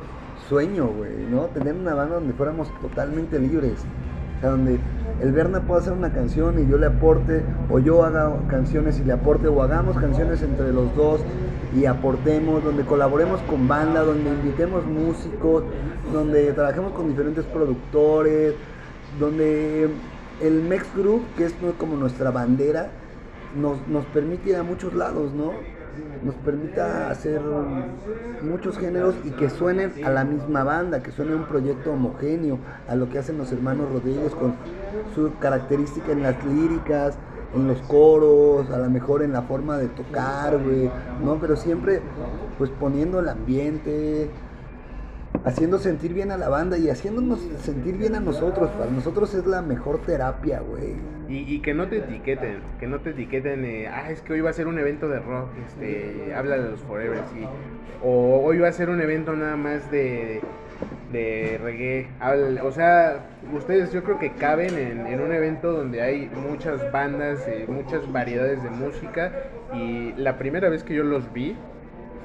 sueño, 0.48 0.88
güey, 0.88 1.26
¿no? 1.30 1.42
Tener 1.46 1.74
una 1.74 1.94
banda 1.94 2.16
donde 2.16 2.32
fuéramos 2.32 2.68
totalmente 2.80 3.38
libres. 3.38 3.84
O 4.38 4.40
sea, 4.40 4.50
donde 4.50 4.78
el 5.22 5.32
Berna 5.32 5.60
pueda 5.60 5.80
hacer 5.80 5.92
una 5.92 6.12
canción 6.12 6.58
y 6.62 6.70
yo 6.70 6.76
le 6.78 6.86
aporte, 6.86 7.42
o 7.70 7.78
yo 7.78 8.04
haga 8.04 8.32
canciones 8.48 8.98
y 8.98 9.04
le 9.04 9.12
aporte, 9.12 9.48
o 9.48 9.62
hagamos 9.62 9.96
canciones 9.96 10.42
entre 10.42 10.72
los 10.72 10.94
dos 10.94 11.20
y 11.74 11.86
aportemos, 11.86 12.62
donde 12.62 12.84
colaboremos 12.84 13.40
con 13.42 13.66
banda, 13.66 14.02
donde 14.02 14.30
invitemos 14.30 14.84
músicos, 14.84 15.64
donde 16.12 16.52
trabajemos 16.52 16.92
con 16.92 17.08
diferentes 17.08 17.44
productores, 17.46 18.54
donde 19.18 19.88
el 20.42 20.62
Mex 20.62 20.86
Group, 20.94 21.22
que 21.36 21.46
es 21.46 21.54
como 21.78 21.96
nuestra 21.96 22.30
bandera, 22.30 22.90
nos, 23.56 23.86
nos 23.88 24.04
permite 24.06 24.50
ir 24.50 24.56
a 24.56 24.62
muchos 24.62 24.92
lados, 24.94 25.32
¿no? 25.32 25.52
Nos 26.22 26.34
permita 26.36 27.10
hacer 27.10 27.40
muchos 28.42 28.78
géneros 28.78 29.14
y 29.24 29.30
que 29.30 29.50
suenen 29.50 29.92
a 30.04 30.10
la 30.10 30.24
misma 30.24 30.64
banda, 30.64 31.02
que 31.02 31.12
suene 31.12 31.34
un 31.34 31.44
proyecto 31.44 31.92
homogéneo 31.92 32.58
a 32.88 32.96
lo 32.96 33.08
que 33.08 33.18
hacen 33.18 33.38
los 33.38 33.52
hermanos 33.52 33.90
Rodríguez 33.92 34.34
con 34.34 34.54
su 35.14 35.32
característica 35.38 36.12
en 36.12 36.22
las 36.22 36.42
líricas, 36.44 37.18
en 37.54 37.66
los 37.68 37.80
coros, 37.82 38.70
a 38.70 38.78
lo 38.78 38.90
mejor 38.90 39.22
en 39.22 39.32
la 39.32 39.42
forma 39.42 39.78
de 39.78 39.88
tocar, 39.88 40.58
güey, 40.62 40.90
¿no? 41.24 41.36
Pero 41.40 41.56
siempre, 41.56 42.00
pues 42.58 42.70
poniendo 42.70 43.20
el 43.20 43.28
ambiente, 43.28 44.30
haciendo 45.46 45.78
sentir 45.78 46.12
bien 46.12 46.32
a 46.32 46.36
la 46.36 46.48
banda 46.48 46.76
y 46.76 46.90
haciéndonos 46.90 47.38
sentir 47.60 47.96
bien 47.96 48.16
a 48.16 48.20
nosotros. 48.20 48.68
Para 48.70 48.90
nosotros 48.90 49.32
es 49.32 49.46
la 49.46 49.62
mejor 49.62 50.02
terapia, 50.02 50.60
güey. 50.60 50.94
Y, 51.28 51.60
que 51.60 51.72
no 51.72 51.88
te 51.88 51.98
etiqueten, 51.98 52.58
que 52.78 52.86
no 52.86 53.00
te 53.00 53.10
etiqueten, 53.10 53.64
eh, 53.64 53.88
ah, 53.88 54.10
es 54.10 54.20
que 54.20 54.34
hoy 54.34 54.40
va 54.40 54.50
a 54.50 54.52
ser 54.52 54.68
un 54.68 54.78
evento 54.78 55.08
de 55.08 55.18
rock, 55.18 55.48
este, 55.66 56.32
habla 56.34 56.56
de 56.56 56.70
los 56.70 56.80
Forever, 56.80 57.18
sí. 57.32 57.44
O 58.02 58.42
hoy 58.44 58.58
va 58.58 58.68
a 58.68 58.72
ser 58.72 58.90
un 58.90 59.00
evento 59.00 59.34
nada 59.34 59.56
más 59.56 59.90
de, 59.90 60.40
de 61.12 61.58
reggae. 61.62 62.08
O 62.62 62.70
sea, 62.70 63.26
ustedes 63.52 63.92
yo 63.92 64.04
creo 64.04 64.18
que 64.18 64.32
caben 64.32 64.78
en, 64.78 65.06
en 65.06 65.20
un 65.20 65.32
evento 65.32 65.72
donde 65.72 66.02
hay 66.02 66.30
muchas 66.48 66.92
bandas, 66.92 67.40
eh, 67.48 67.66
muchas 67.68 68.10
variedades 68.12 68.62
de 68.62 68.70
música. 68.70 69.32
Y 69.74 70.12
la 70.16 70.38
primera 70.38 70.68
vez 70.68 70.84
que 70.84 70.94
yo 70.94 71.02
los 71.02 71.32
vi 71.32 71.56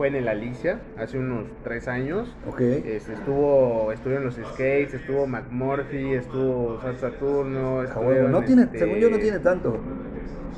fue 0.02 0.08
en 0.08 0.16
el 0.16 0.28
Alicia, 0.30 0.80
hace 0.98 1.20
unos 1.20 1.46
tres 1.64 1.88
años. 1.88 2.36
Ok. 2.48 2.60
Este, 2.60 3.14
estuvo, 3.14 3.92
estuvieron 3.92 4.26
los 4.26 4.34
Skates, 4.34 4.96
estuvo 4.96 5.28
McMurphy, 5.28 6.14
estuvo 6.14 6.82
Sal 6.82 6.98
Saturno, 6.98 7.84
No 8.28 8.42
tiene, 8.42 8.64
este, 8.64 8.80
según 8.80 8.98
yo 8.98 9.12
no 9.12 9.20
tiene 9.20 9.38
tanto. 9.38 9.80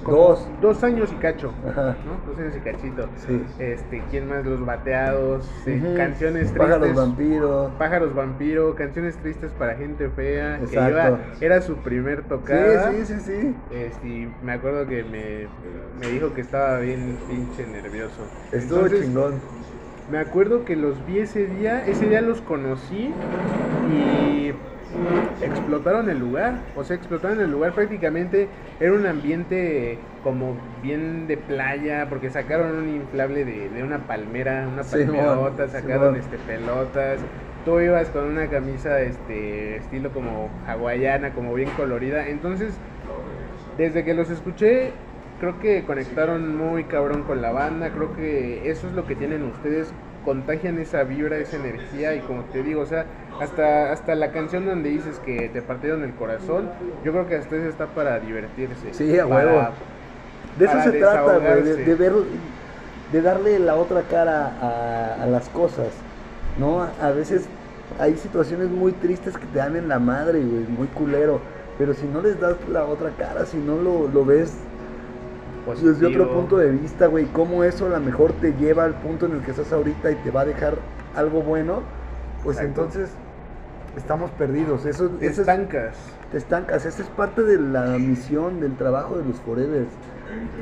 Dos. 0.05 0.47
Dos 0.61 0.83
años 0.83 1.09
y 1.13 1.15
cacho, 1.15 1.53
Ajá. 1.69 1.95
¿no? 2.05 2.29
Dos 2.31 2.37
años 2.39 2.55
y 2.57 2.59
cachito. 2.59 3.07
Sí. 3.25 3.41
Este, 3.59 4.03
¿quién 4.11 4.27
más? 4.27 4.45
Los 4.45 4.65
bateados, 4.65 5.49
eh, 5.65 5.93
canciones 5.95 6.51
tristes. 6.51 6.57
Pájaros 6.61 6.95
vampiros. 6.95 7.71
Pájaros 7.79 8.13
vampiro, 8.15 8.75
canciones 8.75 9.15
tristes 9.17 9.51
para 9.53 9.75
gente 9.75 10.09
fea. 10.09 10.57
Que 10.59 10.65
Exacto. 10.65 10.89
iba, 10.91 11.19
era 11.39 11.61
su 11.61 11.75
primer 11.77 12.19
Sí, 12.23 12.25
tocada. 12.27 12.91
sí, 12.91 13.05
sí, 13.05 13.19
sí. 13.21 13.55
Este, 13.71 14.07
y 14.07 14.33
me 14.43 14.53
acuerdo 14.53 14.85
que 14.87 15.03
me, 15.03 15.47
me 16.01 16.11
dijo 16.11 16.33
que 16.33 16.41
estaba 16.41 16.79
bien 16.79 17.17
pinche 17.29 17.65
nervioso. 17.67 18.23
Estuvo 18.51 18.79
Entonces, 18.81 19.05
chingón. 19.05 19.35
me 20.11 20.17
acuerdo 20.17 20.65
que 20.65 20.75
los 20.75 21.05
vi 21.05 21.19
ese 21.19 21.45
día, 21.45 21.85
ese 21.87 22.07
día 22.09 22.19
los 22.21 22.41
conocí 22.41 23.13
y 23.91 24.51
explotaron 25.41 26.09
el 26.09 26.19
lugar, 26.19 26.61
o 26.75 26.83
sea, 26.83 26.95
explotaron 26.95 27.41
el 27.41 27.51
lugar 27.51 27.73
prácticamente, 27.73 28.47
era 28.79 28.93
un 28.93 29.05
ambiente 29.05 29.97
como 30.23 30.55
bien 30.81 31.27
de 31.27 31.37
playa, 31.37 32.07
porque 32.09 32.29
sacaron 32.29 32.75
un 32.77 32.89
inflable 32.89 33.45
de, 33.45 33.69
de 33.69 33.83
una 33.83 34.07
palmera, 34.07 34.67
una 34.67 34.83
palmerota, 34.83 35.67
sacaron 35.67 36.15
este 36.15 36.37
pelotas, 36.37 37.25
tú 37.65 37.79
ibas 37.79 38.09
con 38.09 38.25
una 38.25 38.49
camisa 38.49 39.01
este 39.01 39.77
estilo 39.77 40.11
como 40.13 40.49
hawaiana, 40.65 41.33
como 41.33 41.53
bien 41.53 41.71
colorida, 41.71 42.27
entonces 42.27 42.81
desde 43.77 44.03
que 44.03 44.13
los 44.13 44.29
escuché, 44.29 44.93
creo 45.39 45.59
que 45.59 45.83
conectaron 45.85 46.55
muy 46.55 46.85
cabrón 46.85 47.23
con 47.23 47.41
la 47.41 47.51
banda, 47.51 47.91
creo 47.91 48.13
que 48.15 48.69
eso 48.69 48.87
es 48.87 48.93
lo 48.93 49.05
que 49.05 49.15
tienen 49.15 49.43
ustedes, 49.43 49.93
contagian 50.23 50.79
esa 50.79 51.03
vibra, 51.03 51.37
esa 51.37 51.57
energía 51.57 52.15
y 52.15 52.21
como 52.21 52.45
te 52.45 52.63
digo, 52.63 52.81
o 52.81 52.85
sea, 52.85 53.05
hasta, 53.39 53.91
hasta 53.91 54.15
la 54.15 54.31
canción 54.31 54.65
donde 54.65 54.89
dices 54.89 55.19
que 55.19 55.49
te 55.49 55.61
partieron 55.61 56.03
el 56.03 56.13
corazón, 56.13 56.69
yo 57.03 57.11
creo 57.11 57.27
que 57.27 57.36
hasta 57.36 57.55
eso 57.55 57.67
está 57.67 57.88
para 57.88 58.19
divertirse. 58.19 58.93
Sí, 58.93 59.17
a 59.17 59.27
para- 59.27 59.45
huevo. 59.45 59.67
De 60.57 60.65
eso 60.65 60.81
se 60.84 60.91
trata, 60.91 61.38
güey, 61.39 61.63
de, 61.63 61.75
de 61.77 61.95
ver, 61.95 62.13
de 63.11 63.21
darle 63.21 63.57
la 63.59 63.75
otra 63.75 64.03
cara 64.03 64.51
a, 64.61 65.23
a 65.23 65.25
las 65.25 65.49
cosas, 65.49 65.88
¿no? 66.59 66.88
A 67.01 67.09
veces 67.11 67.47
hay 67.99 68.15
situaciones 68.17 68.69
muy 68.69 68.91
tristes 68.91 69.36
que 69.38 69.45
te 69.47 69.57
dan 69.57 69.75
en 69.75 69.88
la 69.88 69.97
madre, 69.99 70.39
güey, 70.39 70.65
muy 70.67 70.88
culero, 70.88 71.41
pero 71.79 71.93
si 71.95 72.05
no 72.05 72.21
les 72.21 72.39
das 72.39 72.55
la 72.71 72.86
otra 72.86 73.09
cara, 73.17 73.45
si 73.47 73.57
no 73.57 73.77
lo, 73.77 74.07
lo 74.07 74.25
ves 74.25 74.53
desde 75.81 76.05
otro 76.05 76.31
punto 76.31 76.57
de 76.57 76.69
vista, 76.69 77.07
güey, 77.07 77.25
cómo 77.25 77.63
eso 77.63 77.86
a 77.88 77.89
lo 77.89 77.99
mejor 77.99 78.34
te 78.34 78.53
lleva 78.53 78.84
al 78.84 78.93
punto 78.95 79.25
en 79.25 79.34
el 79.34 79.41
que 79.41 79.51
estás 79.51 79.71
ahorita 79.71 80.11
y 80.11 80.15
te 80.15 80.29
va 80.29 80.41
a 80.41 80.45
dejar 80.45 80.75
algo 81.15 81.41
bueno, 81.41 81.81
pues 82.43 82.57
Exacto. 82.57 82.81
entonces 82.81 83.09
estamos 83.97 84.31
perdidos. 84.31 84.85
Eso, 84.85 85.09
Te 85.09 85.25
eso 85.27 85.41
es- 85.41 85.47
estancas. 85.47 85.95
te 86.31 86.37
estancas. 86.37 86.85
Esa 86.85 87.01
es 87.03 87.09
parte 87.09 87.43
de 87.43 87.59
la 87.59 87.97
misión, 87.97 88.59
del 88.59 88.75
trabajo 88.75 89.17
de 89.17 89.25
los 89.25 89.37
Forevers. 89.41 89.87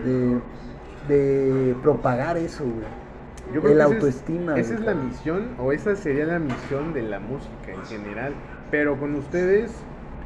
De, 0.05 0.37
de 1.07 1.75
propagar 1.81 2.37
eso, 2.37 2.63
güey. 2.63 2.85
Yo 3.53 3.61
creo 3.61 3.73
El 3.73 3.77
que 3.77 3.83
esa 3.83 3.87
es- 3.89 3.95
autoestima, 3.95 4.57
Esa 4.57 4.69
güey. 4.75 4.79
es 4.79 4.85
la 4.85 4.93
misión, 5.01 5.47
o 5.59 5.71
esa 5.71 5.95
sería 5.95 6.25
la 6.25 6.39
misión 6.39 6.93
de 6.93 7.01
la 7.03 7.19
música 7.19 7.71
en 7.73 7.83
general. 7.85 8.33
Pero 8.69 8.97
con 8.97 9.15
ustedes, 9.15 9.71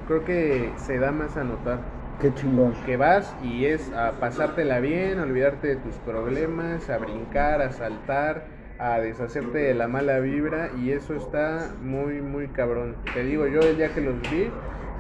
creo 0.08 0.24
que 0.26 0.72
se 0.78 1.00
da 1.00 1.12
más 1.12 1.36
a 1.38 1.44
notar. 1.44 1.80
Qué 2.22 2.34
chingón. 2.34 2.74
Que 2.86 2.96
vas 2.98 3.34
y 3.44 3.66
es 3.66 3.92
a 3.94 4.12
pasártela 4.14 4.80
bien, 4.80 5.20
a 5.20 5.24
olvidarte 5.24 5.68
de 5.68 5.76
tus 5.78 5.96
problemas, 5.98 6.90
a 6.90 6.98
brincar, 6.98 7.62
a 7.62 7.72
saltar, 7.72 8.46
a 8.80 9.00
deshacerte 9.00 9.58
de 9.58 9.74
la 9.74 9.88
mala 9.88 10.20
vibra. 10.20 10.72
Y 10.82 10.92
eso 10.92 11.16
está 11.16 11.72
muy, 11.82 12.22
muy 12.22 12.48
cabrón. 12.48 12.96
Te 13.14 13.24
digo, 13.24 13.48
yo 13.48 13.62
el 13.62 13.78
día 13.78 13.94
que 13.94 14.02
los 14.02 14.16
vi, 14.30 14.50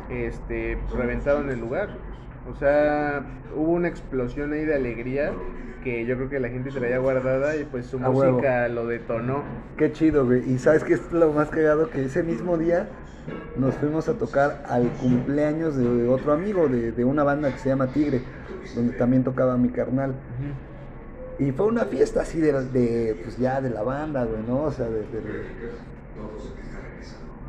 este, 0.09 0.77
reventaron 0.95 1.49
el 1.49 1.59
lugar. 1.59 1.89
O 2.49 2.55
sea, 2.55 3.25
hubo 3.55 3.71
una 3.71 3.87
explosión 3.87 4.53
ahí 4.53 4.65
de 4.65 4.75
alegría 4.75 5.31
que 5.83 6.05
yo 6.05 6.15
creo 6.15 6.29
que 6.29 6.39
la 6.39 6.49
gente 6.49 6.71
traía 6.71 6.97
guardada 6.99 7.55
y 7.55 7.63
pues 7.65 7.85
su 7.87 7.97
A 7.97 8.09
huevo. 8.09 8.33
música 8.33 8.67
lo 8.69 8.87
detonó. 8.87 9.43
Qué 9.77 9.91
chido, 9.91 10.25
güey. 10.25 10.47
Y 10.51 10.57
sabes 10.57 10.83
qué 10.83 10.93
es 10.93 11.11
lo 11.11 11.31
más 11.33 11.49
cagado 11.49 11.89
que 11.89 12.05
ese 12.05 12.23
mismo 12.23 12.57
día 12.57 12.87
nos 13.57 13.73
fuimos 13.75 14.07
a 14.07 14.13
tocar 14.13 14.63
al 14.67 14.87
cumpleaños 15.01 15.75
de 15.75 16.07
otro 16.07 16.33
amigo 16.33 16.67
de, 16.67 16.91
de 16.91 17.03
una 17.05 17.23
banda 17.23 17.51
que 17.51 17.57
se 17.57 17.69
llama 17.69 17.87
Tigre, 17.87 18.21
donde 18.75 18.93
también 18.93 19.23
tocaba 19.23 19.57
mi 19.57 19.69
carnal. 19.69 20.13
Y 21.39 21.51
fue 21.51 21.65
una 21.67 21.85
fiesta 21.85 22.21
así 22.21 22.39
de, 22.39 22.53
de 22.69 23.19
pues 23.23 23.37
ya 23.37 23.59
de 23.61 23.69
la 23.69 23.83
banda, 23.83 24.23
güey, 24.23 24.41
¿no? 24.47 24.63
O 24.63 24.71
sea, 24.71 24.85
de, 24.85 24.99
de, 24.99 25.21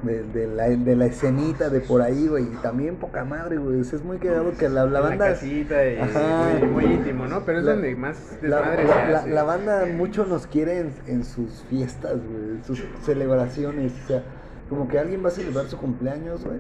de- 0.03 0.23
de 0.25 0.47
la, 0.47 0.69
de 0.69 0.95
la 0.95 1.07
escenita 1.07 1.69
de 1.71 1.81
por 1.81 2.03
ahí, 2.03 2.29
güey. 2.29 2.45
Y 2.45 2.57
también 2.63 2.97
poca 2.97 3.25
madre, 3.25 3.57
güey. 3.57 3.81
es 3.81 4.03
muy 4.05 4.19
cagado 4.19 4.53
que 4.57 4.69
la, 4.69 4.85
la 4.87 5.01
banda... 5.01 5.29
casita 5.31 5.85
y 5.89 5.99
Ajá. 5.99 6.59
muy, 6.61 6.69
muy 6.69 6.85
íntimo, 6.85 7.27
¿no? 7.27 7.45
Pero 7.45 7.59
es 7.61 7.65
La- 7.65 7.73
donde 7.73 7.97
más 7.97 8.17
La, 8.43 8.59
desmadre 8.59 8.85
la- 8.85 8.93
se 9.07 9.11
la- 9.13 9.19
hace. 9.19 9.31
la 9.31 9.43
banda 9.43 9.87
mucho 9.87 10.27
nos 10.27 10.47
quiere 10.47 10.81
en, 10.81 10.93
en 11.07 11.25
sus 11.25 11.63
fiestas, 11.71 12.13
güey, 12.15 12.57
en 12.57 12.65
sus 12.65 12.85
celebraciones. 13.05 13.93
O 14.05 14.07
sea, 14.07 14.23
como 14.69 14.87
que 14.87 14.99
alguien 14.99 15.25
va 15.25 15.29
a 15.29 15.33
celebrar 15.33 15.67
su 15.67 15.77
cumpleaños, 15.79 16.45
güey. 16.45 16.59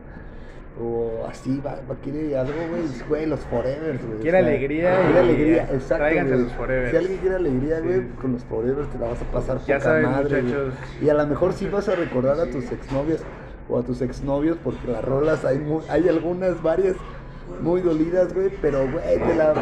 O 0.78 1.26
así, 1.26 1.58
va, 1.64 1.78
va 1.90 1.94
quiere 2.02 2.36
algo, 2.36 2.52
güey. 2.68 2.82
Güey, 3.08 3.26
los 3.26 3.40
Forevers, 3.40 4.04
güey. 4.04 4.18
o 4.18 4.20
Quiere 4.20 4.38
sea, 4.40 4.46
alegría 4.48 5.00
Quiere 5.00 5.18
alegría, 5.20 5.62
exacto. 5.72 5.96
tráiganse 5.96 6.36
los 6.36 6.52
Forevers. 6.52 6.90
Si 6.90 6.96
alguien 6.98 7.18
quiere 7.18 7.36
alegría, 7.36 7.80
güey, 7.80 8.00
Sí. 8.00 8.06
con 8.20 8.32
los 8.32 8.44
Forevers 8.44 8.88
te 8.90 8.98
la 8.98 9.08
vas 9.08 9.22
a 9.22 9.24
pasar 9.24 9.56
Ya 9.60 9.76
poca 9.78 9.80
saben, 9.80 10.02
madre, 10.04 10.42
muchachos. 10.42 10.74
Y 11.00 11.08
a 11.08 11.14
lo 11.14 11.26
mejor 11.26 11.52
sí 11.54 11.66
vas 11.68 11.88
a 11.88 11.94
recordar 11.94 12.38
a 12.40 12.46
tus 12.50 12.70
exnovias 12.70 13.22
o 13.70 13.78
a 13.78 13.82
tus 13.82 14.02
exnovios, 14.02 14.58
porque 14.62 14.86
las 14.92 15.02
rolas 15.02 15.44
hay, 15.46 15.58
mu- 15.58 15.80
hay 15.88 16.08
algunas, 16.10 16.62
varias 16.62 16.96
muy 17.62 17.80
dolidas, 17.80 18.34
güey, 18.34 18.50
pero, 18.60 18.80
güey, 18.90 19.18
te 19.18 19.34
la... 19.34 19.54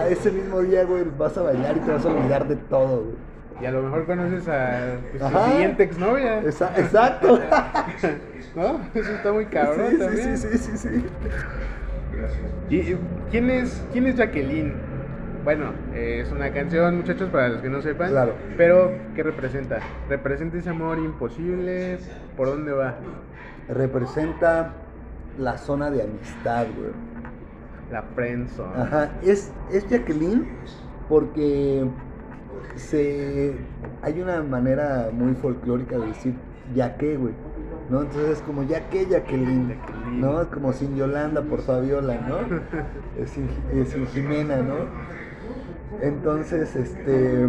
A 0.00 0.08
ese 0.08 0.30
mismo 0.30 0.62
día, 0.62 0.84
güey, 0.84 1.04
vas 1.18 1.36
a 1.36 1.42
bailar 1.42 1.76
y 1.76 1.80
te 1.80 1.90
vas 1.92 2.04
a 2.06 2.08
olvidar 2.08 2.48
de 2.48 2.56
todo, 2.56 3.02
güey. 3.02 3.16
Y 3.60 3.66
a 3.66 3.70
lo 3.72 3.82
mejor 3.82 4.06
conoces 4.06 4.48
a 4.48 4.98
pues, 5.10 5.32
tu 5.32 5.50
siguiente 5.50 5.82
exnovia. 5.82 6.38
Esa- 6.40 6.72
Exacto. 6.78 7.40
¿No? 8.54 8.80
Eso 8.94 9.12
está 9.12 9.32
muy 9.32 9.46
cabrón 9.46 9.90
sí, 9.90 9.96
sí, 9.96 9.98
también. 9.98 10.38
sí, 10.38 10.58
sí, 10.58 10.58
sí, 10.58 10.78
sí. 10.78 11.06
¿Y 12.70 12.76
y 12.76 12.98
quién 13.30 13.50
es, 13.50 13.84
quién 13.92 14.06
es 14.06 14.16
Jacqueline? 14.16 14.74
Bueno, 15.44 15.72
eh, 15.94 16.20
es 16.24 16.30
una 16.32 16.50
canción, 16.52 16.96
muchachos, 16.98 17.30
para 17.30 17.48
los 17.48 17.62
que 17.62 17.68
no 17.70 17.80
sepan. 17.80 18.10
Claro. 18.10 18.34
Pero, 18.56 18.92
¿qué 19.14 19.22
representa? 19.22 19.78
¿Representa 20.08 20.58
ese 20.58 20.70
amor 20.70 20.98
imposible? 20.98 21.98
¿Por 22.36 22.48
dónde 22.48 22.72
va? 22.72 22.96
Representa 23.68 24.72
la 25.38 25.56
zona 25.56 25.90
de 25.90 26.02
amistad, 26.02 26.66
güey. 26.76 26.90
La 27.90 28.02
friendzone. 28.02 28.82
Ajá, 28.82 29.10
es, 29.22 29.52
es 29.72 29.88
Jacqueline 29.88 30.46
porque 31.08 31.84
se 32.76 33.54
hay 34.02 34.20
una 34.20 34.42
manera 34.42 35.10
muy 35.12 35.34
folclórica 35.34 35.98
de 35.98 36.06
decir 36.06 36.34
ya 36.74 36.96
que, 36.96 37.16
güey. 37.16 37.34
¿No? 37.90 38.02
Entonces 38.02 38.36
es 38.38 38.42
como 38.42 38.64
ya 38.64 38.90
que 38.90 39.06
Jacqueline, 39.06 39.68
Jacqueline. 39.70 40.20
¿no? 40.20 40.42
Es 40.42 40.48
como 40.48 40.72
sin 40.74 40.94
Yolanda 40.96 41.42
por 41.42 41.62
Fabiola, 41.62 42.20
¿no? 42.28 42.36
Es 43.22 43.30
sin, 43.30 43.48
es 43.72 43.88
sin 43.88 44.06
Jimena, 44.08 44.58
¿no? 44.58 44.74
Entonces, 46.02 46.76
este 46.76 47.44
Eh, 47.44 47.48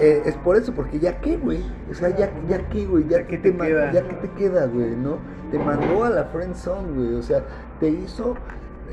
eh, 0.00 0.22
es 0.26 0.36
por 0.36 0.56
eso, 0.56 0.72
porque 0.74 0.98
ya 0.98 1.20
qué, 1.20 1.36
güey. 1.36 1.60
O 1.90 1.94
sea, 1.94 2.10
ya, 2.10 2.30
ya 2.48 2.68
qué, 2.68 2.86
güey. 2.86 3.04
Ya, 3.08 3.18
Ya 3.18 3.26
que 3.26 3.38
te, 3.38 3.50
te 3.52 3.58
queda. 3.58 3.92
ya 3.92 4.06
que 4.06 4.14
te 4.14 4.30
queda, 4.30 4.66
güey, 4.66 4.94
¿no? 4.96 5.18
Te 5.50 5.58
mandó 5.58 6.04
a 6.04 6.10
la 6.10 6.24
friend 6.26 6.54
zone, 6.54 6.92
güey. 6.94 7.14
O 7.14 7.22
sea, 7.22 7.42
te 7.80 7.88
hizo 7.88 8.36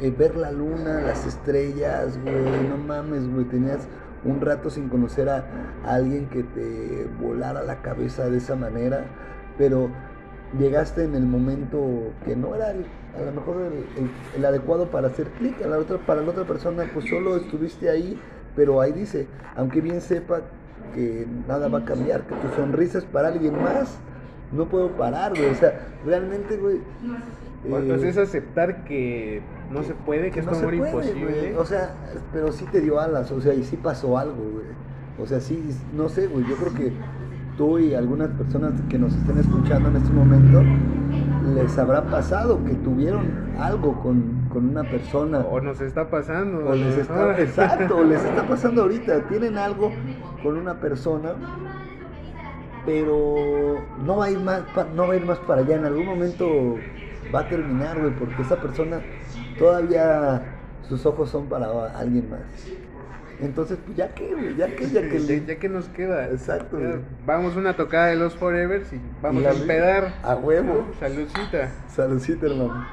eh, 0.02 0.14
ver 0.18 0.36
la 0.36 0.52
luna, 0.52 1.02
las 1.02 1.26
estrellas, 1.28 2.20
güey. 2.24 2.68
No 2.68 2.78
mames, 2.78 3.32
güey. 3.32 3.46
Tenías 3.46 3.88
un 4.26 4.42
rato 4.42 4.70
sin 4.70 4.90
conocer 4.90 5.30
a, 5.30 5.46
alguien 5.86 6.28
que 6.28 6.44
te 6.44 7.08
volara 7.22 7.64
la 7.64 7.82
cabeza 7.82 8.30
de 8.30 8.38
esa 8.38 8.56
manera. 8.56 9.06
Pero 9.58 9.90
llegaste 10.58 11.04
en 11.04 11.16
el 11.16 11.26
momento 11.26 12.12
que 12.26 12.36
no 12.36 12.56
era 12.56 12.72
el- 12.72 12.86
a 13.18 13.22
lo 13.26 13.32
mejor 13.32 13.72
el, 14.36 14.46
adecuado 14.46 14.90
para 14.90 15.08
hacer 15.08 15.28
clic. 15.32 15.60
La 15.66 15.78
otra, 15.78 15.98
para 15.98 16.22
la 16.22 16.32
otra 16.32 16.46
persona, 16.46 16.90
pues 16.94 17.10
solo 17.10 17.38
estuviste 17.38 17.90
ahí. 17.90 18.20
Pero 18.56 18.82
ahí 18.82 18.92
dice, 18.92 19.28
aunque 19.56 19.82
bien 19.82 20.02
sepa 20.02 20.42
que 20.94 21.28
nada 21.48 21.68
va 21.68 21.80
a 21.80 21.86
cambiar, 21.86 22.24
que 22.24 22.36
tu 22.36 22.48
sonrisa 22.56 22.98
es 22.98 23.06
para 23.06 23.30
alguien 23.30 23.62
más, 23.62 24.00
no 24.52 24.66
puedo 24.66 24.90
parar, 24.90 25.36
güey. 25.36 25.50
O 25.50 25.56
sea, 25.56 25.88
realmente, 26.06 26.58
güey. 26.58 26.80
Eh, 27.66 27.70
pues 27.70 28.04
es 28.04 28.18
aceptar 28.18 28.86
que 28.86 29.42
no 29.72 29.84
se 29.84 29.94
puede, 29.94 30.32
que, 30.32 30.40
es 30.40 30.46
no 30.46 30.54
como 30.54 30.70
se 30.70 30.78
puede, 30.78 30.90
imposible. 30.90 31.58
O 31.58 31.66
sea, 31.66 31.94
pero 32.32 32.52
sí 32.52 32.66
te 32.72 32.80
dio 32.82 33.00
alas, 33.00 33.32
o 33.32 33.42
sea, 33.42 33.54
y 33.54 33.64
sí 33.64 33.76
pasó 33.76 34.18
algo, 34.18 34.42
güey. 34.54 34.66
O 35.22 35.28
sea, 35.28 35.42
sí, 35.42 35.62
no 35.94 36.08
sé, 36.08 36.28
güey. 36.28 36.46
Yo 36.48 36.56
creo 36.56 36.74
que 36.74 36.94
tú 37.58 37.78
y 37.78 37.94
algunas 37.94 38.30
personas 38.30 38.74
que 38.90 38.98
nos 38.98 39.14
estén 39.14 39.38
escuchando 39.38 39.90
en 39.90 39.98
este 39.98 40.14
momento 40.14 40.64
les 41.54 41.78
habrá 41.78 42.04
pasado 42.06 42.64
que 42.64 42.74
tuvieron 42.76 43.50
algo 43.60 44.02
con, 44.02 44.48
con 44.48 44.70
una 44.70 44.84
persona. 44.84 45.40
o 45.40 45.60
nos 45.60 45.82
está 45.82 46.10
pasando. 46.10 46.70
O 46.70 46.76
les 46.76 46.98
está, 46.98 47.38
exacto, 47.40 48.04
les 48.06 48.24
está 48.24 48.44
pasando 48.48 48.84
ahorita. 48.84 49.28
Tienen 49.28 49.58
algo 49.58 49.92
con 50.42 50.56
una 50.56 50.80
persona, 50.80 51.34
pero 52.86 53.76
no 54.06 54.18
va 54.18 54.26
a 54.26 54.32
ir 54.32 54.40
más, 54.40 54.64
no 54.96 55.08
va 55.08 55.14
a 55.14 55.18
ir 55.18 55.26
más 55.26 55.40
para 55.40 55.62
allá. 55.62 55.76
En 55.76 55.86
algún 55.86 56.06
momento 56.06 56.78
va 57.34 57.42
a 57.42 57.50
terminar, 57.50 58.00
güey, 58.00 58.12
porque 58.14 58.42
esa 58.42 58.60
persona 58.62 59.02
todavía 59.58 60.42
sus 60.88 61.06
ojos 61.06 61.30
son 61.30 61.48
para 61.48 61.68
alguien 61.98 62.30
más. 62.30 62.42
Entonces, 63.42 63.78
pues 63.86 63.96
ya 63.96 64.14
que, 64.14 64.34
güey, 64.34 64.56
ya 64.58 64.68
que, 64.76 64.90
ya 64.90 65.02
que 65.02 65.20
ya, 65.20 65.46
ya 65.46 65.60
que 65.60 65.70
nos 65.70 65.88
queda. 65.90 66.26
Exacto, 66.26 66.80
Ya, 66.80 66.88
güey. 66.88 67.00
Vamos 67.26 67.56
una 67.56 67.74
tocada 67.76 68.08
de 68.08 68.18
los 68.18 68.36
Forevers 68.36 68.92
y 68.92 69.00
vamos 69.22 69.46
a 69.46 69.52
empedar. 69.52 70.14
a 70.24 70.36
huevo. 70.36 70.88
Saludcita. 71.00 71.72
Saludcita, 71.88 72.48
hermano. 72.48 72.86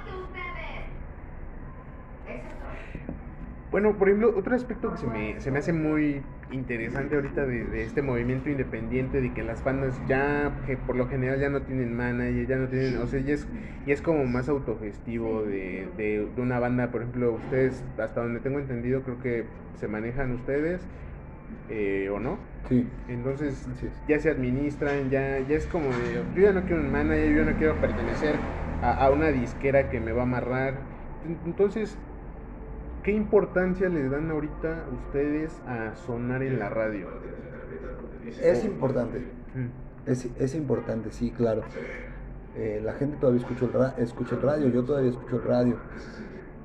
Bueno, 3.72 3.96
por 3.98 4.08
ejemplo, 4.08 4.32
otro 4.36 4.54
aspecto 4.54 4.92
que 4.92 4.98
se 4.98 5.06
me, 5.06 5.40
se 5.40 5.50
me 5.50 5.58
hace 5.58 5.72
muy 5.72 6.22
interesante 6.52 7.14
ahorita 7.16 7.44
de, 7.46 7.64
de 7.64 7.82
este 7.82 8.02
movimiento 8.02 8.50
independiente, 8.50 9.20
de 9.20 9.34
que 9.34 9.42
las 9.42 9.62
bandas 9.64 10.00
ya, 10.06 10.52
que 10.66 10.76
por 10.76 10.96
lo 10.96 11.08
general 11.08 11.40
ya 11.40 11.48
no 11.50 11.62
tienen 11.62 11.94
manager, 11.94 12.46
ya 12.46 12.56
no 12.56 12.68
tienen, 12.68 12.96
o 12.98 13.06
sea, 13.06 13.20
ya 13.20 13.34
es, 13.34 13.46
ya 13.86 13.92
es 13.94 14.00
como 14.02 14.24
más 14.24 14.48
autogestivo 14.48 15.42
de, 15.42 15.88
de, 15.96 16.26
de 16.34 16.40
una 16.40 16.58
banda, 16.58 16.90
por 16.90 17.02
ejemplo, 17.02 17.32
ustedes, 17.32 17.82
hasta 17.98 18.22
donde 18.22 18.40
tengo 18.40 18.58
entendido, 18.58 19.02
creo 19.02 19.18
que 19.20 19.44
se 19.80 19.88
manejan 19.88 20.32
ustedes, 20.32 20.80
eh, 21.68 22.08
¿o 22.12 22.18
no? 22.20 22.38
Sí. 22.68 22.84
Entonces 23.08 23.68
ya 24.08 24.18
se 24.18 24.30
administran, 24.30 25.10
ya, 25.10 25.38
ya 25.40 25.56
es 25.56 25.66
como 25.66 25.86
de, 25.90 26.22
yo 26.34 26.42
ya 26.42 26.52
no 26.52 26.62
quiero 26.62 26.82
un 26.82 26.90
manager, 26.90 27.28
yo 27.30 27.44
ya 27.44 27.50
no 27.52 27.56
quiero 27.58 27.74
pertenecer 27.80 28.36
a, 28.82 28.92
a 29.06 29.10
una 29.10 29.28
disquera 29.28 29.88
que 29.90 30.00
me 30.00 30.12
va 30.12 30.22
a 30.22 30.24
amarrar. 30.24 30.74
En- 31.24 31.38
Entonces, 31.46 31.96
¿qué 33.06 33.12
importancia 33.12 33.88
les 33.88 34.10
dan 34.10 34.30
ahorita 34.32 34.84
ustedes 35.06 35.52
a 35.66 35.94
sonar 35.94 36.42
en 36.42 36.58
la 36.58 36.68
radio? 36.68 37.06
Es 38.42 38.64
importante. 38.64 39.20
Mm, 39.54 40.10
Es, 40.10 40.28
es 40.38 40.54
importante, 40.56 41.12
sí, 41.12 41.30
claro. 41.30 41.62
Eh, 42.56 42.80
la 42.84 42.94
gente 42.94 43.16
todavía 43.18 43.40
escucha 43.42 43.64
el, 43.66 43.72
ra- 43.72 43.94
escucha 43.98 44.34
el 44.34 44.42
radio, 44.42 44.68
yo 44.68 44.82
todavía 44.84 45.10
escucho 45.10 45.36
el 45.36 45.42
radio. 45.44 45.76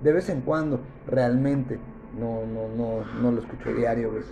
De 0.02 0.12
vez 0.14 0.30
en 0.30 0.42
cuando, 0.42 0.80
realmente. 1.08 1.78
No, 2.20 2.42
no, 2.46 2.68
no, 2.76 3.06
no 3.22 3.32
lo 3.32 3.40
escucho 3.42 3.72
diario, 3.74 4.12
güey. 4.12 4.24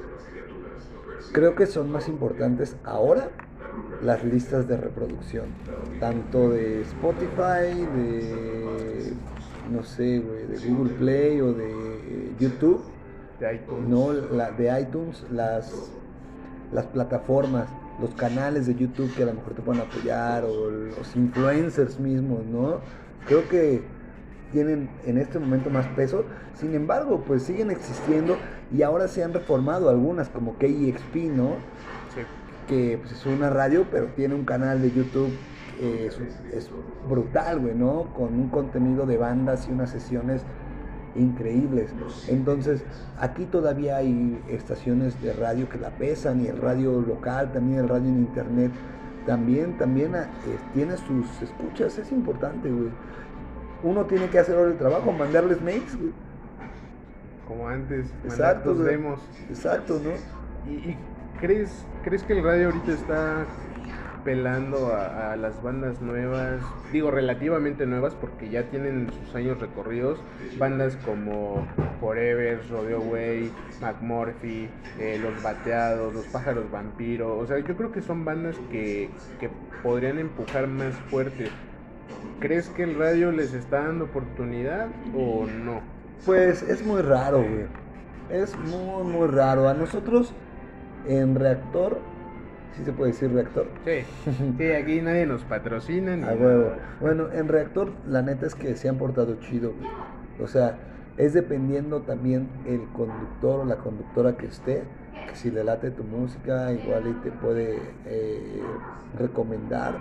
Creo 1.31 1.53
que 1.53 1.67
son 1.67 1.91
más 1.91 2.07
importantes 2.09 2.75
ahora 2.83 3.29
las 4.01 4.23
listas 4.23 4.67
de 4.67 4.77
reproducción. 4.77 5.45
Tanto 5.99 6.49
de 6.49 6.81
Spotify, 6.81 7.85
de, 7.95 9.13
no 9.71 9.83
sé, 9.83 10.19
güey, 10.19 10.47
de 10.47 10.69
Google 10.69 10.93
Play 10.95 11.41
o 11.41 11.53
de 11.53 11.69
eh, 11.69 12.33
YouTube. 12.39 12.81
de 13.39 13.55
iTunes. 13.55 13.87
No, 13.87 14.13
la 14.13 14.51
de 14.51 14.81
iTunes, 14.81 15.23
las, 15.31 15.91
las 16.71 16.85
plataformas, 16.87 17.69
los 18.01 18.13
canales 18.15 18.67
de 18.67 18.75
YouTube 18.75 19.13
que 19.15 19.23
a 19.23 19.25
lo 19.27 19.33
mejor 19.33 19.53
te 19.53 19.61
pueden 19.61 19.81
apoyar 19.81 20.43
o 20.45 20.69
los 20.69 21.15
influencers 21.15 21.99
mismos, 21.99 22.45
¿no? 22.45 22.79
Creo 23.27 23.47
que 23.47 23.83
tienen 24.51 24.89
en 25.05 25.17
este 25.17 25.39
momento 25.39 25.69
más 25.69 25.87
peso. 25.89 26.25
Sin 26.55 26.73
embargo, 26.73 27.23
pues 27.25 27.43
siguen 27.43 27.71
existiendo 27.71 28.37
y 28.71 28.81
ahora 28.81 29.07
se 29.07 29.23
han 29.23 29.33
reformado 29.33 29.89
algunas 29.89 30.29
como 30.29 30.57
KEXP, 30.57 31.15
¿no? 31.35 31.55
Sí. 32.15 32.21
que 32.67 32.97
pues, 32.97 33.11
es 33.13 33.25
una 33.25 33.49
radio, 33.49 33.85
pero 33.91 34.07
tiene 34.15 34.35
un 34.35 34.45
canal 34.45 34.81
de 34.81 34.91
YouTube 34.91 35.31
eh, 35.79 36.07
es, 36.07 36.19
es 36.53 36.71
brutal, 37.07 37.59
güey, 37.59 37.75
¿no? 37.75 38.13
Con 38.15 38.33
un 38.33 38.49
contenido 38.49 39.05
de 39.05 39.17
bandas 39.17 39.67
y 39.67 39.71
unas 39.71 39.89
sesiones 39.89 40.43
increíbles. 41.15 41.93
Entonces, 42.27 42.83
aquí 43.19 43.45
todavía 43.45 43.97
hay 43.97 44.41
estaciones 44.49 45.21
de 45.21 45.33
radio 45.33 45.67
que 45.69 45.77
la 45.77 45.89
pesan 45.89 46.41
y 46.41 46.47
el 46.47 46.57
radio 46.57 47.01
local, 47.01 47.51
también 47.51 47.79
el 47.79 47.89
radio 47.89 48.07
en 48.09 48.19
internet, 48.19 48.71
también, 49.25 49.77
también 49.77 50.15
ah, 50.15 50.27
eh, 50.47 50.57
tiene 50.73 50.97
sus 50.97 51.41
escuchas, 51.41 51.97
es 51.97 52.11
importante, 52.11 52.69
güey. 52.69 52.89
Uno 53.83 54.05
tiene 54.05 54.27
que 54.29 54.39
hacer 54.39 54.57
ahora 54.57 54.71
el 54.71 54.77
trabajo, 54.77 55.11
mandarles 55.11 55.61
mails, 55.61 55.97
güey. 55.97 56.11
Como 57.47 57.67
antes, 57.67 58.05
mandar 58.11 58.25
Exacto, 58.25 58.69
tus 58.71 58.81
güey. 58.81 58.95
demos. 58.95 59.19
Exacto, 59.49 59.99
¿no? 60.03 60.71
¿Y, 60.71 60.75
y 60.91 60.97
crees, 61.39 61.85
crees 62.03 62.23
que 62.23 62.33
el 62.33 62.43
radio 62.43 62.67
ahorita 62.67 62.91
está 62.91 63.45
pelando 64.23 64.95
a, 64.95 65.35
las 65.35 65.61
bandas 65.61 66.01
nuevas? 66.01 66.61
Digo, 66.91 67.11
relativamente 67.11 67.85
nuevas 67.85 68.13
porque 68.15 68.49
ya 68.49 68.63
tienen 68.63 69.09
sus 69.11 69.35
años 69.35 69.59
recorridos. 69.59 70.19
Bandas 70.57 70.95
como 71.05 71.67
Forever, 71.99 72.61
Rodeo 72.69 73.01
Way, 73.01 73.51
McMurphy, 73.81 74.69
eh, 74.99 75.19
Los 75.21 75.41
Bateados, 75.41 76.13
Los 76.13 76.25
Pájaros 76.27 76.69
Vampiro. 76.71 77.37
O 77.37 77.45
sea, 77.45 77.59
yo 77.59 77.75
creo 77.75 77.91
que 77.91 78.01
son 78.01 78.25
bandas 78.25 78.55
que, 78.71 79.09
que 79.39 79.49
podrían 79.83 80.19
empujar 80.19 80.67
más 80.67 80.93
fuerte. 81.09 81.49
¿Crees 82.39 82.69
que 82.69 82.83
el 82.83 82.97
radio 82.97 83.31
les 83.31 83.53
está 83.53 83.81
dando 83.81 84.05
oportunidad 84.05 84.87
o 85.15 85.45
no? 85.45 85.81
Pues 86.25 86.63
es 86.63 86.85
muy 86.85 87.01
raro, 87.01 87.39
güey. 87.39 87.65
Es 88.29 88.57
muy, 88.57 89.03
muy 89.03 89.27
raro. 89.27 89.67
A 89.67 89.73
nosotros 89.73 90.33
en 91.07 91.35
Reactor, 91.35 91.99
¿sí 92.75 92.83
se 92.83 92.91
puede 92.93 93.11
decir 93.11 93.31
Reactor? 93.31 93.67
Sí, 93.85 94.01
sí, 94.57 94.71
aquí 94.71 95.01
nadie 95.01 95.25
nos 95.25 95.43
patrocina. 95.43 96.15
ni 96.15 96.23
A 96.23 96.33
huevo. 96.33 96.71
Bueno, 97.01 97.31
en 97.31 97.47
Reactor 97.47 97.91
la 98.07 98.21
neta 98.21 98.45
es 98.45 98.55
que 98.55 98.75
se 98.75 98.89
han 98.89 98.97
portado 98.97 99.35
chido, 99.41 99.73
güey. 99.77 99.89
O 100.41 100.47
sea, 100.47 100.77
es 101.17 101.33
dependiendo 101.33 102.01
también 102.01 102.47
el 102.65 102.81
conductor 102.93 103.59
o 103.61 103.65
la 103.65 103.77
conductora 103.77 104.37
que 104.37 104.45
esté, 104.47 104.83
que 105.27 105.35
si 105.35 105.51
le 105.51 105.63
late 105.63 105.91
tu 105.91 106.03
música, 106.03 106.71
igual 106.71 107.07
y 107.07 107.13
te 107.23 107.31
puede 107.31 107.77
eh, 108.05 108.61
recomendar 109.17 109.95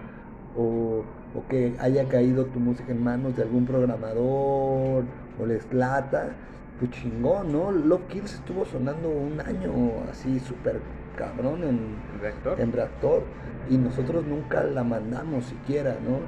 o, 0.56 1.02
o 1.34 1.48
que 1.48 1.74
haya 1.80 2.04
caído 2.08 2.46
tu 2.46 2.60
música 2.60 2.92
en 2.92 3.02
manos 3.02 3.36
de 3.36 3.42
algún 3.42 3.66
programador 3.66 5.04
o 5.40 5.46
les 5.46 5.72
lata, 5.72 6.30
pues 6.78 6.92
chingón, 6.92 7.52
¿no? 7.52 7.72
Love 7.72 8.06
Kills 8.08 8.34
estuvo 8.34 8.64
sonando 8.64 9.08
un 9.10 9.40
año 9.40 9.72
así 10.10 10.38
súper 10.38 10.80
cabrón 11.18 11.64
en, 11.64 11.78
¿El 12.14 12.20
reactor? 12.20 12.60
en 12.60 12.72
reactor 12.72 13.22
y 13.68 13.76
nosotros 13.76 14.24
nunca 14.24 14.62
la 14.64 14.84
mandamos 14.84 15.44
siquiera, 15.44 15.96
¿no? 16.02 16.20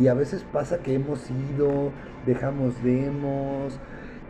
Y 0.00 0.08
a 0.08 0.14
veces 0.14 0.44
pasa 0.52 0.78
que 0.78 0.94
hemos 0.94 1.30
ido, 1.30 1.90
dejamos 2.26 2.82
demos, 2.82 3.78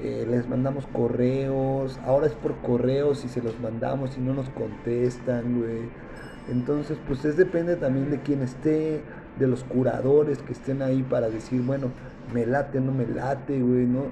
eh, 0.02 0.26
les 0.28 0.48
mandamos 0.48 0.86
correos, 0.86 1.98
ahora 2.04 2.26
es 2.26 2.32
por 2.32 2.54
correos 2.56 3.24
y 3.24 3.28
se 3.28 3.42
los 3.42 3.58
mandamos 3.60 4.16
y 4.16 4.20
no 4.20 4.34
nos 4.34 4.48
contestan, 4.50 5.58
güey. 5.60 5.88
Entonces, 6.50 6.98
pues 7.06 7.24
es 7.24 7.36
depende 7.36 7.76
también 7.76 8.10
de 8.10 8.20
quién 8.20 8.42
esté, 8.42 9.00
de 9.38 9.46
los 9.46 9.64
curadores 9.64 10.42
que 10.42 10.52
estén 10.52 10.82
ahí 10.82 11.02
para 11.02 11.30
decir, 11.30 11.62
bueno, 11.62 11.88
me 12.32 12.46
late, 12.46 12.80
no 12.80 12.92
me 12.92 13.06
late, 13.06 13.60
güey, 13.60 13.86
¿no? 13.86 14.04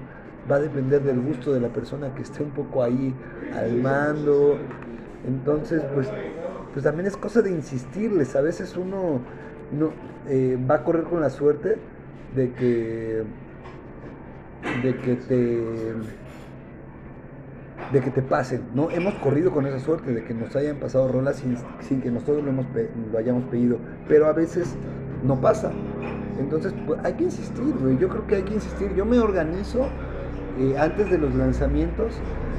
Va 0.51 0.57
a 0.57 0.59
depender 0.59 1.03
del 1.03 1.21
gusto 1.21 1.53
de 1.53 1.61
la 1.61 1.69
persona 1.69 2.13
que 2.15 2.23
esté 2.23 2.43
un 2.43 2.51
poco 2.51 2.83
ahí 2.83 3.13
al 3.55 3.73
mando. 3.75 4.57
Entonces, 5.27 5.83
pues, 5.93 6.09
pues 6.73 6.83
también 6.83 7.07
es 7.07 7.17
cosa 7.17 7.41
de 7.41 7.51
insistirles. 7.51 8.35
A 8.35 8.41
veces 8.41 8.75
uno 8.77 9.21
no, 9.71 9.91
eh, 10.27 10.57
va 10.69 10.75
a 10.75 10.83
correr 10.83 11.03
con 11.03 11.21
la 11.21 11.29
suerte 11.29 11.77
de 12.35 12.51
que, 12.53 13.23
de 14.81 14.95
que 14.97 15.15
te, 15.15 15.61
de 17.91 18.01
que 18.01 18.09
te 18.09 18.21
pasen, 18.21 18.63
¿no? 18.73 18.89
Hemos 18.89 19.13
corrido 19.15 19.51
con 19.51 19.65
esa 19.65 19.79
suerte 19.79 20.13
de 20.13 20.23
que 20.23 20.33
nos 20.33 20.55
hayan 20.55 20.77
pasado 20.77 21.07
rolas 21.07 21.37
sin, 21.37 21.57
sin 21.81 22.01
que 22.01 22.09
nosotros 22.11 22.43
lo, 22.43 22.49
hemos 22.49 22.65
lo 23.11 23.17
hayamos 23.17 23.43
pedido, 23.45 23.77
pero 24.07 24.27
a 24.27 24.33
veces 24.33 24.75
no 25.23 25.39
pasa. 25.39 25.71
Entonces, 26.39 26.73
pues, 26.85 26.99
hay 27.03 27.13
que 27.13 27.25
insistir, 27.25 27.73
güey. 27.79 27.97
Yo 27.97 28.09
creo 28.09 28.25
que 28.27 28.35
hay 28.35 28.43
que 28.43 28.55
insistir. 28.55 28.93
Yo 28.95 29.05
me 29.05 29.19
organizo 29.19 29.87
eh, 30.59 30.75
antes 30.77 31.09
de 31.09 31.17
los 31.17 31.33
lanzamientos 31.35 32.13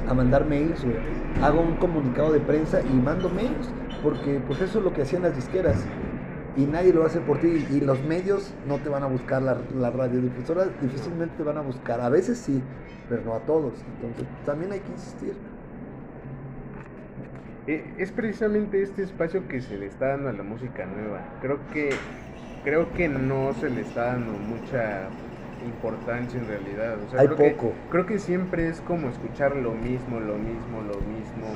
a 0.07 0.13
mandar 0.13 0.45
mails, 0.45 0.83
güey. 0.83 1.24
Hago 1.39 1.61
un 1.61 1.77
comunicado 1.77 2.31
de 2.31 2.41
prensa 2.41 2.83
y 2.87 2.99
mando 2.99 3.29
mails, 3.29 3.75
porque 3.99 4.39
pues 4.41 4.61
eso 4.61 4.79
es 4.79 4.83
lo 4.83 4.93
que 4.93 5.01
hacían 5.03 5.21
las 5.23 5.35
disqueras. 5.35 5.93
Y 6.53 6.67
nadie 6.67 6.93
lo 6.93 7.05
hace 7.05 7.21
por 7.21 7.39
ti. 7.39 7.65
Y 7.69 7.81
los 7.81 8.03
medios 8.03 8.57
no 8.63 8.81
te 8.81 8.89
van 8.89 9.03
a 9.03 9.07
buscar, 9.07 9.41
la- 9.43 9.67
las 9.71 9.93
radiodifusoras 9.95 10.79
difícilmente 10.79 11.35
te 11.37 11.43
van 11.43 11.57
a 11.57 11.61
buscar. 11.61 12.01
A 12.01 12.09
veces 12.09 12.43
sí, 12.43 12.69
pero 13.07 13.23
no 13.23 13.35
a 13.35 13.45
todos. 13.45 13.85
Entonces, 13.87 14.27
también 14.43 14.71
hay 14.73 14.81
que 14.83 14.93
insistir. 14.93 15.43
Eh, 17.65 17.95
Es 17.97 18.11
precisamente 18.11 18.81
este 18.83 19.03
espacio 19.03 19.47
que 19.47 19.61
se 19.61 19.77
le 19.77 19.87
está 19.87 20.07
dando 20.09 20.29
a 20.29 20.33
la 20.33 20.43
música 20.43 20.85
nueva. 20.85 21.35
Creo 21.39 21.69
que 21.69 22.11
creo 22.61 22.93
que 22.93 23.09
no 23.09 23.53
se 23.53 23.69
le 23.69 23.81
está 23.81 24.05
dando 24.05 24.33
mucha 24.39 25.19
importancia 25.65 26.39
en 26.39 26.47
realidad. 26.47 26.97
O 27.05 27.09
sea, 27.09 27.19
Hay 27.21 27.27
creo 27.27 27.37
que- 27.37 27.51
poco. 27.51 27.73
creo 27.89 28.05
que 28.05 28.19
siempre 28.19 28.67
es 28.69 28.81
como 28.81 29.09
escuchar 29.09 29.55
lo 29.55 29.71
mismo, 29.73 30.19
lo 30.19 30.37
mismo, 30.37 30.81
lo 30.81 30.99
mismo. 31.01 31.47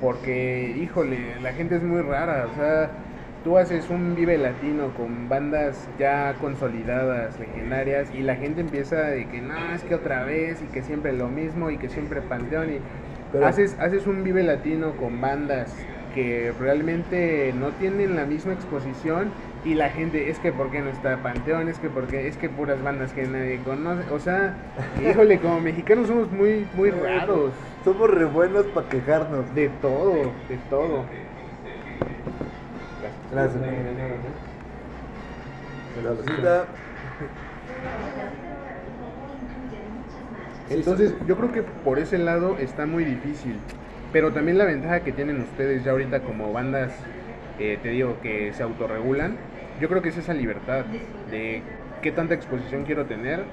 Porque, 0.00 0.74
híjole, 0.78 1.40
la 1.40 1.52
gente 1.52 1.76
es 1.76 1.82
muy 1.82 2.02
rara. 2.02 2.46
O 2.52 2.54
sea, 2.54 2.90
tú 3.44 3.56
haces 3.58 3.88
un 3.90 4.14
Vive 4.14 4.36
Latino 4.38 4.92
con 4.94 5.28
bandas 5.28 5.88
ya 5.98 6.34
consolidadas, 6.40 7.38
legendarias, 7.38 8.12
y 8.14 8.22
la 8.22 8.36
gente 8.36 8.60
empieza 8.60 8.96
de 9.02 9.26
que 9.28 9.40
no, 9.40 9.54
es 9.74 9.82
que 9.84 9.94
otra 9.94 10.24
vez, 10.24 10.60
y 10.62 10.66
que 10.66 10.82
siempre 10.82 11.12
lo 11.12 11.28
mismo, 11.28 11.70
y 11.70 11.78
que 11.78 11.88
siempre 11.88 12.20
Panteón, 12.22 12.70
y 12.74 12.78
Pero- 13.32 13.46
haces, 13.46 13.76
haces 13.80 14.06
un 14.06 14.22
Vive 14.24 14.42
Latino 14.42 14.92
con 14.96 15.20
bandas 15.20 15.74
que 16.14 16.52
realmente 16.58 17.52
no 17.54 17.68
tienen 17.72 18.16
la 18.16 18.24
misma 18.24 18.52
exposición 18.54 19.30
y 19.66 19.74
la 19.74 19.90
gente 19.90 20.30
es 20.30 20.38
que 20.38 20.52
por 20.52 20.70
qué 20.70 20.80
no 20.80 20.90
está 20.90 21.16
Panteón, 21.16 21.68
es 21.68 21.78
que 21.78 21.90
porque 21.90 22.28
es 22.28 22.36
que 22.36 22.48
puras 22.48 22.80
bandas 22.82 23.12
que 23.12 23.26
nadie 23.26 23.58
conoce, 23.64 24.08
o 24.12 24.20
sea, 24.20 24.54
híjole, 25.04 25.38
como 25.38 25.60
mexicanos 25.60 26.06
somos 26.06 26.30
muy 26.30 26.66
muy 26.76 26.90
raros 26.90 27.50
Somos 27.84 28.08
re 28.08 28.26
buenos 28.26 28.64
para 28.66 28.88
quejarnos. 28.88 29.52
de 29.56 29.68
todo, 29.82 30.12
de 30.48 30.56
todo. 30.70 31.04
Gracias. 33.32 33.62
Entonces, 40.70 41.14
yo 41.26 41.36
creo 41.36 41.52
que 41.52 41.62
por 41.62 41.98
ese 41.98 42.18
lado 42.18 42.56
está 42.58 42.86
muy 42.86 43.04
difícil. 43.04 43.56
Pero 44.12 44.32
también 44.32 44.58
la 44.58 44.64
ventaja 44.64 45.00
que 45.00 45.12
tienen 45.12 45.40
ustedes 45.40 45.84
ya 45.84 45.90
ahorita 45.90 46.20
como 46.20 46.52
bandas, 46.52 46.92
eh, 47.58 47.78
te 47.82 47.90
digo, 47.90 48.16
que 48.22 48.52
se 48.52 48.62
autorregulan, 48.62 49.36
yo 49.80 49.88
creo 49.88 50.02
que 50.02 50.08
es 50.10 50.16
esa 50.16 50.34
libertad 50.34 50.84
de 51.30 51.62
qué 52.02 52.12
tanta 52.12 52.34
exposición 52.34 52.84
quiero 52.84 53.06
tener, 53.06 53.44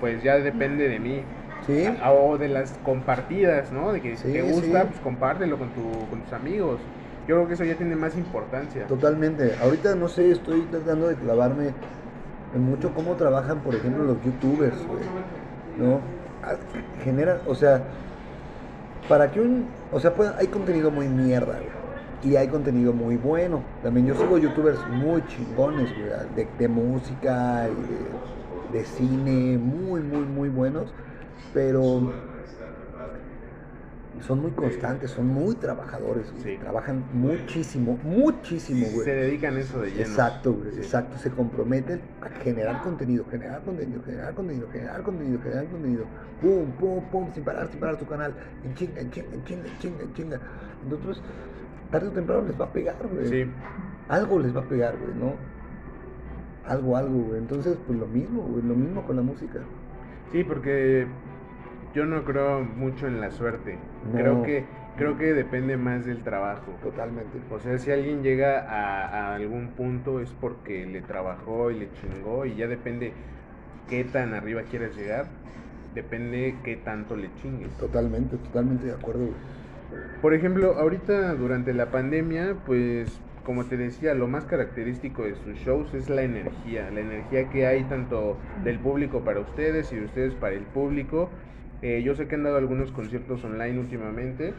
pues 0.00 0.22
ya 0.22 0.36
depende 0.38 0.88
de 0.88 0.98
mí. 0.98 1.22
Sí. 1.66 1.86
A- 2.02 2.12
O 2.12 2.38
de 2.38 2.48
las 2.48 2.72
compartidas, 2.84 3.70
¿no? 3.70 3.92
De 3.92 4.00
que 4.00 4.16
si 4.16 4.28
Sí, 4.28 4.32
te 4.32 4.42
gusta, 4.42 4.80
sí. 4.82 4.86
pues 4.88 5.00
compártelo 5.00 5.58
con, 5.58 5.68
tu, 5.70 5.82
con 6.08 6.20
tus 6.20 6.32
amigos. 6.32 6.80
Yo 7.28 7.36
creo 7.36 7.46
que 7.48 7.54
eso 7.54 7.64
ya 7.64 7.74
tiene 7.74 7.94
más 7.96 8.16
importancia. 8.16 8.86
Totalmente. 8.86 9.52
Ahorita 9.62 9.94
no 9.94 10.08
sé, 10.08 10.30
estoy 10.30 10.62
tratando 10.70 11.06
de 11.08 11.16
clavarme 11.16 11.70
en 12.54 12.62
mucho 12.62 12.92
cómo 12.94 13.14
trabajan, 13.14 13.60
por 13.60 13.74
ejemplo, 13.74 14.02
los 14.04 14.16
youtubers, 14.24 14.84
güey. 14.86 15.00
¿No? 15.78 16.00
Ah, 16.42 16.54
Generan, 17.04 17.38
o 17.46 17.54
sea, 17.54 17.82
para 19.08 19.30
que 19.30 19.40
un, 19.40 19.66
o 19.92 20.00
sea, 20.00 20.14
pues, 20.14 20.30
hay 20.38 20.46
contenido 20.48 20.90
muy 20.90 21.08
mierda, 21.08 21.54
güey. 21.54 21.79
Y 22.22 22.36
hay 22.36 22.48
contenido 22.48 22.92
muy 22.92 23.16
bueno. 23.16 23.62
También 23.82 24.06
yo 24.06 24.14
sigo 24.14 24.36
youtubers 24.38 24.78
muy 24.88 25.24
chingones, 25.26 25.90
güey, 25.96 26.10
de, 26.36 26.46
de 26.58 26.68
música 26.68 27.66
y 27.68 28.72
de, 28.74 28.78
de 28.78 28.84
cine, 28.84 29.56
muy, 29.58 30.02
muy, 30.02 30.24
muy 30.24 30.48
buenos. 30.50 30.92
Pero 31.54 32.12
son 34.26 34.42
muy 34.42 34.50
constantes, 34.50 35.12
son 35.12 35.28
muy 35.28 35.54
trabajadores. 35.54 36.26
Sí. 36.42 36.58
Trabajan 36.60 37.02
muchísimo, 37.14 37.98
muchísimo, 38.04 38.86
güey. 38.92 39.04
Se 39.04 39.14
dedican 39.14 39.56
a 39.56 39.60
eso 39.60 39.80
de 39.80 39.90
lleno. 39.90 40.00
Exacto, 40.02 40.52
güey, 40.52 40.72
Sí. 40.72 40.78
exacto. 40.80 41.16
Se 41.18 41.30
comprometen 41.30 42.02
a 42.20 42.28
generar 42.42 42.82
contenido, 42.82 43.24
generar 43.30 43.62
contenido, 43.62 44.02
generar 44.04 44.34
contenido, 44.34 44.68
generar 44.70 45.02
contenido, 45.02 45.40
generar 45.42 45.66
contenido. 45.66 46.04
Pum, 46.42 46.66
pum, 46.78 47.02
pum, 47.10 47.32
sin 47.32 47.44
parar, 47.44 47.68
sin 47.70 47.80
parar 47.80 47.98
su 47.98 48.06
canal. 48.06 48.34
En 48.62 48.74
chinga, 48.74 49.00
en 49.00 49.10
chinga, 49.10 49.28
en 49.32 49.44
chinga, 49.44 49.66
en 49.68 49.78
chinga, 49.78 50.02
en 50.02 50.12
chinga. 50.14 50.40
Entonces, 50.84 51.22
tarde 51.90 52.08
o 52.08 52.12
temprano 52.12 52.42
les 52.46 52.60
va 52.60 52.66
a 52.66 52.72
pegar, 52.72 52.96
güey. 53.12 53.26
Sí. 53.26 53.50
Algo 54.08 54.38
les 54.38 54.54
va 54.54 54.60
a 54.60 54.64
pegar, 54.64 54.96
güey, 54.96 55.14
¿no? 55.14 55.34
Algo, 56.66 56.96
algo, 56.96 57.18
güey. 57.24 57.38
Entonces, 57.38 57.76
pues 57.86 57.98
lo 57.98 58.06
mismo, 58.06 58.42
güey, 58.42 58.62
lo 58.62 58.74
mismo 58.74 59.02
con 59.02 59.16
la 59.16 59.22
música. 59.22 59.60
Sí, 60.32 60.44
porque 60.44 61.06
yo 61.94 62.06
no 62.06 62.24
creo 62.24 62.60
mucho 62.60 63.06
en 63.06 63.20
la 63.20 63.30
suerte. 63.30 63.78
No. 64.12 64.18
Creo 64.18 64.42
que 64.42 64.64
creo 64.96 65.16
que 65.16 65.32
depende 65.32 65.76
más 65.76 66.04
del 66.04 66.22
trabajo. 66.22 66.72
Totalmente. 66.82 67.38
O 67.50 67.58
sea, 67.58 67.78
si 67.78 67.90
alguien 67.90 68.22
llega 68.22 68.60
a, 68.60 69.06
a 69.06 69.34
algún 69.34 69.68
punto 69.68 70.20
es 70.20 70.30
porque 70.32 70.86
le 70.86 71.00
trabajó 71.00 71.70
y 71.70 71.78
le 71.80 71.88
chingó 71.92 72.44
y 72.44 72.54
ya 72.54 72.66
depende 72.68 73.12
qué 73.88 74.04
tan 74.04 74.34
arriba 74.34 74.62
quieres 74.70 74.94
llegar, 74.96 75.26
depende 75.94 76.56
qué 76.64 76.76
tanto 76.76 77.16
le 77.16 77.34
chingues. 77.36 77.70
Totalmente, 77.78 78.36
totalmente 78.36 78.86
de 78.86 78.92
acuerdo, 78.92 79.26
güey. 79.26 79.59
Por 80.22 80.34
ejemplo, 80.34 80.74
ahorita 80.78 81.34
durante 81.34 81.72
la 81.72 81.90
pandemia, 81.90 82.56
pues 82.66 83.20
como 83.44 83.64
te 83.64 83.76
decía, 83.76 84.14
lo 84.14 84.28
más 84.28 84.44
característico 84.44 85.24
de 85.24 85.34
sus 85.34 85.56
shows 85.58 85.94
es 85.94 86.08
la 86.10 86.22
energía, 86.22 86.90
la 86.90 87.00
energía 87.00 87.48
que 87.48 87.66
hay 87.66 87.84
tanto 87.84 88.36
del 88.64 88.78
público 88.78 89.20
para 89.20 89.40
ustedes 89.40 89.92
y 89.92 89.96
de 89.96 90.04
ustedes 90.04 90.34
para 90.34 90.54
el 90.54 90.62
público. 90.62 91.30
Eh, 91.82 92.02
yo 92.04 92.14
sé 92.14 92.28
que 92.28 92.34
han 92.34 92.42
dado 92.42 92.58
algunos 92.58 92.92
conciertos 92.92 93.42
online 93.42 93.78
últimamente. 93.78 94.52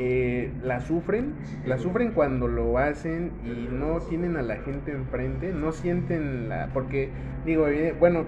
Eh, 0.00 0.52
la 0.62 0.80
sufren, 0.80 1.34
la 1.66 1.76
sufren 1.76 2.12
cuando 2.12 2.46
lo 2.46 2.78
hacen 2.78 3.32
y 3.44 3.68
no 3.72 3.98
tienen 4.00 4.36
a 4.36 4.42
la 4.42 4.56
gente 4.58 4.92
enfrente, 4.92 5.52
no 5.52 5.72
sienten 5.72 6.48
la, 6.48 6.70
porque 6.72 7.10
digo, 7.44 7.66
eh, 7.68 7.94
bueno, 7.98 8.24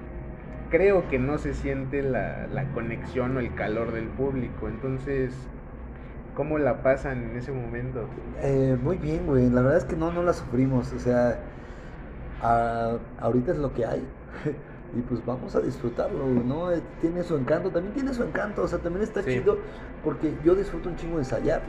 creo 0.70 1.08
que 1.08 1.18
no 1.18 1.38
se 1.38 1.54
siente 1.54 2.02
la, 2.02 2.46
la 2.46 2.64
conexión 2.72 3.36
o 3.36 3.40
el 3.40 3.54
calor 3.54 3.92
del 3.92 4.06
público. 4.06 4.68
Entonces, 4.68 5.32
¿cómo 6.34 6.58
la 6.58 6.82
pasan 6.82 7.22
en 7.30 7.36
ese 7.36 7.52
momento? 7.52 8.06
Eh, 8.42 8.76
muy 8.82 8.96
bien, 8.96 9.26
güey. 9.26 9.50
La 9.50 9.62
verdad 9.62 9.78
es 9.78 9.84
que 9.84 9.96
no, 9.96 10.12
no 10.12 10.22
la 10.22 10.32
sufrimos. 10.32 10.92
O 10.92 10.98
sea, 10.98 11.38
a- 12.42 12.98
ahorita 13.20 13.52
es 13.52 13.58
lo 13.58 13.72
que 13.74 13.84
hay. 13.84 14.02
y 14.96 15.00
pues 15.02 15.24
vamos 15.26 15.54
a 15.54 15.60
disfrutarlo, 15.60 16.26
¿no? 16.44 16.72
Eh, 16.72 16.80
Tiene 17.00 17.22
su 17.22 17.36
encanto, 17.36 17.70
también 17.70 17.94
tiene 17.94 18.14
su 18.14 18.22
encanto. 18.22 18.62
O 18.62 18.68
sea, 18.68 18.78
también 18.78 19.02
está 19.02 19.22
Sí. 19.22 19.30
chido 19.40 19.58
porque 20.04 20.34
yo 20.44 20.54
disfruto 20.54 20.88
un 20.88 20.96
chingo 20.96 21.16
de 21.16 21.22
ensayar. 21.22 21.62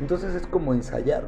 Entonces 0.00 0.34
es 0.34 0.46
como 0.46 0.72
ensayar. 0.74 1.24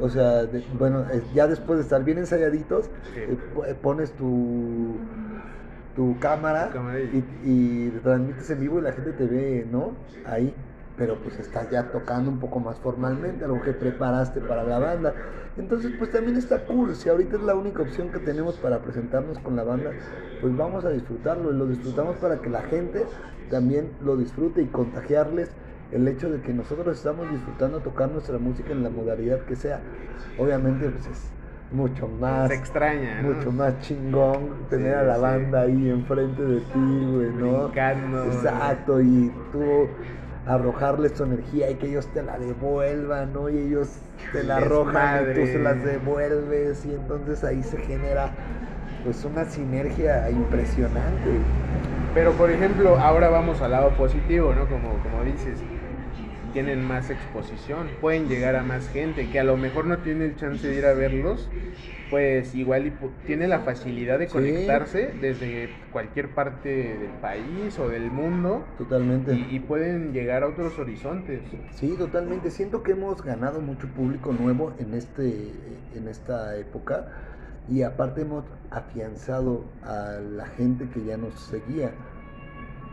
O 0.00 0.08
sea, 0.08 0.44
de- 0.44 0.64
bueno, 0.78 1.04
eh, 1.12 1.22
ya 1.34 1.46
después 1.46 1.78
de 1.78 1.82
estar 1.82 2.02
bien 2.04 2.18
ensayaditos, 2.18 2.90
Sí. 3.14 3.20
eh, 3.20 3.74
pones 3.82 4.12
tu, 4.12 4.96
tu 5.94 6.18
cámara, 6.18 6.68
Tu 6.68 6.72
cámara 6.74 7.00
y- 7.00 7.24
y, 7.44 7.86
y 7.86 7.90
transmites 8.02 8.50
en 8.50 8.60
vivo 8.60 8.78
y 8.78 8.82
la 8.82 8.92
gente 8.92 9.12
te 9.12 9.26
ve, 9.26 9.66
¿no? 9.70 9.92
Ahí. 10.24 10.54
Pero 10.96 11.16
pues 11.22 11.38
estás 11.40 11.70
ya 11.70 11.90
tocando 11.90 12.30
un 12.30 12.38
poco 12.38 12.60
más 12.60 12.78
formalmente, 12.78 13.44
algo 13.44 13.60
que 13.62 13.72
preparaste 13.72 14.40
para 14.40 14.62
la 14.62 14.78
banda. 14.78 15.14
Entonces 15.56 15.92
pues 15.98 16.10
también 16.10 16.36
está 16.36 16.66
cool. 16.66 16.94
Si 16.94 17.08
ahorita 17.08 17.36
es 17.36 17.42
la 17.42 17.54
única 17.56 17.82
opción 17.82 18.10
que 18.10 18.20
tenemos 18.20 18.58
para 18.58 18.80
presentarnos 18.80 19.38
con 19.40 19.56
la 19.56 19.64
banda, 19.64 19.94
pues 20.40 20.56
vamos 20.56 20.84
a 20.84 20.90
disfrutarlo. 20.90 21.52
Y 21.52 21.56
lo 21.56 21.66
disfrutamos 21.66 22.16
para 22.18 22.40
que 22.40 22.48
la 22.50 22.62
gente 22.62 23.06
también 23.48 23.90
lo 24.00 24.16
disfrute 24.16 24.62
y 24.62 24.68
contagiarles 24.68 25.50
el 25.90 26.06
hecho 26.08 26.30
de 26.30 26.40
que 26.40 26.52
nosotros 26.54 26.96
estamos 26.96 27.28
disfrutando 27.30 27.80
tocar 27.82 28.10
nuestra 28.10 28.38
música 28.38 28.72
en 28.72 28.82
la 28.82 28.90
modalidad 28.90 29.40
que 29.44 29.56
sea. 29.56 29.80
Obviamente 30.36 30.90
pues 30.90 31.06
es 31.06 31.32
mucho 31.74 32.08
más 32.20 32.48
Se 32.48 32.54
extraña, 32.54 33.22
¿no? 33.22 33.34
mucho 33.34 33.52
más 33.52 33.80
chingón 33.80 34.48
tener 34.70 34.94
Sí, 34.94 35.00
a 35.00 35.02
la 35.02 35.14
sí. 35.16 35.20
banda 35.20 35.60
ahí 35.62 35.90
enfrente 35.90 36.42
de 36.42 36.60
ti, 36.60 37.06
güey, 37.12 37.28
¿no? 37.32 37.68
Brincando. 37.68 38.24
Exacto, 38.24 39.00
y 39.00 39.32
tú 39.52 39.86
arrojarles 40.46 41.14
tu 41.14 41.24
energía 41.24 41.70
y 41.70 41.74
que 41.76 41.88
ellos 41.88 42.06
te 42.08 42.22
la 42.22 42.38
devuelvan, 42.38 43.32
¿no? 43.32 43.48
Y 43.48 43.58
ellos 43.58 43.88
te 44.32 44.44
la 44.44 44.56
arrojan 44.58 45.30
y 45.30 45.34
tú 45.34 45.46
se 45.46 45.58
las 45.58 45.84
devuelves 45.84 46.84
y 46.86 46.94
entonces 46.94 47.42
ahí 47.44 47.62
se 47.62 47.78
genera 47.78 48.30
pues 49.04 49.24
una 49.24 49.44
sinergia 49.44 50.30
impresionante. 50.30 51.30
Pero 52.14 52.32
por 52.32 52.50
ejemplo, 52.50 52.96
ahora 52.98 53.28
vamos 53.28 53.60
al 53.60 53.72
lado 53.72 53.90
positivo, 53.90 54.52
¿no? 54.54 54.66
Como, 54.68 54.90
como 55.02 55.24
dices. 55.24 55.58
Tienen 56.54 56.86
más 56.86 57.10
exposición, 57.10 57.88
pueden 58.00 58.28
llegar 58.28 58.56
a 58.56 58.62
más 58.62 58.88
gente 58.88 59.28
que 59.28 59.38
a 59.40 59.44
lo 59.44 59.56
mejor 59.58 59.84
no 59.86 59.98
tiene 59.98 60.24
el 60.24 60.36
chance 60.36 60.66
de 60.66 60.76
ir 60.78 60.86
a 60.86 60.94
verlos, 60.94 61.50
pues 62.10 62.54
igual 62.54 62.86
y 62.86 62.92
tiene 63.26 63.48
la 63.48 63.60
facilidad 63.60 64.18
de 64.20 64.28
Sí. 64.28 64.32
conectarse 64.32 65.12
desde 65.20 65.68
cualquier 65.92 66.30
parte 66.30 66.68
del 66.96 67.10
país 67.20 67.76
o 67.78 67.88
del 67.88 68.10
mundo 68.10 68.64
Totalmente. 68.78 69.34
y, 69.34 69.56
y 69.56 69.60
pueden 69.60 70.12
llegar 70.12 70.44
a 70.44 70.48
otros 70.48 70.78
horizontes. 70.78 71.40
Sí, 71.74 71.96
totalmente. 71.98 72.50
Siento 72.50 72.82
que 72.84 72.92
hemos 72.92 73.22
ganado 73.22 73.60
mucho 73.60 73.88
público 73.88 74.32
nuevo 74.32 74.72
en 74.78 74.94
este 74.94 75.50
en 75.96 76.06
esta 76.08 76.56
época 76.56 77.06
y 77.68 77.82
aparte 77.82 78.22
hemos 78.22 78.44
afianzado 78.70 79.64
a 79.82 80.20
la 80.20 80.46
gente 80.46 80.88
que 80.88 81.04
ya 81.04 81.16
nos 81.16 81.34
seguía. 81.34 81.90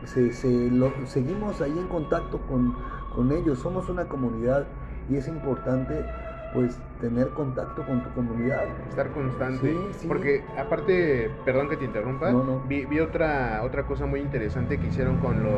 Se, 0.05 0.32
se- 0.34 0.72
lo- 0.72 0.93
seguimos 1.05 1.62
ahí 1.62 1.78
en 1.78 1.88
contacto 1.88 2.39
con, 2.47 2.76
con 3.16 3.32
ellos. 3.32 3.59
Somos 3.59 3.89
una 3.89 4.05
comunidad 4.05 4.66
y 5.09 5.18
es 5.18 5.28
importante 5.28 6.05
pues 6.53 6.78
tener 6.99 7.30
contacto 7.30 7.84
con 7.86 8.03
tu 8.03 8.09
comunidad. 8.12 8.64
estar 8.89 9.09
constante. 9.12 9.72
Sí, 9.72 9.78
sí. 9.99 10.07
Porque 10.07 10.43
aparte, 10.57 11.32
perdón 11.45 11.70
que 11.70 11.78
te 11.78 11.86
interrumpa, 11.86 12.32
No, 12.32 12.43
no. 12.43 12.62
Vi, 12.68 12.86
vi 12.86 12.99
otra, 12.99 13.62
otra 13.64 13.84
cosa 13.84 14.05
muy 14.05 14.20
interesante 14.20 14.78
que 14.78 14.88
hicieron 14.88 15.18
con 15.18 15.43
los 15.43 15.55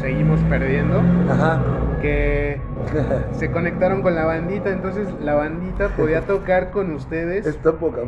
Seguimos 0.00 0.40
Perdiendo, 0.42 1.02
Ajá. 1.30 1.60
que 2.00 2.60
se 3.32 3.50
conectaron 3.50 4.02
con 4.02 4.14
la 4.14 4.24
bandita, 4.24 4.70
entonces 4.70 5.08
la 5.22 5.34
bandita 5.34 5.88
podía 5.96 6.20
tocar 6.26 6.70
con 6.70 6.92
ustedes 6.92 7.46
Está 7.46 7.72
poca 7.72 8.02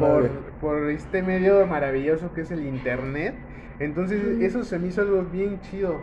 por 0.60 0.90
este 0.90 1.22
medio 1.22 1.66
maravilloso 1.66 2.32
que 2.32 2.42
es 2.42 2.50
el 2.50 2.66
internet. 2.66 3.34
Entonces 3.78 4.22
eso 4.40 4.64
se 4.64 4.78
me 4.78 4.88
hizo 4.88 5.02
algo 5.02 5.22
bien 5.32 5.60
chido. 5.60 5.96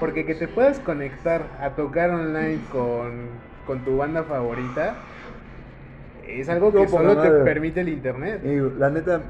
Porque 0.00 0.26
que 0.26 0.34
te 0.34 0.48
puedas 0.48 0.80
conectar 0.80 1.42
a 1.60 1.70
tocar 1.70 2.10
online 2.10 2.60
con, 2.72 3.28
con 3.66 3.84
tu 3.84 3.96
banda 3.96 4.24
favorita 4.24 4.96
es 6.26 6.48
algo 6.48 6.72
que 6.72 6.88
solo 6.88 7.20
te 7.20 7.30
permite 7.30 7.80
el 7.80 7.88
internet. 7.88 8.40
Y 8.44 8.78
la 8.78 8.90
neta, 8.90 9.20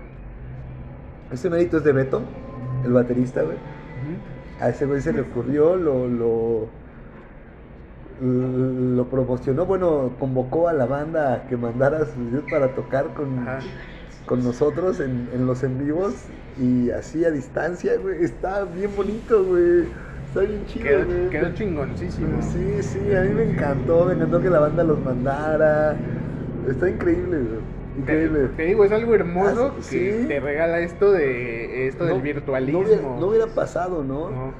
ese 1.32 1.50
mérito 1.50 1.78
es 1.78 1.84
de 1.84 1.92
Beto, 1.92 2.22
el 2.84 2.92
baterista, 2.92 3.42
güey. 3.42 3.56
A 4.60 4.68
ese 4.68 4.86
güey 4.86 5.00
se 5.00 5.12
le 5.12 5.22
ocurrió, 5.22 5.76
lo, 5.76 6.06
lo, 6.06 6.68
lo 8.20 9.04
promocionó, 9.06 9.66
bueno, 9.66 10.12
convocó 10.18 10.68
a 10.68 10.72
la 10.72 10.86
banda 10.86 11.34
a 11.34 11.46
que 11.48 11.56
mandara 11.56 12.06
sus 12.06 12.16
videos 12.16 12.44
para 12.50 12.68
tocar 12.68 13.14
con, 13.14 13.40
Ajá. 13.40 13.58
con 14.26 14.44
nosotros 14.44 15.00
en, 15.00 15.28
en 15.34 15.46
los 15.46 15.64
en 15.64 15.78
vivos 15.78 16.14
y 16.58 16.90
así 16.90 17.24
a 17.24 17.30
distancia, 17.30 17.96
güey. 17.98 18.22
Está 18.22 18.64
bien 18.64 18.94
bonito, 18.96 19.44
güey. 19.44 19.86
Está 20.34 20.40
bien 20.40 20.66
chido, 20.66 20.84
Quedó, 20.84 21.04
güey. 21.06 21.30
quedó 21.30 21.54
chingoncísimo. 21.54 22.42
Sí, 22.42 22.82
sí, 22.82 23.14
a 23.14 23.20
mí 23.20 23.28
me 23.34 23.44
encantó, 23.52 24.04
me 24.06 24.14
encantó 24.14 24.40
que 24.42 24.50
la 24.50 24.58
banda 24.58 24.82
los 24.82 24.98
mandara. 25.04 25.96
Está 26.68 26.90
increíble, 26.90 27.38
güey. 27.38 27.74
Te, 27.94 28.00
Increíble. 28.00 28.48
te 28.56 28.62
digo, 28.64 28.84
es 28.84 28.90
algo 28.90 29.14
hermoso 29.14 29.72
Ah, 29.78 29.80
que 29.88 30.24
te 30.26 30.40
regala 30.40 30.80
esto 30.80 31.12
de 31.12 31.86
esto 31.86 32.04
del 32.06 32.20
virtualismo. 32.20 32.80
No 32.82 32.86
hubiera, 32.88 33.02
no 33.20 33.26
hubiera 33.28 33.46
pasado, 33.46 34.02
¿no? 34.02 34.30
No. 34.30 34.52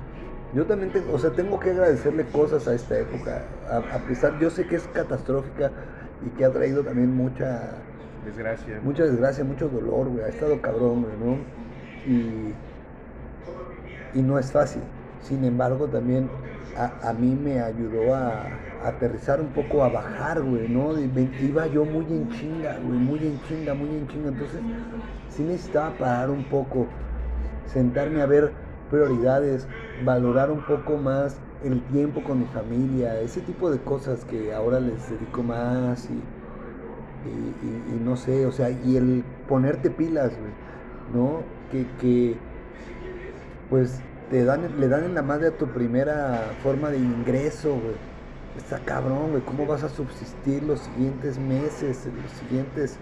Yo 0.55 0.65
también 0.67 0.93
tengo, 0.93 1.13
o 1.13 1.19
sea, 1.19 1.31
tengo 1.31 1.59
que 1.59 1.71
agradecerle 1.73 2.25
cosas 2.27 2.69
a 2.69 2.75
esta 2.75 2.97
época. 2.97 3.43
A, 3.69 3.79
a 3.79 3.99
pesar, 4.07 4.39
yo 4.39 4.51
sé 4.51 4.69
que 4.69 4.77
es 4.77 4.87
catastrófica 4.93 5.73
y 6.25 6.29
que 6.39 6.45
ha 6.45 6.53
traído 6.53 6.85
también 6.85 7.13
mucha, 7.17 7.73
Desgracia. 8.25 8.79
mucha 8.85 9.03
desgracia, 9.03 9.43
mucho 9.43 9.69
dolor, 9.69 10.07
güey. 10.07 10.23
Ha 10.25 10.29
estado 10.29 10.61
cabrón, 10.63 11.03
güey, 11.03 11.15
¿no? 11.19 11.39
Y, 12.07 12.55
y 14.17 14.23
no 14.23 14.39
es 14.39 14.53
fácil. 14.53 14.83
Sin 15.25 15.45
embargo, 15.45 15.89
también 15.91 16.33
a, 16.75 17.09
a 17.11 17.15
mí 17.15 17.37
me 17.37 17.61
ayudó 17.61 18.15
a, 18.15 18.61
aterrizar 18.79 19.41
un 19.41 19.53
poco, 19.53 19.85
a 19.85 19.89
bajar, 19.91 20.43
güey, 20.43 20.69
¿no? 20.69 20.99
Iba 21.01 21.67
yo 21.69 21.85
muy 21.87 22.13
en 22.13 22.29
chinga, 22.29 22.79
güey, 22.79 22.99
muy 22.99 23.27
en 23.27 23.41
chinga, 23.41 23.75
muy 23.75 23.95
en 23.97 24.07
chinga. 24.09 24.29
Entonces, 24.31 24.65
sí 25.29 25.45
necesitaba 25.45 25.99
parar 25.99 26.31
un 26.31 26.49
poco, 26.49 26.95
sentarme 27.65 28.23
a 28.23 28.27
ver 28.27 28.57
prioridades, 28.89 29.71
valorar 29.95 30.51
un 30.53 30.65
poco 30.65 30.99
más 30.99 31.43
el 31.61 31.87
tiempo 31.87 32.25
con 32.25 32.39
mi 32.39 32.47
familia, 32.47 33.21
ese 33.21 33.43
tipo 33.43 33.71
de 33.71 33.85
cosas 33.85 34.25
que 34.25 34.53
ahora 34.53 34.81
les 34.81 35.09
dedico 35.09 35.43
más 35.45 36.11
y, 36.11 36.31
y- 37.23 37.95
y 37.97 38.01
no 38.01 38.17
sé, 38.17 38.47
o 38.47 38.53
sea, 38.53 38.71
y 38.71 38.97
el 38.97 39.25
ponerte 39.47 39.91
pilas, 39.91 40.39
güey, 40.39 40.57
¿no? 41.07 41.55
Que, 41.69 41.97
que 41.97 42.47
pues 43.69 44.05
te 44.31 44.45
dan, 44.45 44.81
le 44.81 44.89
dan 44.89 45.05
en 45.05 45.15
la 45.15 45.23
madre 45.23 45.49
a 45.49 45.57
tu 45.59 45.73
primera 45.73 46.55
forma 46.63 46.91
de 46.91 46.99
ingreso, 46.99 47.79
güey. 47.81 47.97
Está 48.57 48.85
cabrón, 48.85 49.31
güey, 49.31 49.43
¿cómo 49.45 49.67
vas 49.67 49.83
a 49.83 49.89
subsistir 49.89 50.63
los 50.63 50.81
siguientes 50.83 51.39
meses, 51.39 52.07
los 52.07 52.33
siguientes, 52.33 52.99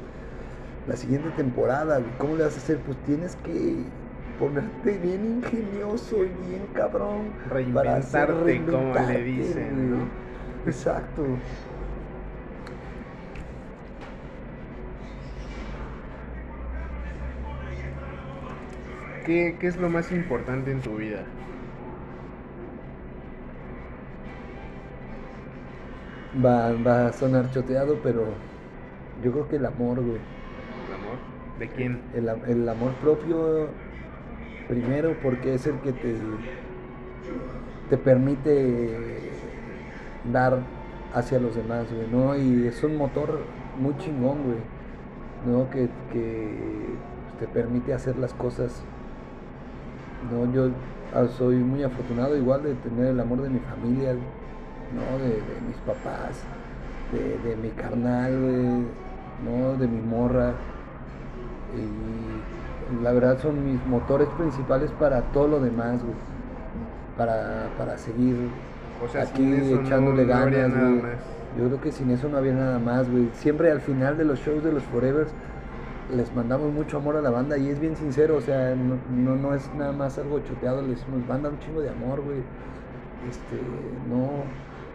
la 0.87 0.97
siguiente 0.97 1.31
temporada, 1.31 1.99
güey? 1.99 2.17
¿Cómo 2.19 2.37
le 2.37 2.45
vas 2.45 2.55
a 2.55 2.59
hacer? 2.59 2.83
Pues 2.83 3.03
tienes 3.03 3.37
que 3.37 3.93
ponerte 4.39 4.99
bien 4.99 5.25
ingenioso 5.25 6.25
y 6.25 6.33
bien 6.35 6.67
cabrón. 6.75 7.33
para 7.75 7.97
hacer- 7.97 8.29
Reinventarte, 8.35 8.65
como 8.67 8.95
le 8.95 9.23
dicen, 9.23 9.75
güey. 9.75 9.87
¿no? 10.01 10.11
Exacto. 10.65 11.43
¿Qué, 19.23 19.59
qué 19.59 19.67
es 19.69 19.77
lo 19.77 19.89
más 19.89 20.13
importante 20.13 20.71
en 20.71 20.83
tu 20.83 20.97
vida? 20.97 21.37
Va, 26.45 26.73
va 26.75 27.07
a 27.09 27.13
sonar 27.13 27.51
choteado, 27.51 28.01
pero 28.03 28.47
yo 29.17 29.33
creo 29.33 29.49
que 29.49 29.57
el 29.57 29.67
amor, 29.67 30.03
güey. 30.03 30.29
¿El 30.85 30.93
amor? 30.93 31.29
¿De 31.55 31.73
quién? 31.73 32.11
El, 32.13 32.29
el 32.29 32.69
amor 32.69 32.99
propio, 32.99 33.81
primero, 34.67 35.21
porque 35.21 35.55
es 35.55 35.67
el 35.67 35.81
que 35.81 35.93
te, 35.93 36.17
te 37.89 37.99
permite 37.99 39.41
dar 40.23 40.71
hacia 41.11 41.39
los 41.41 41.55
demás, 41.55 41.93
güey, 41.93 42.07
¿no? 42.09 42.37
Y 42.37 42.67
es 42.67 42.83
un 42.85 42.97
motor 42.97 43.55
muy 43.75 43.97
chingón, 43.97 44.45
güey, 44.45 44.59
¿no? 45.41 45.71
Que, 45.71 45.91
que 46.09 47.01
te 47.39 47.49
permite 47.49 47.93
hacer 47.95 48.19
las 48.19 48.35
cosas, 48.35 48.87
¿no? 50.31 50.53
Yo 50.53 50.69
ah, 51.15 51.27
soy 51.37 51.57
muy 51.57 51.83
afortunado 51.83 52.37
igual 52.37 52.63
de 52.63 52.75
tener 52.75 53.07
el 53.07 53.21
amor 53.21 53.43
de 53.43 53.51
mi 53.51 53.61
familia, 53.61 54.13
¿no? 54.13 55.19
De, 55.19 55.31
de 55.31 55.61
mis 55.67 55.77
papás, 55.79 56.43
de, 57.13 57.49
de 57.49 57.57
mi 57.57 57.71
carnal, 57.71 58.39
güey, 58.41 58.87
¿no? 59.45 59.77
De 59.79 59.87
mi 59.87 60.01
morra. 60.01 60.53
Y 61.75 63.03
la 63.03 63.13
verdad 63.13 63.39
son 63.39 63.65
mis 63.65 63.85
motores 63.87 64.29
principales 64.39 64.91
para 64.93 65.23
todo 65.33 65.49
lo 65.49 65.61
demás, 65.61 66.03
güey. 66.03 66.15
Para, 67.17 67.69
para 67.77 67.99
seguir 67.99 68.37
O 69.05 69.09
sea, 69.09 69.23
aquí 69.23 69.55
echándole 69.55 70.25
no 70.25 70.29
ganas, 70.29 70.73
güey. 70.73 71.03
Yo 71.59 71.67
creo 71.67 71.81
que 71.83 71.93
sin 71.93 72.11
eso 72.11 72.29
no 72.29 72.39
había 72.39 72.55
nada 72.55 72.79
más, 72.79 73.11
güey. 73.11 73.29
Siempre 73.35 73.71
al 73.71 73.81
final 73.81 74.17
de 74.17 74.25
los 74.25 74.39
shows 74.39 74.65
de 74.65 74.73
los 74.73 74.83
Forevers 74.85 75.31
les 76.11 76.35
mandamos 76.35 76.73
mucho 76.73 76.99
amor 76.99 77.17
a 77.17 77.23
la 77.23 77.31
banda 77.31 77.57
y 77.57 77.69
es 77.69 77.81
bien 77.81 77.97
sincero, 77.97 78.37
o 78.37 78.41
sea, 78.41 78.75
no, 78.75 78.99
no, 79.11 79.37
no 79.37 79.55
es 79.55 79.73
nada 79.75 79.93
más 79.93 80.19
algo 80.19 80.41
choteado, 80.41 80.83
les 80.83 80.99
decimos, 80.99 81.27
banda 81.27 81.49
un 81.49 81.59
chingo 81.59 81.81
de 81.81 81.91
amor, 81.91 82.21
güey. 82.21 82.39
Este, 83.29 83.57
no 84.09 84.45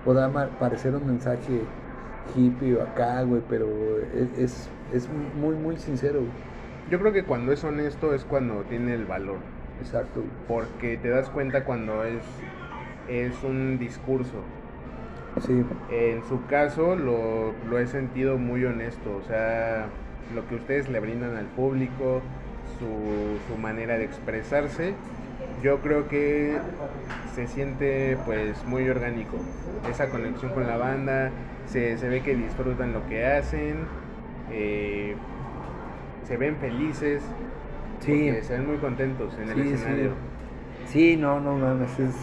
podrá 0.03 0.29
parecer 0.59 0.95
un 0.95 1.07
mensaje 1.07 1.61
hippie 2.35 2.75
o 2.75 2.83
acá, 2.83 3.21
güey, 3.23 3.41
pero 3.49 3.67
es, 4.13 4.37
es, 4.37 4.69
es 4.93 5.09
muy, 5.39 5.55
muy 5.55 5.77
sincero, 5.77 6.19
güey. 6.19 6.31
Yo 6.89 6.99
creo 6.99 7.11
que 7.11 7.23
cuando 7.23 7.51
es 7.51 7.63
honesto 7.63 8.13
es 8.13 8.23
cuando 8.23 8.63
tiene 8.63 8.93
el 8.93 9.05
valor. 9.05 9.37
Exacto, 9.79 10.21
güey. 10.21 10.31
Porque 10.47 10.97
te 10.97 11.09
das 11.09 11.29
cuenta 11.29 11.63
cuando 11.65 12.03
es, 12.03 12.23
es 13.07 13.43
un 13.43 13.77
discurso. 13.77 14.43
Sí, 15.45 15.63
En 15.91 16.23
su 16.23 16.45
caso 16.47 16.95
lo, 16.95 17.53
lo 17.69 17.77
he 17.77 17.85
sentido 17.85 18.37
muy 18.39 18.65
honesto, 18.65 19.15
o 19.17 19.21
sea, 19.21 19.87
lo 20.33 20.47
que 20.47 20.55
ustedes 20.55 20.89
le 20.89 20.99
brindan 20.99 21.35
al 21.35 21.45
público, 21.45 22.21
su, 22.79 23.39
su 23.47 23.57
manera 23.57 23.97
de 23.97 24.05
expresarse, 24.05 24.93
yo 25.63 25.79
creo 25.79 26.07
que 26.07 26.57
se 27.35 27.47
siente 27.47 28.17
pues 28.25 28.65
muy 28.65 28.87
orgánico, 28.89 29.37
esa 29.91 30.09
conexión 30.09 30.51
con 30.51 30.67
la 30.67 30.77
banda, 30.77 31.31
se, 31.67 31.97
se 31.97 32.09
ve 32.09 32.21
que 32.21 32.35
disfrutan 32.35 32.93
lo 32.93 33.07
que 33.07 33.25
hacen, 33.25 33.75
eh, 34.51 35.15
se 36.27 36.37
ven 36.37 36.55
felices, 36.57 37.21
Sí. 37.99 38.31
se 38.43 38.53
ven 38.53 38.67
muy 38.67 38.77
contentos 38.77 39.33
en 39.41 39.49
el 39.49 39.63
Sí, 39.63 39.73
escenario. 39.73 40.11
Sí, 40.87 41.17
no, 41.17 41.39
no 41.39 41.55
mames, 41.55 41.99
es 41.99 42.13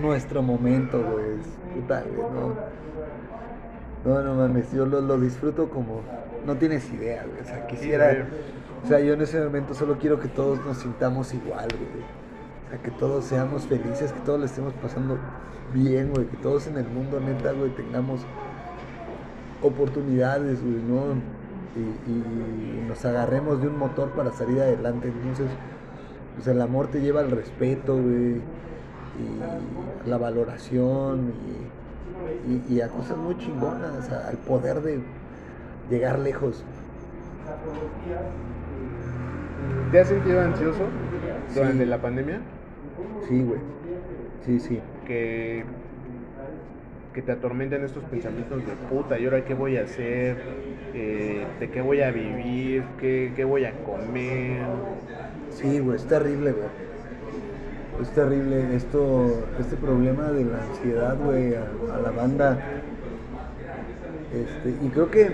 nuestro 0.00 0.42
momento, 0.42 1.02
güey, 1.02 1.36
no. 2.32 2.72
No, 4.04 4.22
no 4.22 4.34
mames, 4.34 4.72
yo 4.72 4.86
lo, 4.86 5.00
lo 5.00 5.18
disfruto 5.20 5.68
como. 5.68 6.00
No 6.46 6.56
tienes 6.56 6.90
idea, 6.92 7.24
güey. 7.24 7.40
O 7.40 7.44
sea, 7.44 7.66
quisiera. 7.66 8.06
güey. 8.12 8.24
O 8.84 8.88
sea, 8.88 8.98
yo 9.00 9.14
en 9.14 9.20
ese 9.22 9.40
momento 9.44 9.74
solo 9.74 9.96
quiero 9.98 10.18
que 10.18 10.28
todos 10.28 10.64
nos 10.64 10.78
sintamos 10.78 11.32
igual, 11.34 11.68
güey. 11.70 12.04
a 12.78 12.82
que 12.82 12.90
todos 12.90 13.24
seamos 13.26 13.66
felices, 13.66 14.12
que 14.12 14.20
todos 14.20 14.40
le 14.40 14.46
estemos 14.46 14.72
pasando 14.74 15.18
bien, 15.74 16.10
güey, 16.12 16.26
que 16.26 16.36
todos 16.38 16.66
en 16.66 16.78
el 16.78 16.88
mundo, 16.88 17.20
neta, 17.20 17.52
güey, 17.52 17.70
tengamos 17.70 18.22
oportunidades, 19.62 20.60
güey, 20.62 20.82
¿no? 20.82 21.14
Y, 21.74 22.10
y 22.10 22.84
nos 22.88 23.04
agarremos 23.04 23.60
de 23.62 23.68
un 23.68 23.78
motor 23.78 24.10
para 24.10 24.30
salir 24.32 24.60
adelante. 24.60 25.08
Entonces, 25.08 25.46
pues 26.34 26.46
el 26.48 26.60
amor 26.60 26.88
te 26.88 27.00
lleva 27.00 27.20
al 27.20 27.30
respeto, 27.30 27.94
güey, 27.94 28.40
y 29.18 30.08
la 30.08 30.18
valoración, 30.18 31.32
y, 32.48 32.52
y- 32.52 32.76
y 32.76 32.80
a 32.80 32.88
cosas 32.88 33.16
muy 33.16 33.36
chingonas, 33.38 34.10
al 34.10 34.36
poder 34.38 34.80
de 34.82 35.00
llegar 35.90 36.18
lejos. 36.18 36.64
¿Te 39.90 40.00
has 40.00 40.08
sentido 40.08 40.40
ansioso 40.40 40.84
durante 41.54 41.84
Sí. 41.84 41.90
la 41.90 41.98
pandemia? 41.98 42.40
Sí, 43.28 43.42
güey. 43.42 43.60
Sí, 44.46 44.58
sí. 44.60 44.80
Que, 45.06 45.64
que 47.12 47.22
te 47.22 47.32
atormentan 47.32 47.84
estos 47.84 48.02
pensamientos 48.04 48.64
de 48.66 48.72
puta, 48.90 49.18
¿y 49.18 49.24
ahora 49.26 49.44
qué 49.44 49.54
voy 49.54 49.76
a 49.76 49.82
hacer? 49.82 50.36
Eh, 50.94 51.46
¿De 51.60 51.70
qué 51.70 51.80
voy 51.82 52.00
a 52.00 52.10
vivir? 52.10 52.84
¿Qué, 52.98 53.32
qué 53.36 53.44
voy 53.44 53.64
a 53.66 53.72
comer? 53.84 54.62
Sí, 55.50 55.78
güey, 55.78 55.96
es 55.96 56.06
terrible, 56.06 56.52
güey. 56.52 56.68
Es 58.00 58.10
terrible 58.10 58.74
esto, 58.74 59.46
este 59.60 59.76
problema 59.76 60.30
de 60.32 60.44
la 60.44 60.62
ansiedad, 60.62 61.16
güey, 61.22 61.54
a, 61.54 61.66
a 61.94 61.98
la 62.00 62.10
banda. 62.10 62.58
Este, 64.32 64.70
y 64.84 64.88
creo 64.88 65.10
que 65.10 65.30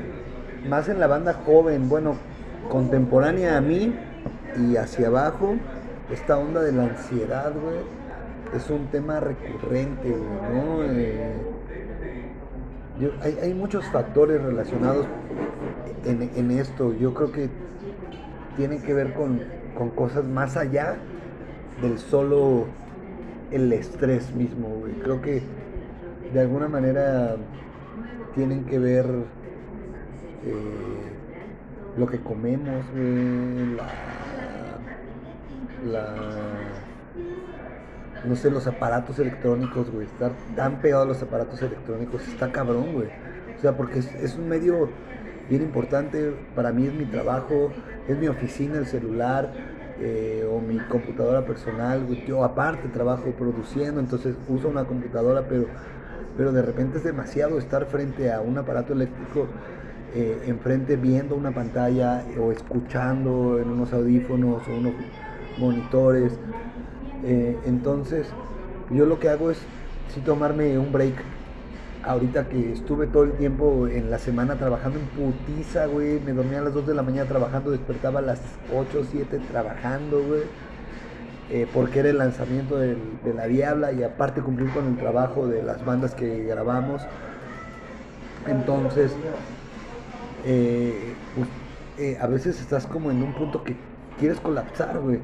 más 0.66 0.88
en 0.88 1.00
la 1.00 1.06
banda 1.06 1.34
joven, 1.44 1.88
bueno, 1.88 2.14
contemporánea 2.68 3.56
a 3.56 3.60
mí 3.60 3.94
y 4.56 4.76
hacia 4.76 5.08
abajo, 5.08 5.56
esta 6.12 6.38
onda 6.38 6.62
de 6.62 6.72
la 6.72 6.84
ansiedad, 6.84 7.52
güey, 7.52 7.78
es 8.54 8.70
un 8.70 8.86
tema 8.86 9.20
recurrente, 9.20 10.08
güey, 10.10 10.54
¿no? 10.54 10.84
Eh, 10.84 11.34
hay, 13.22 13.38
hay 13.42 13.54
muchos 13.54 13.84
factores 13.86 14.42
relacionados 14.42 15.06
en, 16.04 16.30
en 16.34 16.50
esto. 16.50 16.94
Yo 16.94 17.14
creo 17.14 17.30
que 17.30 17.48
tiene 18.56 18.78
que 18.78 18.92
ver 18.94 19.14
con, 19.14 19.40
con 19.76 19.90
cosas 19.90 20.24
más 20.24 20.56
allá 20.56 20.96
del 21.80 21.98
solo 21.98 22.66
el 23.50 23.72
estrés 23.72 24.34
mismo, 24.34 24.68
güey. 24.80 24.94
Creo 24.94 25.22
que 25.22 25.42
de 26.32 26.40
alguna 26.40 26.68
manera 26.68 27.36
tienen 28.34 28.64
que 28.64 28.78
ver 28.78 29.06
eh, 30.44 31.98
lo 31.98 32.06
que 32.06 32.20
comemos, 32.20 32.84
la, 35.84 36.08
no 38.24 38.36
sé, 38.36 38.50
los 38.50 38.66
aparatos 38.66 39.18
electrónicos, 39.18 39.90
güey. 39.90 40.06
Estar 40.06 40.32
tan 40.56 40.80
pegado 40.80 41.02
a 41.02 41.06
los 41.06 41.22
aparatos 41.22 41.60
electrónicos 41.62 42.26
está 42.28 42.50
cabrón, 42.50 42.92
güey. 42.92 43.08
O 43.56 43.60
sea, 43.60 43.76
porque 43.76 43.98
es, 43.98 44.36
un 44.36 44.48
medio 44.48 44.88
bien 45.48 45.62
importante. 45.62 46.34
Para 46.54 46.72
mí 46.72 46.86
es 46.86 46.94
mi 46.94 47.04
trabajo, 47.04 47.72
es 48.06 48.16
mi 48.16 48.28
oficina, 48.28 48.78
el 48.78 48.86
celular 48.86 49.52
eh, 50.00 50.48
o 50.50 50.60
mi 50.60 50.78
computadora 50.78 51.44
personal. 51.44 52.06
Yo 52.26 52.44
aparte 52.44 52.88
trabajo 52.88 53.32
produciendo, 53.32 54.00
entonces 54.00 54.36
uso 54.48 54.68
una 54.68 54.84
computadora, 54.84 55.46
pero, 55.48 55.66
pero 56.36 56.52
de 56.52 56.62
repente 56.62 56.98
es 56.98 57.04
demasiado 57.04 57.58
estar 57.58 57.86
frente 57.86 58.32
a 58.32 58.40
un 58.40 58.58
aparato 58.58 58.92
eléctrico. 58.92 59.48
Eh, 60.14 60.44
enfrente 60.46 60.96
viendo 60.96 61.36
una 61.36 61.52
pantalla 61.54 62.24
o 62.38 62.52
escuchando 62.52 63.58
en 63.60 63.70
unos 63.70 63.92
audífonos 63.92 64.68
o 64.68 64.74
unos 64.76 64.94
monitores 65.56 66.40
eh, 67.22 67.62
entonces, 67.64 68.36
yo 68.90 69.06
lo 69.06 69.18
que 69.18 69.28
hago 69.28 69.50
es 69.50 69.70
sí 70.08 70.22
tomarme 70.22 70.78
un 70.78 70.92
break. 70.92 71.24
Ahorita 72.02 72.48
que 72.48 72.72
estuve 72.72 73.08
todo 73.08 73.24
el 73.24 73.36
tiempo 73.36 73.88
en 73.88 74.10
la 74.10 74.18
semana 74.18 74.56
trabajando 74.58 75.00
en 75.00 75.10
putiza, 75.10 75.86
güey. 75.86 76.20
Me 76.20 76.32
dormía 76.32 76.60
a 76.60 76.62
las 76.62 76.74
2 76.74 76.86
de 76.86 76.94
la 76.94 77.02
mañana 77.02 77.28
trabajando, 77.28 77.70
despertaba 77.72 78.20
a 78.20 78.22
las 78.22 78.60
8 78.68 79.00
o 79.00 79.04
7 79.04 79.40
trabajando, 79.40 80.22
güey. 80.24 80.42
eh, 81.48 81.66
porque 81.72 82.00
era 82.00 82.10
el 82.10 82.18
lanzamiento 82.18 82.78
de 82.78 83.34
La 83.34 83.46
Diabla 83.46 83.92
y 83.92 84.02
aparte 84.02 84.42
cumplir 84.42 84.70
con 84.72 84.86
el 84.88 84.96
trabajo 84.98 85.48
de 85.48 85.62
las 85.62 85.84
bandas 85.84 86.14
que 86.14 86.44
grabamos. 86.44 87.08
Entonces, 88.44 89.20
eh, 90.44 91.14
pues, 91.34 91.48
eh, 91.98 92.16
a 92.20 92.26
veces 92.26 92.60
estás 92.60 92.86
como 92.86 93.10
en 93.10 93.22
un 93.22 93.32
punto 93.34 93.64
que 93.64 93.76
quieres 94.18 94.40
colapsar, 94.40 94.98
güey. 95.00 95.18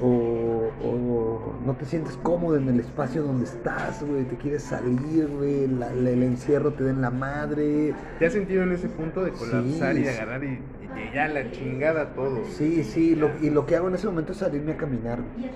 O, 0.00 0.70
o 0.84 1.54
no 1.66 1.74
te 1.74 1.84
sientes 1.84 2.16
cómodo 2.22 2.56
en 2.56 2.68
el 2.68 2.78
espacio 2.78 3.22
donde 3.22 3.44
estás, 3.44 4.02
güey. 4.04 4.24
Te 4.24 4.36
quieres 4.36 4.62
salir, 4.62 5.26
güey. 5.28 5.66
la- 5.66 5.92
la- 5.92 6.10
el 6.10 6.22
encierro 6.22 6.72
te 6.72 6.84
da 6.84 6.90
en 6.90 7.00
la 7.00 7.10
madre. 7.10 7.94
¿Te 8.18 8.26
has 8.26 8.32
sentido 8.32 8.62
en 8.62 8.72
ese 8.72 8.88
punto 8.88 9.24
de 9.24 9.32
colapsar 9.32 9.94
Sí, 9.94 10.00
y 10.00 10.04
de 10.04 10.10
agarrar 10.10 10.44
y, 10.44 10.46
y 10.48 11.14
ya 11.14 11.26
la 11.28 11.50
chingada 11.50 12.14
todo? 12.14 12.44
Sí, 12.44 12.84
sí. 12.84 13.16
lo- 13.16 13.30
y 13.42 13.50
lo 13.50 13.66
que 13.66 13.74
hago 13.76 13.88
en 13.88 13.94
ese 13.96 14.06
momento 14.06 14.32
es 14.32 14.38
salirme 14.38 14.72
a 14.72 14.76
caminar. 14.76 15.18
güey. 15.20 15.50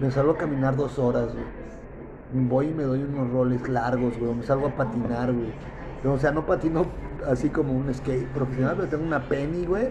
Me 0.00 0.10
salgo 0.10 0.32
a 0.32 0.38
caminar 0.38 0.74
dos 0.76 0.98
horas, 0.98 1.28
güey. 1.34 2.46
Voy 2.48 2.68
y 2.68 2.74
me 2.74 2.82
doy 2.84 3.02
unos 3.02 3.30
roles 3.30 3.68
largos, 3.68 4.18
güey. 4.18 4.34
Me 4.34 4.42
salgo 4.42 4.68
a 4.68 4.74
patinar, 4.76 5.32
güey. 5.32 5.52
O 6.04 6.18
sea, 6.18 6.32
no 6.32 6.46
patino 6.46 6.86
así 7.26 7.48
como 7.50 7.72
un 7.72 7.92
skate 7.94 8.26
profesional, 8.28 8.74
pero 8.76 8.88
tengo 8.88 9.04
una 9.04 9.28
penny, 9.28 9.64
güey. 9.66 9.88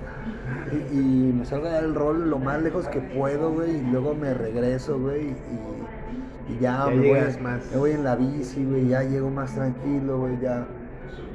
Y, 0.72 0.98
y 0.98 1.34
me 1.34 1.46
salgo 1.46 1.68
a 1.68 1.72
dar 1.72 1.84
el 1.84 1.96
rol 1.96 2.30
lo 2.30 2.40
más 2.40 2.62
lejos 2.62 2.88
que 2.88 3.00
puedo, 3.00 3.52
güey. 3.52 3.78
Y 3.78 3.82
luego 3.92 4.14
me 4.16 4.34
regreso, 4.34 5.00
güey. 5.00 5.30
Y, 5.32 6.54
y 6.54 6.60
ya, 6.60 6.86
Ya 6.90 6.96
me, 6.96 7.08
voy, 7.10 7.20
más. 7.42 7.72
me 7.72 7.78
voy 7.78 7.92
en 7.92 8.04
la 8.04 8.16
bici, 8.16 8.64
güey. 8.66 8.88
Ya 8.88 9.04
llego 9.04 9.30
más 9.30 9.54
tranquilo, 9.56 10.20
güey. 10.20 10.40
Ya 10.40 10.66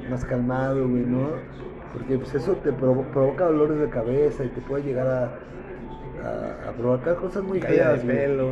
más 0.09 0.23
calmado, 0.25 0.87
güey, 0.87 1.03
¿no? 1.05 1.29
Porque 1.93 2.17
pues 2.17 2.33
eso 2.35 2.53
te 2.57 2.71
provo- 2.71 3.05
provoca 3.11 3.45
dolores 3.45 3.79
de 3.79 3.89
cabeza 3.89 4.43
y 4.45 4.47
te 4.49 4.61
puede 4.61 4.83
llegar 4.83 5.07
a, 5.07 5.23
a, 6.25 6.69
a 6.69 6.71
provocar 6.73 7.15
cosas 7.15 7.43
muy 7.43 7.59
de 7.59 7.67
feas, 7.67 8.03
güey. 8.03 8.15
pelo. 8.15 8.49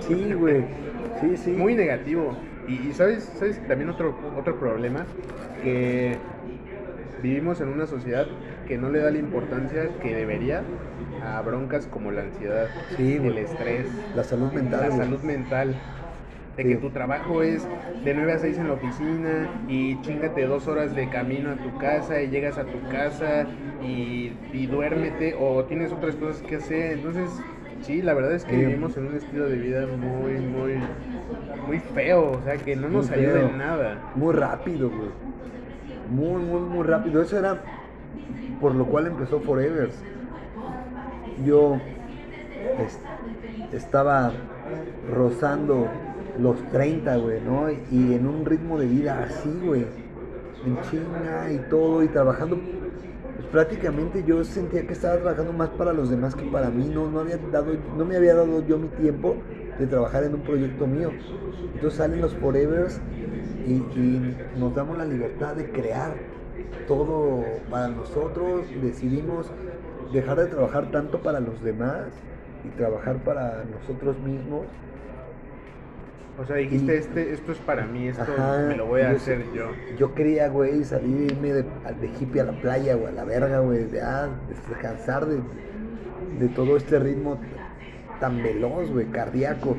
Sí, 0.00 0.32
güey. 0.34 0.64
Sí, 1.20 1.36
sí. 1.36 1.50
Muy 1.52 1.74
negativo. 1.74 2.36
Y, 2.68 2.88
y 2.88 2.92
sabes, 2.92 3.24
sabes 3.38 3.60
también 3.68 3.88
otro, 3.90 4.14
otro 4.38 4.56
problema, 4.58 5.06
que 5.62 6.18
vivimos 7.22 7.60
en 7.60 7.68
una 7.68 7.86
sociedad 7.86 8.26
que 8.66 8.78
no 8.78 8.90
le 8.90 9.00
da 9.00 9.10
la 9.10 9.18
importancia 9.18 9.88
que 10.02 10.14
debería 10.14 10.62
a 11.24 11.40
broncas 11.42 11.86
como 11.86 12.10
la 12.10 12.22
ansiedad, 12.22 12.68
Sí, 12.96 13.16
el 13.16 13.38
estrés, 13.38 13.88
La 14.14 14.24
salud 14.24 14.52
mental. 14.52 14.80
la 14.90 14.90
salud 14.92 15.20
mental. 15.22 15.74
De 16.56 16.62
Sí. 16.62 16.68
que 16.70 16.76
tu 16.76 16.90
trabajo 16.90 17.42
es 17.42 17.66
de 18.04 18.14
9 18.14 18.32
a 18.32 18.38
6 18.38 18.56
en 18.58 18.68
la 18.68 18.74
oficina 18.74 19.48
y 19.68 20.00
chingate 20.00 20.46
dos 20.46 20.66
horas 20.68 20.94
de 20.94 21.08
camino 21.10 21.50
a 21.50 21.56
tu 21.56 21.76
casa 21.78 22.22
y 22.22 22.28
llegas 22.30 22.56
a 22.56 22.64
tu 22.64 22.88
casa 22.88 23.46
y, 23.82 24.32
y 24.52 24.66
duérmete 24.66 25.34
o 25.38 25.64
tienes 25.64 25.92
otras 25.92 26.14
cosas 26.16 26.42
que 26.42 26.56
hacer. 26.56 26.92
Entonces, 26.92 27.30
sí, 27.82 28.00
la 28.00 28.14
verdad 28.14 28.34
es 28.34 28.44
que 28.44 28.52
Sí. 28.56 28.64
vivimos 28.64 28.96
en 28.96 29.06
un 29.06 29.16
estilo 29.16 29.48
de 29.48 29.56
vida 29.58 29.86
muy, 29.86 30.32
muy, 30.40 30.74
muy 31.66 31.78
feo. 31.80 32.30
O 32.32 32.42
sea, 32.42 32.56
que 32.56 32.74
no 32.76 32.88
nos 32.88 33.10
ayuda 33.10 33.50
en 33.50 33.58
nada. 33.58 34.00
Muy 34.14 34.34
rápido, 34.34 34.88
güey. 34.90 35.25
Muy, 36.06 36.42
muy, 36.42 36.60
muy 36.60 36.84
rápido. 36.86 37.22
Eso 37.22 37.38
era 37.38 37.62
por 38.60 38.74
lo 38.74 38.86
cual 38.86 39.06
empezó 39.08 39.40
Forever. 39.40 39.90
Yo 41.44 41.80
es- 42.78 43.00
estaba 43.72 44.32
rozando 45.04 46.02
los 46.38 46.68
30, 46.70 47.16
güey, 47.16 47.40
¿no? 47.40 47.70
Y 47.70 48.14
en 48.14 48.26
un 48.26 48.44
ritmo 48.44 48.78
de 48.78 48.86
vida 48.86 49.22
así, 49.24 49.60
güey. 49.62 49.86
En 50.64 50.80
China 50.80 51.50
y 51.52 51.58
todo, 51.60 52.02
y 52.02 52.08
trabajando. 52.08 52.60
Pues 53.34 53.46
prácticamente 53.48 54.24
yo 54.24 54.44
sentía 54.44 54.86
que 54.86 54.92
estaba 54.94 55.16
trabajando 55.18 55.52
más 55.52 55.70
para 55.70 55.92
los 55.92 56.10
demás 56.10 56.34
que 56.36 56.46
para 56.46 56.70
mí. 56.70 56.88
No, 56.88 57.10
no, 57.10 57.20
había 57.20 57.38
dado, 57.38 57.72
no 57.96 58.04
me 58.04 58.16
había 58.16 58.34
dado 58.34 58.64
yo 58.66 58.78
mi 58.78 58.88
tiempo 58.88 59.44
de 59.78 59.86
trabajar 59.86 60.24
en 60.24 60.34
un 60.34 60.42
proyecto 60.42 60.86
mío. 60.86 61.14
Entonces 61.74 61.98
salen 61.98 62.20
los 62.20 62.34
Forevers 62.36 63.00
y, 63.66 63.72
y 63.98 64.36
nos 64.58 64.74
damos 64.74 64.96
la 64.98 65.04
libertad 65.04 65.54
de 65.54 65.70
crear 65.70 66.14
todo 66.86 67.44
para 67.70 67.88
nosotros. 67.88 68.66
Decidimos 68.82 69.50
dejar 70.12 70.38
de 70.38 70.46
trabajar 70.46 70.90
tanto 70.90 71.20
para 71.20 71.40
los 71.40 71.62
demás 71.62 72.06
y 72.64 72.68
trabajar 72.76 73.16
para 73.24 73.64
nosotros 73.64 74.18
mismos. 74.20 74.66
O 76.38 76.44
sea, 76.44 76.56
dijiste, 76.56 76.94
Y- 76.94 76.98
este, 76.98 77.32
esto 77.32 77.52
es 77.52 77.58
para 77.58 77.86
mí, 77.86 78.08
esto 78.08 78.22
Ajá, 78.22 78.58
me 78.68 78.76
lo 78.76 78.86
voy 78.86 79.00
a 79.02 79.10
yo 79.12 79.16
hacer 79.16 79.42
yo. 79.54 79.70
Yo 79.98 80.14
quería, 80.14 80.48
güey, 80.48 80.84
salir 80.84 81.32
irme 81.32 81.52
de, 81.52 81.62
de 81.62 82.10
hippie 82.20 82.42
a 82.42 82.44
la 82.44 82.52
playa, 82.60 82.94
güey, 82.94 83.08
a 83.08 83.12
la 83.12 83.24
verga, 83.24 83.60
güey, 83.60 83.84
de 83.84 84.02
ah, 84.02 84.28
descansar 84.68 85.24
de, 85.26 85.40
de 86.38 86.48
todo 86.48 86.76
este 86.76 86.98
ritmo 86.98 87.38
tan 88.20 88.42
veloz, 88.42 88.90
güey, 88.90 89.06
cardíaco. 89.06 89.76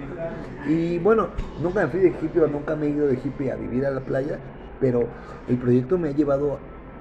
Y 0.67 0.99
bueno, 0.99 1.29
nunca 1.61 1.81
me 1.81 1.87
fui 1.87 1.99
de 2.01 2.09
hippie 2.09 2.41
o 2.41 2.47
nunca 2.47 2.75
me 2.75 2.87
he 2.87 2.89
ido 2.89 3.07
de 3.07 3.15
hippie 3.15 3.51
a 3.51 3.55
vivir 3.55 3.85
a 3.85 3.91
la 3.91 4.01
playa, 4.01 4.37
pero 4.79 5.07
el 5.47 5.57
proyecto 5.57 5.97
me 5.97 6.09
ha 6.09 6.11
llevado 6.11 6.59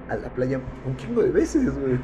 a 0.09 0.15
la 0.15 0.29
playa 0.29 0.59
un 0.85 0.95
chingo 0.95 1.21
de 1.21 1.31
veces, 1.31 1.63
güey. 1.77 1.99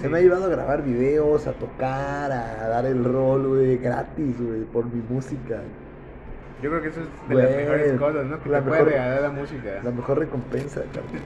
Se 0.00 0.08
me 0.08 0.18
ha 0.18 0.20
llevado 0.22 0.44
a 0.46 0.48
grabar 0.48 0.82
videos, 0.82 1.46
a 1.46 1.52
tocar, 1.52 2.32
a 2.32 2.68
dar 2.68 2.86
el 2.86 3.04
rol, 3.04 3.46
güey, 3.48 3.76
gratis, 3.76 4.40
güey, 4.40 4.62
por 4.64 4.86
mi 4.86 5.02
música. 5.08 5.60
Yo 6.62 6.70
creo 6.70 6.80
que 6.82 6.88
eso 6.88 7.00
es 7.00 7.28
de 7.28 7.34
las 7.42 7.56
mejores 7.56 7.92
cosas, 7.98 8.24
¿no? 8.26 8.42
Que 8.42 8.48
la 8.48 8.58
te 8.60 8.64
mejor- 8.64 8.78
puede 8.84 8.90
regalar 8.92 9.22
la 9.22 9.30
música. 9.30 9.80
La 9.82 9.90
mejor 9.90 10.18
recompensa, 10.18 10.80
cabrón. 10.94 11.22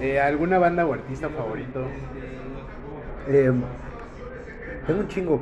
Eh, 0.00 0.20
¿Alguna 0.20 0.58
banda 0.58 0.86
o 0.86 0.92
artista 0.92 1.28
favorito? 1.30 1.80
Eh, 3.28 3.50
tengo 4.86 5.00
un 5.00 5.08
chingo. 5.08 5.40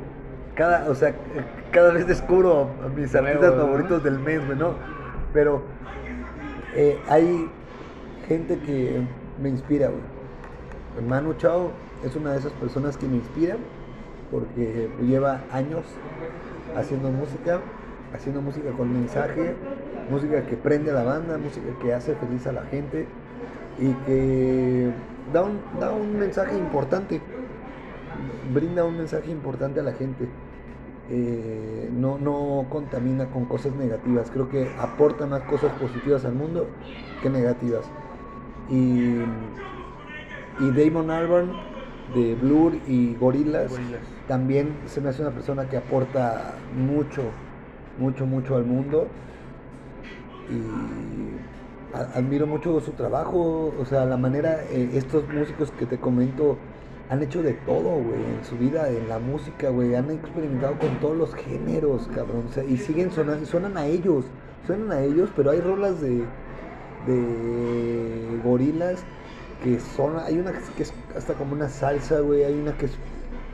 Cada, 0.55 0.89
o 0.89 0.95
sea, 0.95 1.13
cada 1.71 1.91
vez 1.93 2.05
descubro 2.05 2.69
a 2.83 2.87
mis 2.89 3.13
artistas 3.15 3.55
favoritos 3.55 4.03
del 4.03 4.19
mes, 4.19 4.45
güey, 4.45 4.57
¿no? 4.57 4.73
Pero 5.33 5.63
eh, 6.75 6.99
hay 7.09 7.49
gente 8.27 8.59
que 8.59 9.01
me 9.41 9.49
inspira, 9.49 9.87
güey. 9.87 11.07
Manu 11.07 11.33
Chao 11.33 11.71
es 12.05 12.15
una 12.15 12.33
de 12.33 12.39
esas 12.39 12.51
personas 12.53 12.97
que 12.97 13.07
me 13.07 13.15
inspira 13.15 13.55
porque 14.29 14.89
lleva 15.01 15.41
años 15.51 15.83
haciendo 16.75 17.09
música, 17.09 17.59
haciendo 18.13 18.41
música 18.41 18.71
con 18.71 18.91
mensaje, 18.91 19.55
música 20.09 20.45
que 20.45 20.55
prende 20.55 20.91
a 20.91 20.95
la 20.95 21.03
banda, 21.03 21.37
música 21.37 21.67
que 21.81 21.93
hace 21.93 22.15
feliz 22.15 22.45
a 22.47 22.51
la 22.51 22.63
gente 22.63 23.07
y 23.79 23.91
que 24.05 24.91
da 25.31 25.43
un, 25.43 25.59
da 25.79 25.91
un 25.91 26.17
mensaje 26.17 26.57
importante, 26.57 27.21
brinda 28.53 28.83
un 28.83 28.97
mensaje 28.97 29.31
importante 29.31 29.79
a 29.79 29.83
la 29.83 29.93
gente. 29.93 30.27
Eh, 31.09 31.89
no, 31.91 32.17
no 32.17 32.65
contamina 32.69 33.29
con 33.29 33.45
cosas 33.45 33.75
negativas, 33.75 34.31
creo 34.31 34.49
que 34.49 34.71
aporta 34.79 35.27
más 35.27 35.41
cosas 35.41 35.73
positivas 35.73 36.23
al 36.23 36.33
mundo 36.33 36.67
que 37.21 37.29
negativas. 37.29 37.85
Y, 38.69 39.17
y 40.59 40.71
Damon 40.71 41.11
Albarn 41.11 41.51
de 42.15 42.35
Blur 42.35 42.75
y 42.87 43.15
Gorillaz. 43.15 43.71
también 44.27 44.75
se 44.85 45.01
me 45.01 45.09
hace 45.09 45.21
una 45.21 45.31
persona 45.31 45.67
que 45.67 45.77
aporta 45.77 46.55
mucho, 46.75 47.23
mucho, 47.99 48.25
mucho 48.25 48.55
al 48.55 48.63
mundo. 48.65 49.07
Y 50.49 50.93
admiro 52.17 52.47
mucho 52.47 52.79
su 52.79 52.91
trabajo, 52.91 53.73
o 53.79 53.85
sea, 53.85 54.05
la 54.05 54.17
manera, 54.17 54.63
eh, 54.71 54.91
estos 54.93 55.27
músicos 55.29 55.71
que 55.71 55.85
te 55.85 55.99
comento 55.99 56.57
han 57.13 57.21
hecho 57.21 57.43
de 57.43 57.53
todo, 57.53 57.91
güey, 57.91 58.19
en 58.23 58.43
su 58.43 58.57
vida, 58.57 58.89
en 58.89 59.07
la 59.07 59.19
música, 59.19 59.69
güey, 59.69 59.93
han 59.93 60.09
experimentado 60.09 60.79
con 60.79 60.99
todos 60.99 61.15
los 61.15 61.35
géneros, 61.35 62.09
cabrón, 62.13 62.45
o 62.49 62.51
sea, 62.51 62.63
y 62.63 62.75
siguen 62.77 63.11
sonando, 63.11 63.45
suenan 63.45 63.77
a 63.77 63.85
ellos, 63.85 64.25
suenan 64.65 64.91
a 64.91 65.01
ellos, 65.01 65.29
pero 65.35 65.51
hay 65.51 65.61
rolas 65.61 66.01
de, 66.01 66.23
de 67.05 68.41
gorilas 68.43 69.03
que 69.63 69.79
son, 69.79 70.17
hay 70.17 70.39
una 70.39 70.53
que 70.75 70.83
es 70.83 70.93
hasta 71.15 71.35
como 71.35 71.53
una 71.53 71.69
salsa, 71.69 72.19
güey, 72.21 72.43
hay 72.43 72.53
una 72.59 72.75
que 72.77 72.87
es 72.87 72.97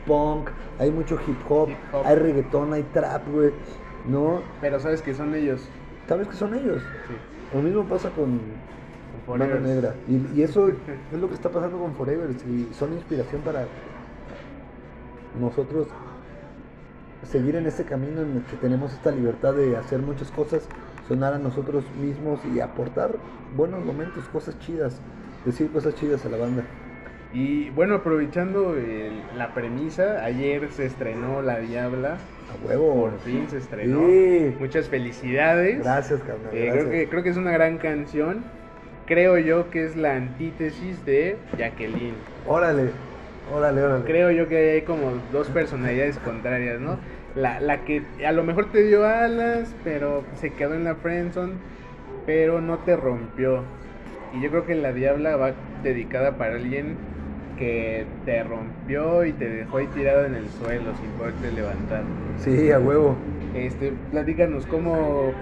punk, 0.06 0.48
hay 0.78 0.90
mucho 0.90 1.18
hip 1.26 1.38
hop, 1.48 1.68
Hip 1.68 1.76
hop. 1.92 2.06
hay 2.06 2.16
reggaetón, 2.16 2.72
hay 2.72 2.82
trap, 2.94 3.28
güey, 3.28 3.50
¿no? 4.08 4.40
Pero 4.62 4.80
sabes 4.80 5.02
que 5.02 5.12
son 5.14 5.34
ellos. 5.34 5.68
¿Sabes 6.08 6.28
que 6.28 6.34
son 6.34 6.54
ellos? 6.54 6.82
Sí. 7.06 7.14
Lo 7.52 7.62
mismo 7.62 7.84
pasa 7.84 8.10
con 8.10 8.40
Mano. 9.38 9.60
Negra. 9.60 9.94
Y, 10.08 10.38
y 10.38 10.42
eso 10.42 10.68
es 11.12 11.18
lo 11.18 11.28
que 11.28 11.34
está 11.34 11.48
pasando 11.50 11.78
con 11.78 11.94
Forever. 11.94 12.30
Y 12.48 12.68
son 12.74 12.92
inspiración 12.92 13.42
para 13.42 13.64
nosotros 15.40 15.88
seguir 17.30 17.56
en 17.56 17.66
este 17.66 17.84
camino 17.84 18.22
en 18.22 18.36
el 18.38 18.42
que 18.44 18.56
tenemos 18.56 18.92
esta 18.92 19.10
libertad 19.10 19.54
de 19.54 19.76
hacer 19.76 20.00
muchas 20.00 20.30
cosas, 20.30 20.66
sonar 21.06 21.34
a 21.34 21.38
nosotros 21.38 21.84
mismos 22.00 22.40
y 22.54 22.60
aportar 22.60 23.12
buenos 23.56 23.84
momentos, 23.84 24.24
cosas 24.32 24.58
chidas, 24.60 25.00
decir 25.44 25.70
cosas 25.70 25.94
chidas 25.94 26.24
a 26.24 26.28
la 26.28 26.38
banda. 26.38 26.62
Y 27.32 27.70
bueno, 27.70 27.94
aprovechando 27.96 28.74
el- 28.74 29.22
la 29.36 29.54
premisa, 29.54 30.24
ayer 30.24 30.68
se 30.72 30.86
estrenó 30.86 31.42
La 31.42 31.58
Diabla. 31.60 32.14
A 32.14 32.66
huevo. 32.66 33.02
Por 33.02 33.20
fin 33.20 33.48
se 33.48 33.58
estrenó. 33.58 34.00
Sí. 34.00 34.56
Muchas 34.58 34.88
felicidades. 34.88 35.78
Gracias, 35.84 36.20
carnal. 36.22 36.48
Eh, 36.52 36.70
creo, 36.72 36.90
que, 36.90 37.08
creo 37.08 37.22
que 37.22 37.28
es 37.28 37.36
una 37.36 37.52
gran 37.52 37.78
canción. 37.78 38.42
Creo 39.10 39.38
yo 39.38 39.70
que 39.70 39.84
es 39.84 39.96
la 39.96 40.14
antítesis 40.14 41.04
de 41.04 41.36
Jacqueline. 41.58 42.14
Órale, 42.46 42.90
órale, 43.52 43.82
órale. 43.82 44.04
Creo 44.04 44.30
yo 44.30 44.46
que 44.46 44.74
hay 44.74 44.82
como 44.82 45.14
dos 45.32 45.48
personalidades 45.48 46.16
contrarias, 46.18 46.78
¿no? 46.80 46.96
La, 47.34 47.58
la 47.58 47.84
que 47.84 48.04
a 48.24 48.30
lo 48.30 48.44
mejor 48.44 48.70
te 48.70 48.84
dio 48.84 49.04
alas, 49.04 49.74
pero 49.82 50.22
se 50.36 50.50
quedó 50.52 50.74
en 50.74 50.84
la 50.84 50.94
friendzone, 50.94 51.54
pero 52.24 52.60
no 52.60 52.78
te 52.78 52.94
rompió. 52.94 53.64
Y 54.32 54.42
yo 54.42 54.50
creo 54.50 54.64
que 54.64 54.76
la 54.76 54.92
Diabla 54.92 55.34
va 55.34 55.54
dedicada 55.82 56.36
para 56.36 56.54
alguien 56.54 56.94
que 57.58 58.06
te 58.24 58.44
rompió 58.44 59.24
y 59.24 59.32
te 59.32 59.48
dejó 59.48 59.78
ahí 59.78 59.88
tirado 59.88 60.24
en 60.24 60.36
el 60.36 60.48
suelo 60.50 60.94
sin 61.00 61.10
poderte 61.18 61.50
levantar. 61.50 62.04
Sí, 62.38 62.70
a 62.70 62.78
huevo. 62.78 63.16
Este, 63.56 63.92
platícanos 64.12 64.66
cómo, 64.66 65.32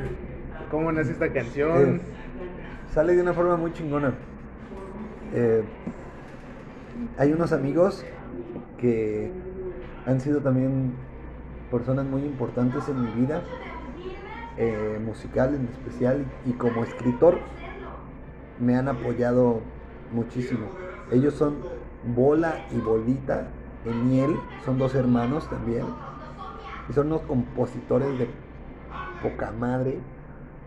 cómo 0.71 0.91
nace 0.91 1.13
esta 1.13 1.29
canción. 1.35 1.97
Eh, 1.97 2.18
sale 2.99 3.15
de 3.15 3.23
una 3.23 3.33
forma 3.33 3.57
muy 3.57 3.73
chingona. 3.73 4.13
Eh, 5.33 5.63
hay 7.17 7.33
unos 7.33 7.53
amigos 7.53 8.05
que 8.77 9.31
han 10.05 10.21
sido 10.21 10.41
también 10.41 10.95
personas 11.71 12.05
muy 12.07 12.25
importantes 12.25 12.89
en 12.89 13.01
mi 13.01 13.11
vida, 13.23 13.45
eh, 14.57 15.01
musical 15.07 15.55
en 15.55 15.69
especial, 15.69 16.25
y 16.45 16.55
como 16.55 16.83
escritor 16.83 17.39
me 18.59 18.75
han 18.75 18.89
apoyado 18.89 19.61
muchísimo. 20.13 20.67
Ellos 21.13 21.35
son 21.35 21.55
Bola 22.17 22.67
y 22.73 22.81
Bolita 22.81 23.47
en 23.85 24.09
Miel, 24.09 24.35
son 24.65 24.77
dos 24.77 24.97
hermanos 24.97 25.49
también, 25.49 25.85
y 26.91 26.93
son 26.95 27.07
unos 27.07 27.21
compositores 27.21 28.19
de 28.19 28.29
poca 29.23 29.53
madre. 29.53 30.01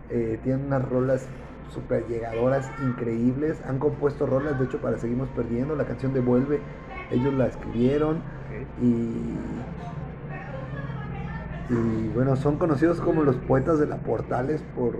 Eh, 0.09 0.39
tienen 0.45 0.67
unas 0.67 0.87
rolas 0.87 1.27
super 1.73 2.05
llegadoras 2.07 2.69
increíbles. 2.83 3.61
Han 3.67 3.79
compuesto 3.79 4.25
rolas, 4.25 4.59
de 4.59 4.65
hecho, 4.65 4.79
para 4.79 4.97
Seguimos 4.97 5.29
Perdiendo. 5.29 5.75
La 5.75 5.85
canción 5.85 6.13
de 6.13 6.19
Vuelve, 6.19 6.59
ellos 7.11 7.33
la 7.33 7.47
escribieron. 7.47 8.21
Y, 8.81 9.35
y 11.73 12.11
bueno, 12.13 12.35
son 12.35 12.57
conocidos 12.57 12.99
como 12.99 13.23
los 13.23 13.35
poetas 13.37 13.79
de 13.79 13.87
la 13.87 13.97
Portales 13.97 14.63
por 14.75 14.95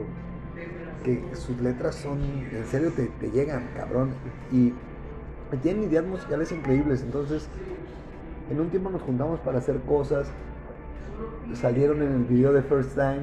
que 1.03 1.24
sus 1.34 1.59
letras 1.59 1.95
son, 1.95 2.19
en 2.51 2.65
serio, 2.65 2.91
te, 2.95 3.07
te 3.07 3.32
llegan, 3.32 3.67
cabrón. 3.76 4.11
Y 4.51 4.74
tienen 5.61 5.84
ideas 5.84 6.05
musicales 6.05 6.51
increíbles. 6.51 7.01
Entonces, 7.01 7.47
en 8.49 8.59
un 8.59 8.69
tiempo 8.69 8.89
nos 8.89 9.01
juntamos 9.01 9.39
para 9.39 9.57
hacer 9.57 9.80
cosas. 9.82 10.32
Salieron 11.53 12.01
en 12.01 12.13
el 12.13 12.24
video 12.24 12.53
de 12.53 12.61
First 12.61 12.95
Time 12.95 13.22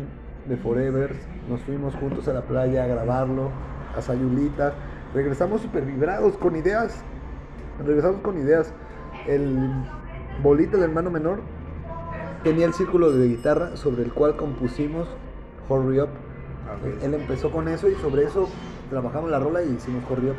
de 0.49 0.57
Forever. 0.57 1.15
Nos 1.49 1.61
fuimos 1.63 1.95
juntos 1.97 2.27
a 2.29 2.33
la 2.33 2.43
playa 2.43 2.85
a 2.85 2.87
grabarlo, 2.87 3.51
a 3.97 4.03
Sayulita. 4.03 4.75
Regresamos 5.15 5.61
super 5.61 5.85
vibrados 5.85 6.37
con 6.37 6.57
ideas. 6.57 7.03
Regresamos 7.85 8.21
con 8.23 8.39
ideas. 8.39 8.73
El 9.27 9.71
bolita, 10.43 10.77
el 10.77 10.85
hermano 10.85 11.11
menor, 11.11 11.41
tenía 12.43 12.67
el 12.67 12.73
círculo 12.73 13.11
de 13.13 13.29
guitarra 13.29 13.77
sobre 13.77 14.03
el 14.03 14.13
cual 14.13 14.37
compusimos 14.37 15.09
Hurry 15.69 16.01
Up. 16.01 16.09
Ok. 16.09 17.03
Él 17.03 17.15
empezó 17.15 17.51
con 17.51 17.69
eso 17.69 17.89
y 17.89 17.95
sobre 17.97 18.25
eso 18.25 18.49
trabajamos 18.91 19.31
la 19.31 19.39
rola 19.39 19.63
y 19.63 19.71
hicimos 19.71 20.03
Hurry 20.11 20.31
Up. 20.31 20.37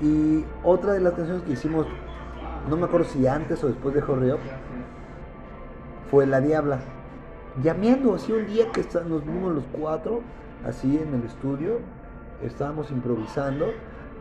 Y 0.00 0.44
otra 0.64 0.92
de 0.92 1.00
las 1.00 1.12
canciones 1.14 1.42
que 1.42 1.52
hicimos, 1.52 1.86
no 2.68 2.76
me 2.76 2.86
acuerdo 2.86 3.06
si 3.06 3.26
antes 3.26 3.62
o 3.64 3.68
después 3.68 3.94
de 3.94 4.02
Hurry 4.02 4.32
Up, 4.32 4.40
fue 6.10 6.26
La 6.26 6.40
Diabla. 6.40 6.80
Llameando, 7.62 8.14
así 8.14 8.32
un 8.32 8.46
día 8.46 8.70
que 8.72 8.80
está- 8.80 9.02
nos 9.02 9.24
vimos 9.26 9.54
los 9.54 9.64
cuatro, 9.72 10.20
así 10.64 10.96
en 10.98 11.14
el 11.14 11.24
estudio, 11.24 11.78
estábamos 12.42 12.90
improvisando 12.90 13.66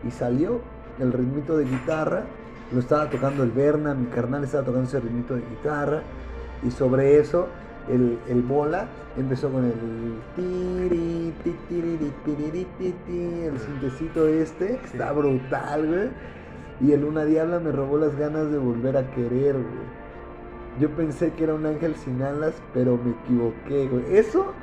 y 0.06 0.12
salió 0.12 0.62
el 1.00 1.14
ritmito 1.14 1.56
de 1.56 1.66
guitarra, 1.66 2.24
lo 2.74 2.80
estaba 2.80 3.10
tocando 3.10 3.44
el 3.44 3.52
Berna, 3.52 3.94
mi 3.94 4.08
carnal 4.08 4.44
estaba 4.44 4.66
tocando 4.66 4.88
ese 4.88 5.00
ritmito 5.00 5.36
de 5.36 5.42
guitarra, 5.42 6.02
y 6.64 6.72
sobre 6.72 7.20
eso 7.20 7.48
el, 7.88 8.18
el 8.28 8.42
bola 8.42 8.88
empezó 9.18 9.50
con 9.50 9.66
el 9.66 9.74
tiri, 10.36 11.34
ti, 11.44 11.56
tiriri, 11.70 12.12
tiriri, 12.26 12.66
ti, 12.78 12.96
ti, 13.06 13.42
el 13.44 13.60
sintecito 13.60 14.28
este, 14.28 14.78
que 14.78 14.86
está 14.86 15.12
brutal, 15.12 15.88
güey. 15.88 16.10
Y 16.82 16.94
el 16.94 17.04
Una 17.04 17.26
Diabla 17.26 17.60
me 17.60 17.72
robó 17.72 17.98
las 17.98 18.16
ganas 18.18 18.50
de 18.52 18.58
volver 18.58 18.98
a 18.98 19.12
querer, 19.12 19.54
güey. 19.54 19.99
Yo 20.80 20.90
pensé 20.90 21.32
que 21.34 21.44
era 21.44 21.54
un 21.54 21.66
ángel 21.66 21.96
sin 21.96 22.22
alas, 22.22 22.54
pero 22.74 22.98
me 22.98 23.12
equivoqué, 23.12 23.88
güey. 23.88 24.18
Eso 24.18 24.54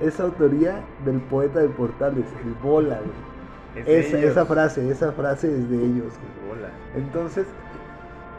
es 0.00 0.20
autoría 0.20 0.82
del 1.04 1.20
poeta 1.20 1.60
de 1.60 1.68
Portales, 1.68 2.26
el 2.44 2.54
Bola, 2.62 2.98
güey. 2.98 3.86
Es 3.86 4.12
Esa, 4.12 4.46
frase, 4.46 4.90
esa 4.90 5.12
frase 5.12 5.48
es 5.48 5.68
de 5.70 5.76
ellos, 5.76 6.12
güey. 6.18 6.48
Bola. 6.56 6.68
Entonces, 6.94 7.46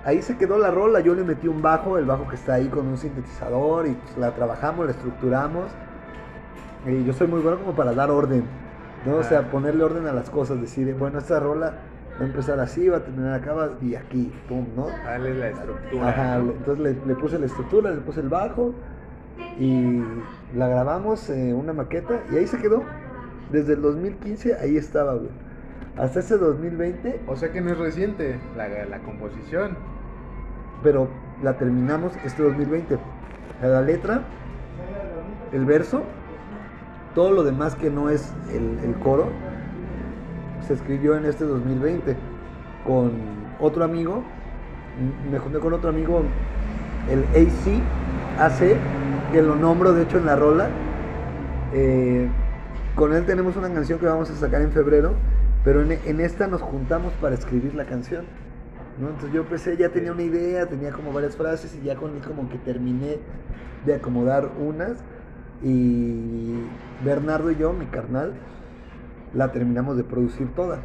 ahí 0.03 0.21
se 0.21 0.37
quedó 0.37 0.57
la 0.57 0.71
rola. 0.71 0.99
Yo 0.99 1.13
le 1.13 1.23
metí 1.23 1.47
un 1.47 1.61
bajo, 1.61 1.97
el 1.97 2.05
bajo 2.05 2.27
que 2.27 2.35
está 2.35 2.55
ahí 2.55 2.67
con 2.67 2.87
un 2.87 2.97
sintetizador, 2.97 3.87
y 3.87 3.91
pues, 3.91 4.17
la 4.17 4.33
trabajamos, 4.33 4.85
la 4.85 4.91
estructuramos. 4.91 5.65
Y 6.85 7.03
yo 7.03 7.13
soy 7.13 7.27
muy 7.27 7.41
bueno 7.41 7.59
como 7.59 7.75
para 7.75 7.93
dar 7.93 8.09
orden. 8.09 8.43
¿no? 9.05 9.17
O 9.17 9.23
sea, 9.23 9.49
ponerle 9.51 9.83
orden 9.83 10.07
a 10.07 10.13
las 10.13 10.29
cosas, 10.29 10.59
decir, 10.59 10.93
bueno, 10.95 11.19
esta 11.19 11.39
rola 11.39 11.73
va 12.20 12.24
a 12.24 12.28
empezar 12.28 12.59
así, 12.59 12.88
va 12.89 12.97
a 12.97 13.03
terminar 13.03 13.34
acá 13.36 13.53
va- 13.53 13.72
y 13.82 13.95
aquí, 13.95 14.32
pum, 14.49 14.65
¿no? 14.76 14.88
Darle 15.05 15.34
la 15.36 15.49
estructura. 15.49 16.09
Ajá, 16.09 16.39
le- 16.39 16.51
entonces 16.53 16.80
le, 16.84 17.05
le 17.05 17.15
puse 17.15 17.38
la 17.39 17.45
estructura, 17.45 17.91
le 17.91 18.01
puse 18.01 18.22
el 18.22 18.30
bajo 18.30 18.74
y 19.59 20.01
la 20.55 20.68
grabamos 20.68 21.30
en 21.30 21.55
una 21.55 21.74
maqueta 21.74 22.22
y 22.32 22.38
ahí 22.38 22.47
se 22.47 22.57
quedó. 22.57 22.84
Desde 23.51 23.74
el 23.74 23.82
2015 23.82 24.55
ahí 24.55 24.78
estaba, 24.78 25.13
güey. 25.13 25.30
Hasta 25.97 26.20
ese 26.20 26.38
2020, 26.38 27.22
O 27.28 27.36
sea 27.36 27.51
que 27.51 27.61
no 27.61 27.72
es 27.72 27.78
reciente 27.78 28.39
la, 28.55 28.68
la 28.86 28.99
composición. 28.99 29.78
pero 30.84 31.07
la 31.43 31.57
terminamos 31.57 32.13
este 32.26 32.43
2020. 32.43 32.97
La 33.61 33.82
letra, 33.82 34.22
el 35.51 35.65
verso, 35.65 36.03
todo 37.15 37.32
lo 37.32 37.43
demás 37.43 37.76
que 37.76 37.89
no 37.89 38.09
es 38.09 38.32
el, 38.53 38.78
el 38.84 38.95
coro, 38.99 39.28
se 40.68 40.74
escribió 40.74 41.15
en 41.15 41.26
este 41.26 41.45
2020 41.45 42.15
con 42.86 43.11
otro 43.59 43.84
amigo. 43.84 44.24
Me 45.32 45.39
junté 45.39 45.59
con 45.59 45.74
otro 45.74 45.89
amigo, 45.89 46.24
el 47.09 47.24
AC, 47.30 47.82
AC, 48.39 48.76
que 49.32 49.41
lo 49.41 49.55
nombro 49.55 49.93
de 49.93 50.03
hecho 50.03 50.18
en 50.18 50.26
la 50.26 50.36
rola. 50.36 50.70
Eh, 51.74 52.28
con 52.95 53.13
él 53.13 53.26
tenemos 53.26 53.55
una 53.55 53.72
canción 53.72 53.99
que 53.99 54.07
vamos 54.07 54.30
a 54.30 54.36
sacar 54.36 54.61
en 54.61 54.72
febrero, 54.72 55.13
pero 55.63 55.82
en, 55.82 55.91
en 56.05 56.20
esta 56.20 56.47
nos 56.47 56.61
juntamos 56.61 57.13
para 57.13 57.36
escribir 57.36 57.76
la 57.76 57.86
canción. 57.86 58.26
Entonces 58.99 59.32
yo 59.32 59.41
empecé, 59.41 59.78
ya 59.78 59.89
tenía 59.89 60.11
una 60.11 60.24
idea, 60.24 60.65
tenía 60.65 60.91
como 60.91 61.13
varias 61.13 61.36
frases 61.36 61.78
y 61.80 61.86
ya 61.86 61.95
con 61.95 62.15
él 62.15 62.22
como 62.22 62.49
que 62.49 62.57
terminé 62.57 63.20
de 63.86 63.95
acomodar 63.95 64.49
unas 64.59 64.97
y 65.61 66.55
Bernardo 67.05 67.51
y 67.51 67.55
yo, 67.57 67.74
mi 67.74 67.86
carnal, 67.86 68.34
la 69.38 69.51
terminamos 69.51 69.95
de 69.95 70.03
producir 70.03 70.47
toda. 70.55 70.79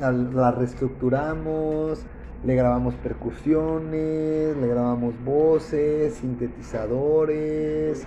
La 0.00 0.50
reestructuramos, 0.50 2.04
le 2.44 2.54
grabamos 2.56 2.94
percusiones, 2.96 4.56
le 4.56 4.66
grabamos 4.66 5.14
voces, 5.24 6.14
sintetizadores 6.14 8.06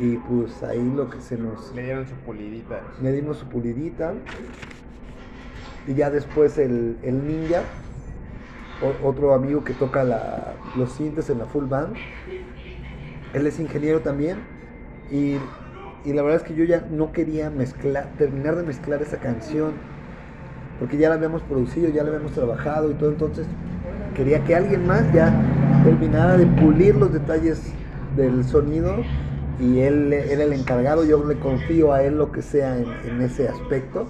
y 0.00 0.16
pues 0.16 0.62
ahí 0.62 0.90
lo 0.96 1.10
que 1.10 1.20
se 1.20 1.36
nos 1.36 1.74
Le 1.74 1.84
dieron 1.84 2.06
su 2.06 2.14
pulidita. 2.14 2.80
le 3.02 3.12
dimos 3.12 3.36
su 3.36 3.46
pulidita. 3.46 4.14
Y 5.86 5.94
ya 5.94 6.10
después 6.10 6.56
el, 6.58 6.96
el 7.02 7.26
ninja, 7.26 7.62
o- 8.82 9.08
otro 9.08 9.34
amigo 9.34 9.62
que 9.62 9.74
toca 9.74 10.02
la- 10.04 10.54
los 10.76 10.90
sintes 10.92 11.28
en 11.28 11.38
la 11.38 11.44
full 11.44 11.66
band. 11.66 11.94
Él 13.34 13.46
es 13.46 13.60
ingeniero 13.60 14.00
también. 14.00 14.38
Y, 15.10 15.36
y 16.06 16.12
la 16.12 16.22
verdad 16.22 16.40
es 16.40 16.46
que 16.46 16.54
yo 16.54 16.64
ya 16.64 16.86
no 16.88 17.10
quería 17.12 17.50
mezclar, 17.50 18.08
terminar 18.16 18.54
de 18.54 18.62
mezclar 18.62 19.02
esa 19.02 19.18
canción. 19.18 19.72
Porque 20.78 20.98
ya 20.98 21.08
la 21.08 21.16
habíamos 21.16 21.42
producido, 21.42 21.88
ya 21.88 22.02
la 22.04 22.10
habíamos 22.10 22.32
trabajado 22.32 22.90
y 22.90 22.94
todo. 22.94 23.10
Entonces 23.10 23.46
quería 24.14 24.44
que 24.44 24.54
alguien 24.54 24.86
más 24.86 25.12
ya 25.12 25.34
terminara 25.82 26.36
de 26.36 26.46
pulir 26.46 26.94
los 26.94 27.12
detalles 27.12 27.74
del 28.16 28.44
sonido. 28.44 28.96
Y 29.58 29.80
él 29.80 30.12
era 30.12 30.44
el 30.44 30.52
encargado, 30.52 31.04
yo 31.04 31.24
le 31.24 31.38
confío 31.40 31.92
a 31.92 32.02
él 32.02 32.18
lo 32.18 32.30
que 32.30 32.42
sea 32.42 32.78
en, 32.78 32.86
en 33.04 33.22
ese 33.22 33.48
aspecto. 33.48 34.06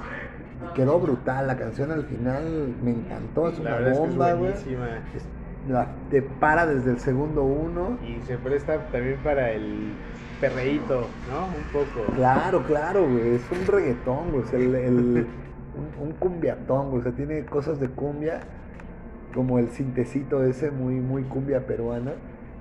Quedó 0.74 1.00
brutal, 1.00 1.46
la 1.46 1.56
canción 1.56 1.90
al 1.92 2.04
final 2.04 2.74
me 2.82 2.90
encantó, 2.90 3.48
es 3.48 3.58
La 3.60 3.78
una 3.78 3.90
bomba, 3.90 4.32
güey. 4.34 4.52
Es- 5.66 5.70
la- 5.70 5.88
te 6.10 6.22
para 6.22 6.66
desde 6.66 6.90
el 6.90 6.98
segundo 7.00 7.42
uno. 7.44 7.98
Y 8.06 8.20
se 8.26 8.36
presta 8.38 8.78
también 8.90 9.18
para 9.22 9.50
el 9.50 9.92
perreíto, 10.40 11.08
¿no? 11.30 11.46
Un 11.46 11.64
poco. 11.72 12.12
Claro, 12.14 12.62
claro, 12.64 13.02
güey, 13.08 13.34
es 13.36 13.42
un 13.50 13.66
reggaetón, 13.66 14.30
güey, 14.32 14.44
sea, 14.44 14.58
el, 14.58 14.74
el- 14.74 15.26
un, 15.76 16.06
un 16.08 16.12
cumbiatón, 16.12 16.88
güey, 16.90 17.00
o 17.00 17.02
sea, 17.02 17.12
tiene 17.12 17.44
cosas 17.44 17.80
de 17.80 17.88
cumbia, 17.88 18.40
como 19.34 19.58
el 19.58 19.68
sintecito 19.70 20.44
ese, 20.44 20.70
muy, 20.70 20.94
muy 20.94 21.22
cumbia 21.24 21.66
peruana, 21.66 22.12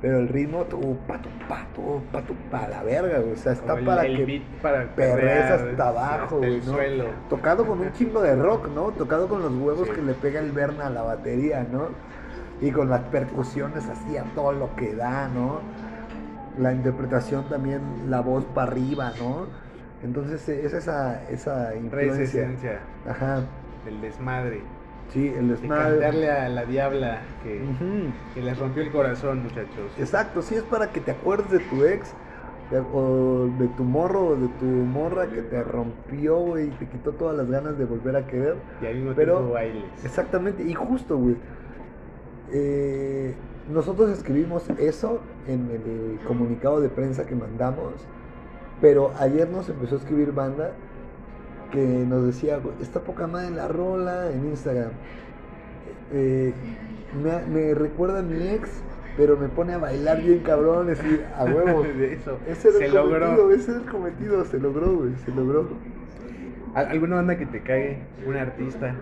pero 0.01 0.19
el 0.19 0.27
ritmo, 0.27 0.63
tu 0.65 0.97
pa, 1.07 1.21
tu 1.21 1.29
pa, 1.47 1.65
tu 1.73 2.01
pa, 2.11 2.21
tu 2.21 2.33
pa, 2.51 2.67
la 2.67 2.83
verga, 2.83 3.19
güey, 3.19 3.33
o 3.33 3.35
sea, 3.37 3.53
está 3.53 3.77
el- 3.77 3.85
para 3.85 4.05
el 4.05 4.25
que 4.25 4.41
para 4.61 4.83
perrear 4.95 5.51
hasta 5.53 5.87
abajo, 5.87 6.37
güey, 6.37 6.57
¿no? 6.57 6.63
suelo. 6.73 7.05
Tocado 7.29 7.65
con 7.65 7.79
un 7.79 7.91
chingo 7.93 8.21
de 8.21 8.35
rock, 8.35 8.69
¿no? 8.73 8.91
Tocado 8.91 9.27
con 9.27 9.41
los 9.41 9.53
huevos 9.53 9.87
Sí. 9.87 9.93
que 9.95 10.01
le 10.01 10.13
pega 10.13 10.39
el 10.39 10.51
Berna 10.51 10.87
a 10.87 10.89
la 10.89 11.01
batería, 11.01 11.65
¿no? 11.71 11.89
Y 12.61 12.71
con 12.71 12.89
las 12.89 13.01
percusiones 13.01 13.87
así 13.89 14.17
a 14.17 14.23
todo 14.35 14.53
lo 14.53 14.75
que 14.75 14.95
da, 14.95 15.27
¿no? 15.27 15.59
La 16.57 16.71
interpretación 16.73 17.43
también, 17.49 17.81
la 18.09 18.21
voz 18.21 18.45
para 18.45 18.71
arriba, 18.71 19.11
¿no? 19.19 19.47
Entonces 20.03 20.47
eh, 20.49 20.61
es 20.65 20.73
esa, 20.73 21.23
esa 21.29 21.75
influencia. 21.75 22.49
Ajá. 23.09 23.41
del 23.83 24.01
desmadre. 24.01 24.61
Sí, 25.13 25.27
el 25.37 25.49
De 25.49 25.55
desmadre. 25.55 25.99
cantarle 25.99 26.31
a 26.31 26.49
la 26.49 26.65
diabla 26.65 27.19
que, 27.43 27.61
Ujú. 27.61 28.11
que 28.33 28.41
les 28.41 28.57
rompió 28.57 28.81
el 28.83 28.91
corazón, 28.91 29.43
muchachos. 29.43 29.91
Exacto, 29.99 30.41
sí 30.41 30.55
es 30.55 30.63
para 30.63 30.89
que 30.91 30.99
te 31.01 31.11
acuerdes 31.11 31.51
de 31.51 31.59
tu 31.59 31.83
ex 31.85 32.13
de- 32.71 32.79
o 32.79 33.47
de 33.59 33.67
tu 33.77 33.83
morro 33.83 34.29
o 34.29 34.35
de 34.35 34.47
tu 34.59 34.65
morra 34.65 35.27
que 35.27 35.41
te 35.43 35.61
rompió, 35.63 36.37
güey, 36.37 36.67
y 36.67 36.71
te 36.71 36.87
quitó 36.87 37.11
todas 37.11 37.37
las 37.37 37.47
ganas 37.47 37.77
de 37.77 37.85
volver 37.85 38.15
a 38.15 38.25
querer. 38.25 38.55
Y 38.81 38.87
al 38.87 38.95
mismo 38.95 39.11
Pero- 39.15 39.35
tiempo 39.37 39.53
bailes. 39.53 39.83
Exactamente, 40.03 40.63
y 40.63 40.73
justo, 40.73 41.17
güey. 41.17 41.35
Eh, 42.51 43.33
nosotros 43.73 44.09
escribimos 44.11 44.69
eso 44.79 45.19
en 45.47 45.69
el 45.71 46.19
comunicado 46.27 46.81
de 46.81 46.89
prensa 46.89 47.25
que 47.25 47.35
mandamos, 47.35 47.93
pero 48.81 49.11
ayer 49.19 49.49
nos 49.49 49.69
empezó 49.69 49.95
a 49.95 49.99
escribir 49.99 50.31
banda 50.31 50.71
que 51.71 51.81
nos 51.83 52.25
decía, 52.25 52.57
"Güey, 52.57 52.75
está 52.81 52.99
poca 53.01 53.27
madre 53.27 53.51
la 53.51 53.67
rola 53.67 54.31
en 54.31 54.45
Instagram. 54.45 54.91
Eh, 56.13 56.53
me, 57.23 57.45
me 57.53 57.73
recuerda 57.73 58.19
a 58.19 58.21
mi 58.21 58.47
ex, 58.49 58.69
pero 59.17 59.35
me 59.37 59.47
pone 59.47 59.73
a 59.73 59.77
bailar 59.77 60.21
bien 60.21 60.39
cabrón, 60.39 60.89
así, 60.91 61.21
a 61.37 61.45
huevo. 61.45 61.81
De 61.97 62.13
eso. 62.13 62.37
Ese 62.47 62.69
era 62.69 62.77
se 62.77 62.85
el 62.85 62.93
logró. 62.93 63.19
cometido, 63.25 63.51
ese 63.51 63.71
era 63.71 63.79
el 63.81 63.85
cometido, 63.89 64.45
se 64.45 64.59
logró, 64.59 64.93
güey, 64.97 65.15
se 65.25 65.31
logró. 65.31 65.67
¿Al- 66.75 66.87
¿Alguna 66.87 67.15
banda 67.17 67.37
que 67.37 67.45
te 67.45 67.61
cague? 67.61 67.99
Un 68.27 68.35
artista 68.35 68.93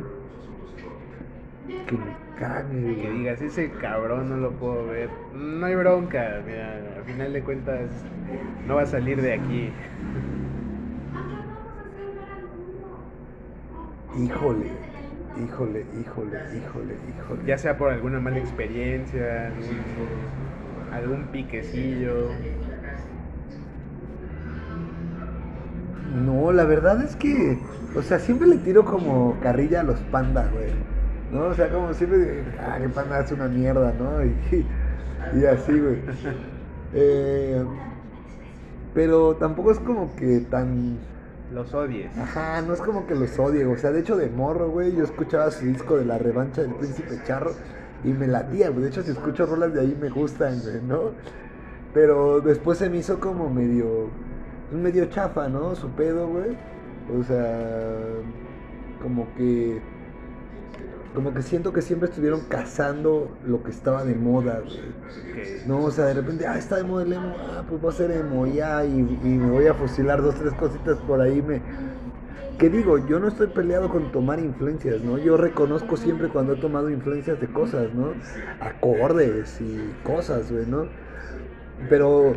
Que 1.68 1.98
me 1.98 2.23
cague, 2.40 2.96
que 3.02 3.10
digas, 3.12 3.42
ese 3.42 3.70
cabrón 3.72 4.30
no 4.30 4.38
lo 4.38 4.52
puedo 4.52 4.88
ver. 4.88 5.10
No 5.34 5.66
hay 5.66 5.76
bronca, 5.76 6.42
mira, 6.46 6.80
al 6.98 7.04
final 7.04 7.34
de 7.34 7.42
cuentas 7.42 7.90
no 8.68 8.76
va 8.76 8.84
a 8.84 8.86
salir 8.86 9.22
de 9.22 9.34
aquí. 9.34 9.72
Híjole, 14.18 14.68
híjole, 15.44 15.86
híjole, 16.00 16.38
híjole, 16.56 16.96
híjole. 17.10 17.42
Ya 17.46 17.58
sea 17.58 17.78
por 17.78 17.92
alguna 17.92 18.20
mala 18.20 18.38
experiencia, 18.38 19.48
algún, 19.48 19.82
algún 20.94 21.24
piquecillo. 21.28 22.30
No, 26.26 26.52
la 26.52 26.64
verdad 26.66 27.04
es 27.04 27.16
que, 27.16 27.58
o 27.96 28.04
sea, 28.04 28.20
siempre 28.20 28.48
le 28.48 28.58
tiro 28.58 28.86
como 28.86 29.36
carrilla 29.42 29.80
a 29.80 29.84
los 29.84 30.00
pandas, 30.00 30.52
güey. 30.52 30.93
¿No? 31.34 31.46
O 31.46 31.54
sea, 31.54 31.70
como 31.70 31.94
siempre, 31.94 32.44
ah, 32.60 32.78
que 32.80 32.90
panda 32.90 33.20
es 33.22 33.32
una 33.32 33.48
mierda, 33.48 33.94
¿no? 34.00 34.24
Y, 35.34 35.40
y 35.40 35.46
así, 35.46 35.80
güey. 35.80 36.00
Eh, 36.94 37.64
pero 38.94 39.36
tampoco 39.36 39.72
es 39.72 39.80
como 39.80 40.16
que 40.16 40.42
tan. 40.42 40.98
Los 41.54 41.74
odies. 41.74 42.16
Ajá, 42.18 42.62
no 42.62 42.74
es 42.74 42.82
como 42.82 43.06
que 43.06 43.16
los 43.16 43.38
odie, 43.38 43.66
o 43.66 43.78
sea, 43.78 43.92
de 43.92 44.00
hecho 44.00 44.18
de 44.18 44.28
morro, 44.30 44.70
güey, 44.70 44.96
yo 44.96 45.04
escuchaba 45.04 45.52
su 45.52 45.66
disco 45.66 45.98
de 45.98 46.06
la 46.06 46.18
revancha 46.18 46.62
del 46.62 46.74
príncipe 46.74 47.20
charro 47.26 47.52
y 48.04 48.10
me 48.10 48.28
latía, 48.28 48.70
güey. 48.70 48.84
De 48.84 48.90
hecho, 48.90 49.04
si 49.04 49.12
escucho 49.12 49.46
rolas 49.46 49.74
de 49.74 49.82
ahí 49.82 49.98
me 50.00 50.10
gustan, 50.10 50.60
güey, 50.62 50.82
¿no? 50.82 51.12
Pero 51.94 52.42
después 52.42 52.80
se 52.80 52.90
me 52.90 52.98
hizo 52.98 53.20
como 53.20 53.50
medio, 53.50 54.10
medio 54.72 55.06
chafa, 55.06 55.48
¿no? 55.48 55.76
Su 55.76 55.90
pedo, 55.90 56.28
güey. 56.28 56.58
O 57.20 57.24
sea, 57.24 58.00
como 59.02 59.28
que, 59.36 59.80
como 61.14 61.34
que 61.34 61.42
siento 61.42 61.74
que 61.74 61.82
siempre 61.82 62.10
estuvieron 62.10 62.42
cazando 62.50 63.30
lo 63.46 63.64
que 63.64 63.72
estaba 63.72 64.04
de 64.04 64.16
moda, 64.16 64.62
güey. 64.66 64.80
Que- 65.34 65.64
No, 65.68 65.84
o 65.84 65.92
sea, 65.92 66.06
de 66.06 66.14
repente, 66.16 66.48
ah, 66.48 66.58
está 66.58 66.78
de 66.78 66.84
moda 66.84 67.04
el 67.04 67.14
emo, 67.14 67.36
ah, 67.52 67.64
pues 67.68 67.82
voy 67.82 67.92
a 67.92 67.96
ser 67.96 68.12
emo 68.12 68.48
ya, 68.48 68.84
y, 68.86 68.98
y 69.00 69.28
me 69.38 69.52
voy 69.52 69.68
a 69.68 69.74
fusilar 69.74 70.22
dos, 70.22 70.36
tres 70.36 70.54
cositas 70.54 70.98
por 71.00 71.22
ahí, 71.22 71.42
me... 71.42 71.62
¿Qué 72.58 72.70
digo? 72.70 73.00
Yo 73.08 73.20
no 73.20 73.28
estoy 73.28 73.48
peleado 73.48 73.90
con 73.90 74.12
tomar 74.12 74.40
influencias, 74.40 75.02
¿no? 75.02 75.18
Yo 75.18 75.38
reconozco 75.38 75.98
siempre 75.98 76.30
cuando 76.30 76.54
he 76.54 76.58
tomado 76.58 76.90
influencias 76.90 77.40
de 77.42 77.48
cosas, 77.48 77.94
¿no? 77.94 78.14
Acordes 78.60 79.60
y 79.60 79.92
cosas, 80.04 80.52
güey, 80.52 80.66
¿no? 80.68 80.86
Pero 81.90 82.34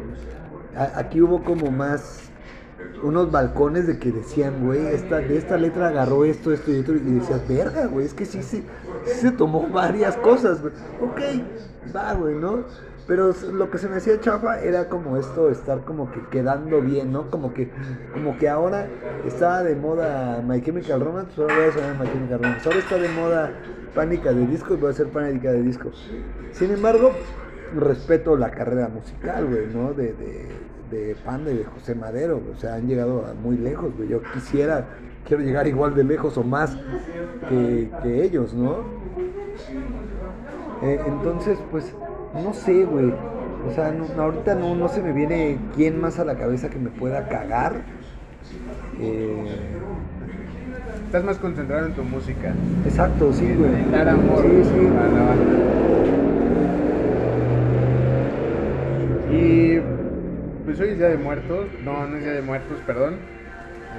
a- 0.74 0.98
aquí 0.98 1.20
hubo 1.20 1.42
como 1.44 1.70
más 1.70 2.30
unos 3.02 3.30
balcones 3.30 3.86
de 3.86 3.98
que 3.98 4.10
decían, 4.12 4.64
güey, 4.64 4.86
esta, 4.86 5.18
de 5.18 5.36
esta 5.36 5.56
letra 5.56 5.88
agarró 5.88 6.24
esto, 6.24 6.52
esto 6.52 6.70
y 6.72 6.80
otro, 6.80 6.96
y 6.96 7.00
decías, 7.00 7.46
verga, 7.48 7.86
güey, 7.86 8.06
es 8.06 8.14
que 8.14 8.24
sí, 8.24 8.42
sí, 8.42 8.64
se 9.04 9.32
tomó 9.32 9.68
varias 9.68 10.16
cosas, 10.16 10.60
güey. 10.62 10.72
Ok, 11.00 11.20
va, 11.94 12.14
güey, 12.14 12.34
¿no? 12.34 12.64
Pero 13.06 13.32
lo 13.52 13.70
que 13.70 13.78
se 13.78 13.88
me 13.88 13.96
hacía 13.96 14.20
chafa 14.20 14.60
era 14.60 14.88
como 14.88 15.16
esto, 15.16 15.48
estar 15.48 15.84
como 15.84 16.10
que 16.10 16.20
quedando 16.28 16.80
bien, 16.80 17.12
¿no? 17.12 17.30
Como 17.30 17.54
que, 17.54 17.70
como 18.12 18.36
que 18.36 18.48
ahora 18.48 18.88
estaba 19.24 19.62
de 19.62 19.76
moda 19.76 20.42
My 20.42 20.60
Chemical 20.60 21.00
Romance, 21.00 21.30
pues 21.36 21.48
ahora 21.48 21.54
voy 21.54 21.64
a 21.64 21.68
hacer 21.68 22.00
My 22.00 22.12
Chemical 22.12 22.38
Romance. 22.38 22.68
Ahora 22.68 22.78
está 22.80 22.98
de 22.98 23.08
moda 23.10 23.52
Pánica 23.94 24.32
de 24.32 24.46
Disco 24.46 24.74
y 24.74 24.76
voy 24.78 24.88
a 24.88 24.90
hacer 24.90 25.06
Pánica 25.08 25.52
de 25.52 25.62
Disco. 25.62 25.90
Sin 26.50 26.72
embargo, 26.72 27.12
respeto 27.76 28.36
la 28.36 28.50
carrera 28.50 28.88
musical, 28.88 29.46
güey, 29.46 29.68
¿no? 29.68 29.92
De, 29.92 30.12
de 30.90 31.16
Panda 31.24 31.50
y 31.50 31.58
de 31.58 31.64
José 31.64 31.94
Madero, 31.94 32.40
o 32.54 32.58
sea, 32.60 32.74
han 32.74 32.86
llegado 32.86 33.24
muy 33.42 33.56
lejos, 33.56 33.94
güey. 33.96 34.08
Yo 34.08 34.22
quisiera, 34.32 34.84
quiero 35.26 35.42
llegar 35.42 35.66
igual 35.66 35.94
de 35.94 36.04
lejos 36.04 36.36
o 36.38 36.42
más 36.44 36.76
que, 37.48 37.90
que 38.02 38.22
ellos, 38.24 38.54
¿no? 38.54 38.78
Eh, 40.82 41.00
entonces, 41.06 41.58
pues, 41.70 41.92
no 42.34 42.52
sé, 42.54 42.84
güey. 42.84 43.12
O 43.68 43.72
sea, 43.74 43.90
no- 43.92 44.06
ahorita 44.22 44.54
no, 44.54 44.74
no 44.76 44.88
se 44.88 45.02
me 45.02 45.12
viene 45.12 45.58
quién 45.74 46.00
más 46.00 46.18
a 46.18 46.24
la 46.24 46.36
cabeza 46.36 46.68
que 46.68 46.78
me 46.78 46.90
pueda 46.90 47.28
cagar. 47.28 47.74
Eh, 49.00 49.72
Estás 51.06 51.24
más 51.24 51.38
concentrado 51.38 51.86
en 51.86 51.92
tu 51.94 52.02
música. 52.02 52.52
exacto, 52.84 53.32
sí, 53.32 53.54
güey. 53.56 53.72
en 53.74 53.90
dar 53.92 54.08
amor 54.08 54.42
Sí, 54.42 54.64
sí. 54.64 54.86
a 54.86 55.06
la 55.08 55.22
banda. 55.24 55.56
Y 59.32 59.78
pues 60.66 60.78
hoy 60.80 60.90
es 60.90 60.98
Día 60.98 61.08
de 61.08 61.16
Muertos. 61.16 61.66
No, 61.82 62.06
no 62.06 62.16
es 62.16 62.24
Día 62.24 62.32
de 62.34 62.42
Muertos, 62.42 62.78
perdón. 62.86 63.16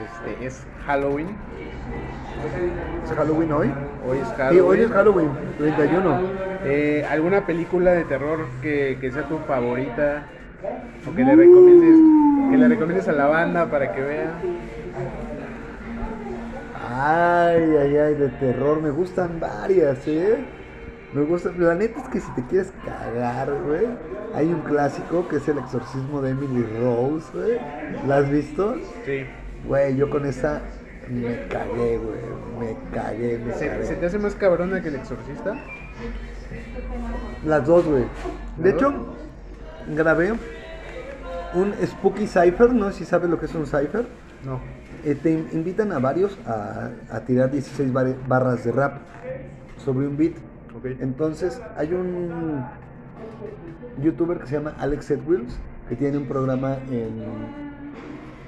Este, 0.05 0.45
es 0.45 0.63
Halloween. 0.85 1.27
¿Es 3.03 3.11
Halloween 3.15 3.51
hoy? 3.51 3.71
Hoy 4.07 4.17
es 4.19 4.27
Sí, 4.27 4.33
Halloween. 4.37 4.63
hoy 4.65 4.79
es 4.81 4.91
Halloween, 4.91 5.29
31. 5.57 6.19
Eh, 6.65 7.05
¿Alguna 7.09 7.45
película 7.45 7.93
de 7.93 8.03
terror 8.03 8.39
que, 8.61 8.97
que 9.01 9.11
sea 9.11 9.23
tu 9.23 9.37
favorita? 9.39 10.23
O 11.09 11.15
que 11.15 11.23
le 11.23 11.35
recomiendes, 11.35 12.51
que 12.51 12.57
le 12.57 12.67
recomiendes 12.67 13.07
a 13.07 13.13
la 13.13 13.25
banda 13.27 13.65
para 13.71 13.91
que 13.93 14.01
vea. 14.01 14.31
Ay, 16.89 17.61
ay, 17.81 17.97
ay, 17.97 18.13
de 18.15 18.29
terror. 18.39 18.81
Me 18.81 18.89
gustan 18.91 19.39
varias, 19.39 20.07
¿eh? 20.07 20.37
Me 21.13 21.23
gusta. 21.23 21.51
La 21.57 21.73
neta 21.75 22.01
es 22.01 22.07
que 22.09 22.19
si 22.19 22.31
te 22.35 22.43
quieres 22.47 22.71
cagar, 22.85 23.51
güey, 23.65 23.85
hay 24.35 24.47
un 24.47 24.61
clásico 24.61 25.27
que 25.27 25.37
es 25.37 25.47
El 25.47 25.57
exorcismo 25.59 26.21
de 26.21 26.31
Emily 26.31 26.63
Rose, 26.81 27.25
güey. 27.33 27.57
¿La 28.07 28.17
has 28.17 28.29
visto? 28.29 28.75
Sí. 29.05 29.25
Güey, 29.65 29.95
yo 29.95 30.09
con 30.09 30.25
esa 30.25 30.61
me 31.09 31.47
cagué, 31.47 31.97
güey. 31.97 32.19
Me 32.59 32.75
cagué, 32.93 33.37
me 33.39 33.53
¿Se, 33.53 33.67
cagué. 33.67 33.85
se 33.85 33.95
te 33.95 34.05
hace 34.07 34.19
más 34.19 34.35
cabrona 34.35 34.81
que 34.81 34.89
el 34.89 34.95
exorcista? 34.95 35.55
Las 37.45 37.65
dos, 37.65 37.85
güey. 37.85 38.03
De 38.57 38.71
¿Las 38.71 38.73
hecho, 38.81 38.93
grabé 39.95 40.33
un 41.53 41.73
Spooky 41.85 42.27
Cypher, 42.27 42.73
no 42.73 42.91
sé 42.91 42.99
si 42.99 43.05
sabes 43.05 43.29
lo 43.29 43.39
que 43.39 43.45
es 43.45 43.55
un 43.55 43.65
Cypher. 43.65 44.05
No. 44.43 44.59
Eh, 45.05 45.15
te 45.15 45.31
in- 45.31 45.47
invitan 45.53 45.91
a 45.93 45.99
varios 45.99 46.37
a, 46.45 46.89
a 47.09 47.19
tirar 47.21 47.49
16 47.51 47.93
bar- 47.93 48.15
barras 48.27 48.63
de 48.65 48.71
rap 48.71 48.97
sobre 49.77 50.07
un 50.07 50.17
beat. 50.17 50.33
Ok. 50.77 50.85
Entonces, 50.99 51.61
hay 51.77 51.93
un 51.93 52.63
youtuber 54.01 54.39
que 54.39 54.47
se 54.47 54.53
llama 54.57 54.73
Alex 54.79 55.11
Edwills, 55.11 55.57
que 55.89 55.95
tiene 55.95 56.17
un 56.17 56.25
programa 56.25 56.77
en, 56.91 57.23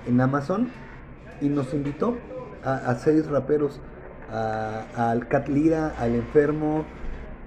en 0.08 0.22
Amazon, 0.22 0.70
y 1.42 1.50
nos 1.50 1.74
invitó 1.74 2.18
a, 2.64 2.76
a 2.76 2.96
seis 2.96 3.28
raperos, 3.28 3.80
a- 4.32 4.84
al 5.12 5.28
Cat 5.28 5.48
Lira, 5.48 5.94
al 5.98 6.16
Enfermo, 6.16 6.84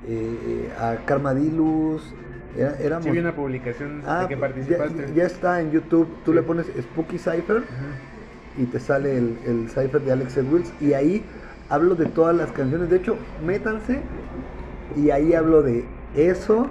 eh, 0.08 0.72
a 0.80 0.96
Carmadilus, 1.04 2.02
era- 2.56 2.76
éramos... 2.78 3.04
Sí 3.04 3.10
vi 3.10 3.18
una 3.18 3.34
publicación 3.36 4.02
Ah, 4.06 4.22
de 4.22 4.28
que 4.28 4.34
ya- 4.34 4.40
participaste. 4.40 5.12
Ya, 5.14 5.24
está 5.24 5.60
en 5.60 5.70
YouTube, 5.70 6.08
tú 6.24 6.32
Sí. 6.32 6.36
le 6.36 6.42
pones 6.42 6.66
Spooky 6.66 7.18
Cypher 7.18 7.62
y 8.58 8.64
te 8.64 8.80
sale 8.80 9.16
el, 9.16 9.38
el 9.46 9.68
cipher 9.68 10.00
de 10.02 10.12
Alex 10.12 10.36
Edwills 10.38 10.72
y 10.80 10.92
ahí 10.94 11.24
hablo 11.70 11.94
de 11.94 12.06
todas 12.06 12.34
las 12.36 12.50
canciones. 12.52 12.90
De 12.90 12.96
hecho, 12.96 13.16
métanse 13.46 14.00
y 14.96 15.10
ahí 15.10 15.34
hablo 15.34 15.62
de 15.62 15.84
eso. 16.14 16.68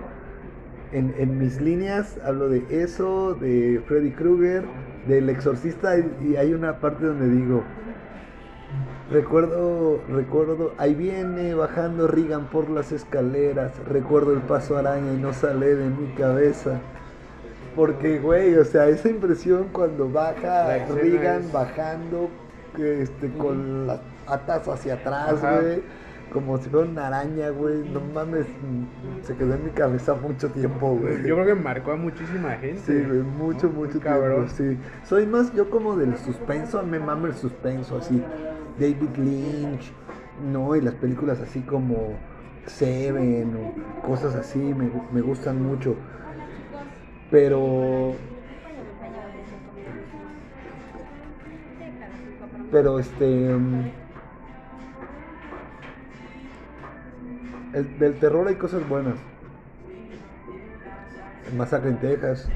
En, 0.93 1.13
en 1.17 1.37
mis 1.39 1.61
líneas 1.61 2.17
hablo 2.25 2.49
de 2.49 2.65
eso, 2.69 3.33
de 3.35 3.81
Freddy 3.87 4.11
Krueger, 4.11 4.65
del 5.07 5.29
exorcista 5.29 5.97
y, 5.97 6.03
y 6.31 6.35
hay 6.35 6.53
una 6.53 6.79
parte 6.81 7.05
donde 7.05 7.29
digo, 7.29 7.63
recuerdo, 9.09 10.01
recuerdo, 10.09 10.73
ahí 10.77 10.93
viene 10.93 11.53
bajando 11.53 12.07
Regan 12.07 12.45
por 12.47 12.69
las 12.69 12.91
escaleras, 12.91 13.71
recuerdo 13.87 14.33
el 14.33 14.41
paso 14.41 14.77
araña 14.77 15.13
y 15.13 15.17
no 15.17 15.33
sale 15.33 15.75
de 15.75 15.89
mi 15.89 16.07
cabeza. 16.13 16.79
Porque, 17.75 18.19
güey, 18.19 18.55
o 18.55 18.65
sea, 18.65 18.87
esa 18.89 19.07
impresión 19.09 19.67
cuando 19.71 20.09
baja 20.09 20.67
Regan 20.93 21.41
es- 21.43 21.51
bajando 21.53 22.29
este, 22.77 23.29
con 23.37 23.87
las 23.87 24.01
patas 24.25 24.67
hacia 24.67 24.95
atrás, 24.95 25.39
güey. 25.61 25.81
Como 26.31 26.57
si 26.57 26.69
fuera 26.69 26.89
una 26.89 27.07
araña, 27.07 27.49
güey. 27.49 27.83
No 27.89 27.99
mames, 27.99 28.47
mm, 28.47 29.23
se 29.23 29.35
quedó 29.35 29.53
en 29.55 29.65
mi 29.65 29.71
cabeza 29.71 30.15
mucho 30.15 30.49
tiempo, 30.49 30.95
güey. 30.95 31.17
Yo 31.27 31.35
creo 31.35 31.45
que 31.45 31.55
marcó 31.55 31.91
a 31.91 31.97
muchísima 31.97 32.51
gente. 32.51 32.79
Sí, 32.79 33.05
güey, 33.05 33.21
mucho, 33.21 33.69
Muy 33.69 33.87
mucho 33.87 33.99
cabrón. 33.99 34.47
tiempo, 34.47 34.53
sí. 34.55 34.77
Soy 35.03 35.25
más 35.25 35.53
yo 35.53 35.69
como 35.69 35.97
del 35.97 36.17
suspenso, 36.17 36.81
me 36.83 36.99
mama 36.99 37.27
el 37.27 37.33
suspenso, 37.35 37.97
así. 37.97 38.23
David 38.79 39.17
Lynch, 39.17 39.91
¿no? 40.51 40.75
Y 40.75 40.81
las 40.81 40.95
películas 40.95 41.39
así 41.41 41.61
como 41.61 42.17
Seven 42.65 43.55
o 43.55 44.01
cosas 44.07 44.35
así, 44.35 44.59
me, 44.59 44.89
me 45.11 45.21
gustan 45.21 45.61
mucho. 45.61 45.95
Pero, 47.29 48.15
pero 52.71 52.99
este... 52.99 53.55
el- 57.73 57.99
del 57.99 58.13
terror 58.15 58.47
hay 58.47 58.55
cosas 58.55 58.87
buenas. 58.87 59.15
El 61.49 61.57
Masacre 61.57 61.89
en 61.89 61.97
Texas 61.97 62.47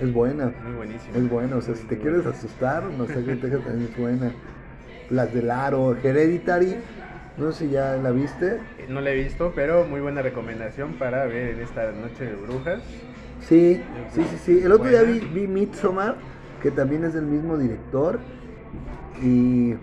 es 0.00 0.12
buena. 0.12 0.52
Muy 0.64 0.72
buenísimo. 0.76 1.16
Es 1.16 1.28
bueno, 1.28 1.56
o 1.58 1.60
sea, 1.60 1.74
si 1.74 1.84
te 1.86 1.98
quieres 1.98 2.26
asustar, 2.26 2.84
Masacre 2.98 3.32
en 3.32 3.40
Texas 3.40 3.62
también 3.64 3.90
es 3.90 3.96
buena. 3.98 4.32
Las 5.10 5.32
del 5.34 5.50
Aro, 5.50 5.96
Hereditary, 5.96 6.76
no 7.36 7.52
sé 7.52 7.66
si 7.66 7.70
ya 7.70 7.96
la 7.96 8.10
viste. 8.10 8.58
No 8.88 9.00
la 9.00 9.10
he 9.10 9.14
visto, 9.22 9.52
pero 9.54 9.84
muy 9.86 10.00
buena 10.00 10.22
recomendación 10.22 10.94
para 10.94 11.24
ver 11.26 11.54
en 11.54 11.60
esta 11.60 11.90
noche 11.92 12.24
de 12.26 12.34
brujas. 12.34 12.82
Sí, 13.40 13.82
sí, 14.12 14.22
sí, 14.24 14.36
sí. 14.42 14.60
El 14.64 14.72
otro 14.72 14.88
día 14.88 15.02
vi, 15.02 15.18
Buena. 15.20 15.34
vi 15.34 15.46
Midsommar, 15.48 16.16
que 16.62 16.70
también 16.70 17.04
es 17.04 17.12
del 17.12 17.26
mismo 17.26 17.58
director. 17.58 18.18
Y 19.22 19.74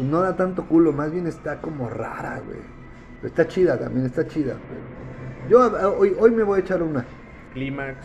no 0.00 0.20
da 0.22 0.36
tanto 0.36 0.66
culo, 0.66 0.92
más 0.92 1.12
bien 1.12 1.26
está 1.26 1.60
como 1.60 1.88
rara, 1.88 2.40
güey. 2.44 2.58
Pero 3.20 3.28
Está 3.28 3.46
chida 3.48 3.78
también, 3.78 4.06
está 4.06 4.26
chida. 4.26 4.54
Yo 5.48 5.62
a- 5.62 5.88
hoy, 5.88 6.14
hoy 6.18 6.30
me 6.30 6.42
voy 6.42 6.58
a 6.60 6.62
echar 6.62 6.82
una. 6.82 7.04
Clímax. 7.54 7.96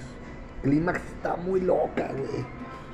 Clímax 0.64 1.00
está 1.16 1.36
muy 1.36 1.62
loca, 1.62 2.10
güey. 2.12 2.46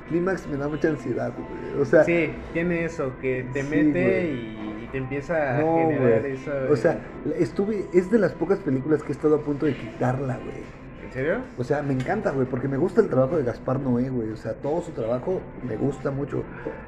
Clímax 0.08 0.46
me 0.48 0.56
da 0.56 0.66
mucha 0.68 0.88
ansiedad, 0.88 1.32
güey. 1.36 1.80
O 1.80 1.84
sea, 1.84 2.02
Sí, 2.04 2.32
tiene 2.52 2.84
eso, 2.84 3.12
que 3.20 3.46
te 3.52 3.62
Sí, 3.62 3.68
mete 3.70 4.32
y, 4.32 4.84
y 4.84 4.88
te 4.90 4.98
empieza 4.98 5.56
a 5.56 5.60
no, 5.60 5.76
generar 5.76 6.20
güey. 6.20 6.32
esa... 6.32 6.52
O 6.68 6.76
sea, 6.76 6.98
estuve, 7.38 7.86
es 7.94 8.10
de 8.10 8.18
las 8.18 8.32
pocas 8.32 8.58
películas 8.58 9.02
que 9.04 9.10
he 9.10 9.12
estado 9.12 9.36
a 9.36 9.40
punto 9.42 9.66
de 9.66 9.74
quitarla, 9.76 10.38
güey. 10.38 10.64
¿En 11.06 11.12
serio? 11.12 11.38
O 11.58 11.62
sea, 11.64 11.82
me 11.82 11.92
encanta, 11.94 12.32
güey, 12.32 12.46
porque 12.46 12.66
me 12.66 12.76
gusta 12.76 13.00
el 13.00 13.08
trabajo 13.08 13.36
de 13.36 13.44
Gaspar 13.44 13.78
Noé, 13.78 14.10
güey. 14.10 14.30
O 14.30 14.36
sea, 14.36 14.54
todo 14.54 14.82
su 14.82 14.90
trabajo 14.90 15.40
me 15.66 15.76
gusta 15.76 16.10
mucho. 16.10 16.42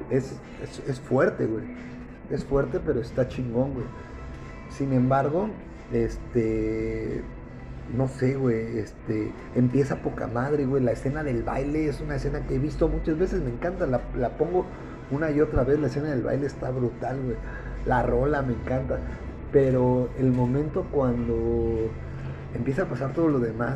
Es, 0.09 0.37
es, 0.61 0.83
es 0.87 0.99
fuerte, 0.99 1.45
güey. 1.45 1.63
Es 2.29 2.43
fuerte, 2.43 2.79
pero 2.85 2.99
está 2.99 3.27
chingón, 3.29 3.73
güey. 3.73 3.85
Sin 4.77 4.91
embargo, 4.93 5.49
este. 5.91 7.21
No 7.95 8.07
sé, 8.07 8.35
güey. 8.35 8.79
Este. 8.79 9.31
Empieza 9.55 9.97
poca 9.97 10.27
madre, 10.27 10.65
güey. 10.65 10.83
La 10.83 10.91
escena 10.91 11.23
del 11.23 11.43
baile 11.43 11.87
es 11.87 12.01
una 12.01 12.15
escena 12.15 12.45
que 12.47 12.55
he 12.55 12.59
visto 12.59 12.87
muchas 12.87 13.17
veces. 13.17 13.41
Me 13.41 13.51
encanta. 13.51 13.85
La, 13.85 14.29
pongo 14.37 14.65
una 15.11 15.31
y 15.31 15.41
otra 15.41 15.63
vez. 15.63 15.79
La 15.79 15.87
escena 15.87 16.09
del 16.09 16.23
baile 16.23 16.47
está 16.47 16.71
brutal, 16.71 17.19
güey. 17.23 17.37
La 17.85 18.03
rola 18.03 18.41
me 18.41 18.53
encanta. 18.53 18.97
Pero 19.51 20.09
el 20.17 20.31
momento 20.31 20.87
cuando 20.91 21.91
empieza 22.55 22.83
a 22.83 22.85
pasar 22.85 23.13
todo 23.13 23.27
lo 23.27 23.39
demás. 23.39 23.75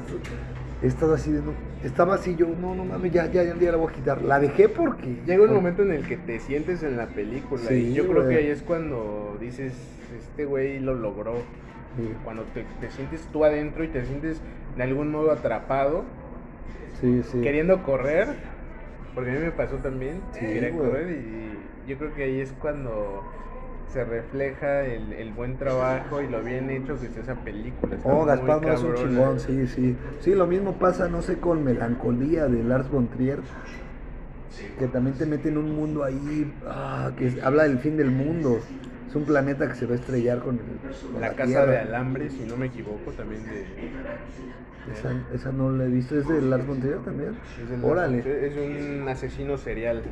He 0.82 0.88
estado 0.88 1.16
así 1.16 1.32
de 1.32 1.42
no, 1.42 1.54
estaba 1.84 2.16
así 2.16 2.36
yo, 2.36 2.48
no, 2.48 2.76
no 2.76 2.86
mames, 2.86 3.12
ya, 3.12 3.26
ya, 3.32 3.44
ya, 3.44 3.56
ya 3.56 3.72
la 3.72 3.78
voy 3.78 3.92
a 3.92 3.96
quitar. 3.96 4.22
La 4.22 4.40
dejé 4.40 4.70
porque 4.70 5.18
Llega 5.26 5.44
un 5.44 5.54
momento 5.54 5.82
en 5.82 5.92
el 5.92 6.08
que 6.08 6.18
te 6.18 6.40
sientes 6.40 6.84
en 6.84 6.98
la 6.98 7.08
película 7.08 7.64
Sí, 7.64 7.74
y 7.74 7.94
yo 7.94 8.08
creo 8.08 8.28
que 8.28 8.36
ahí 8.36 8.48
es 8.48 8.62
cuando 8.62 9.38
dices, 9.40 9.74
este 10.16 10.46
güey 10.46 10.80
lo 10.80 10.94
logró. 10.94 11.38
Sí, 11.96 12.14
Cuando 12.24 12.44
te, 12.54 12.64
te 12.80 12.92
sientes 12.92 13.28
tú 13.34 13.44
adentro 13.44 13.84
y 13.84 13.88
te 13.88 14.06
sientes 14.06 14.40
de 14.76 14.84
algún 14.84 15.10
modo 15.10 15.32
atrapado, 15.32 16.04
sí, 17.02 17.24
sí. 17.24 17.42
queriendo 17.42 17.82
correr 17.82 18.28
Porque 19.16 19.32
a 19.32 19.34
mí 19.34 19.40
me 19.40 19.52
pasó 19.52 19.78
también, 19.78 20.22
quería 20.40 20.72
correr 20.72 21.10
y 21.10 21.90
yo 21.90 21.98
creo 21.98 22.14
que 22.14 22.24
ahí 22.24 22.40
es 22.40 22.52
cuando 22.52 23.24
se 23.94 24.04
refleja 24.04 24.86
el, 24.86 25.14
el 25.14 25.34
buen 25.34 25.58
trabajo 25.58 26.22
y 26.22 26.28
lo 26.28 26.44
bien 26.44 26.70
hecho 26.70 27.00
que 27.00 27.08
es 27.08 27.18
esa 27.18 27.36
película. 27.44 27.96
Está 27.96 28.14
Oh, 28.14 28.26
Gaspar 28.26 28.62
no 28.62 28.74
es 28.74 28.84
un 28.84 28.96
chingón, 28.96 29.40
sí, 29.40 29.68
sí. 29.68 29.96
Sí, 30.20 30.36
lo 30.36 30.48
mismo 30.48 30.78
pasa, 30.80 31.08
no 31.10 31.22
sé, 31.22 31.40
con 31.40 31.64
Melancolía 31.64 32.48
de 32.48 32.64
Lars 32.64 32.90
von 32.90 33.10
Trier, 33.10 33.40
que 34.78 34.88
también 34.88 35.18
te 35.18 35.26
mete 35.26 35.50
en 35.50 35.58
un 35.58 35.76
mundo 35.76 36.04
ahí 36.04 36.46
ah, 36.68 37.12
que 37.18 37.32
habla 37.44 37.64
del 37.64 37.80
fin 37.80 37.98
del 37.98 38.12
mundo. 38.12 38.62
Es 39.10 39.16
un 39.16 39.26
planeta 39.26 39.68
que 39.68 39.76
se 39.76 39.86
va 39.86 39.94
a 39.94 39.96
estrellar 39.96 40.40
con, 40.40 40.56
el- 40.60 41.12
con 41.12 41.22
La 41.22 41.30
la, 41.30 41.36
casa 41.36 41.46
Tierra. 41.48 41.72
de 41.72 41.78
alambre, 41.80 42.30
si 42.30 42.44
no 42.46 42.58
me 42.58 42.68
equivoco, 42.68 43.12
también 43.12 43.44
de... 43.50 43.66
Esa, 44.92 45.12
esa 45.34 45.52
no 45.52 45.70
la 45.72 45.86
he 45.86 45.90
visto, 45.90 46.18
¿es 46.18 46.28
de 46.28 46.42
Lars 46.42 46.66
von 46.66 46.80
Trier 46.80 47.00
también? 47.04 47.32
es 47.32 47.84
Órale. 47.84 48.20
Es 48.20 48.56
un 48.58 49.08
asesino 49.10 49.58
serial. 49.58 50.04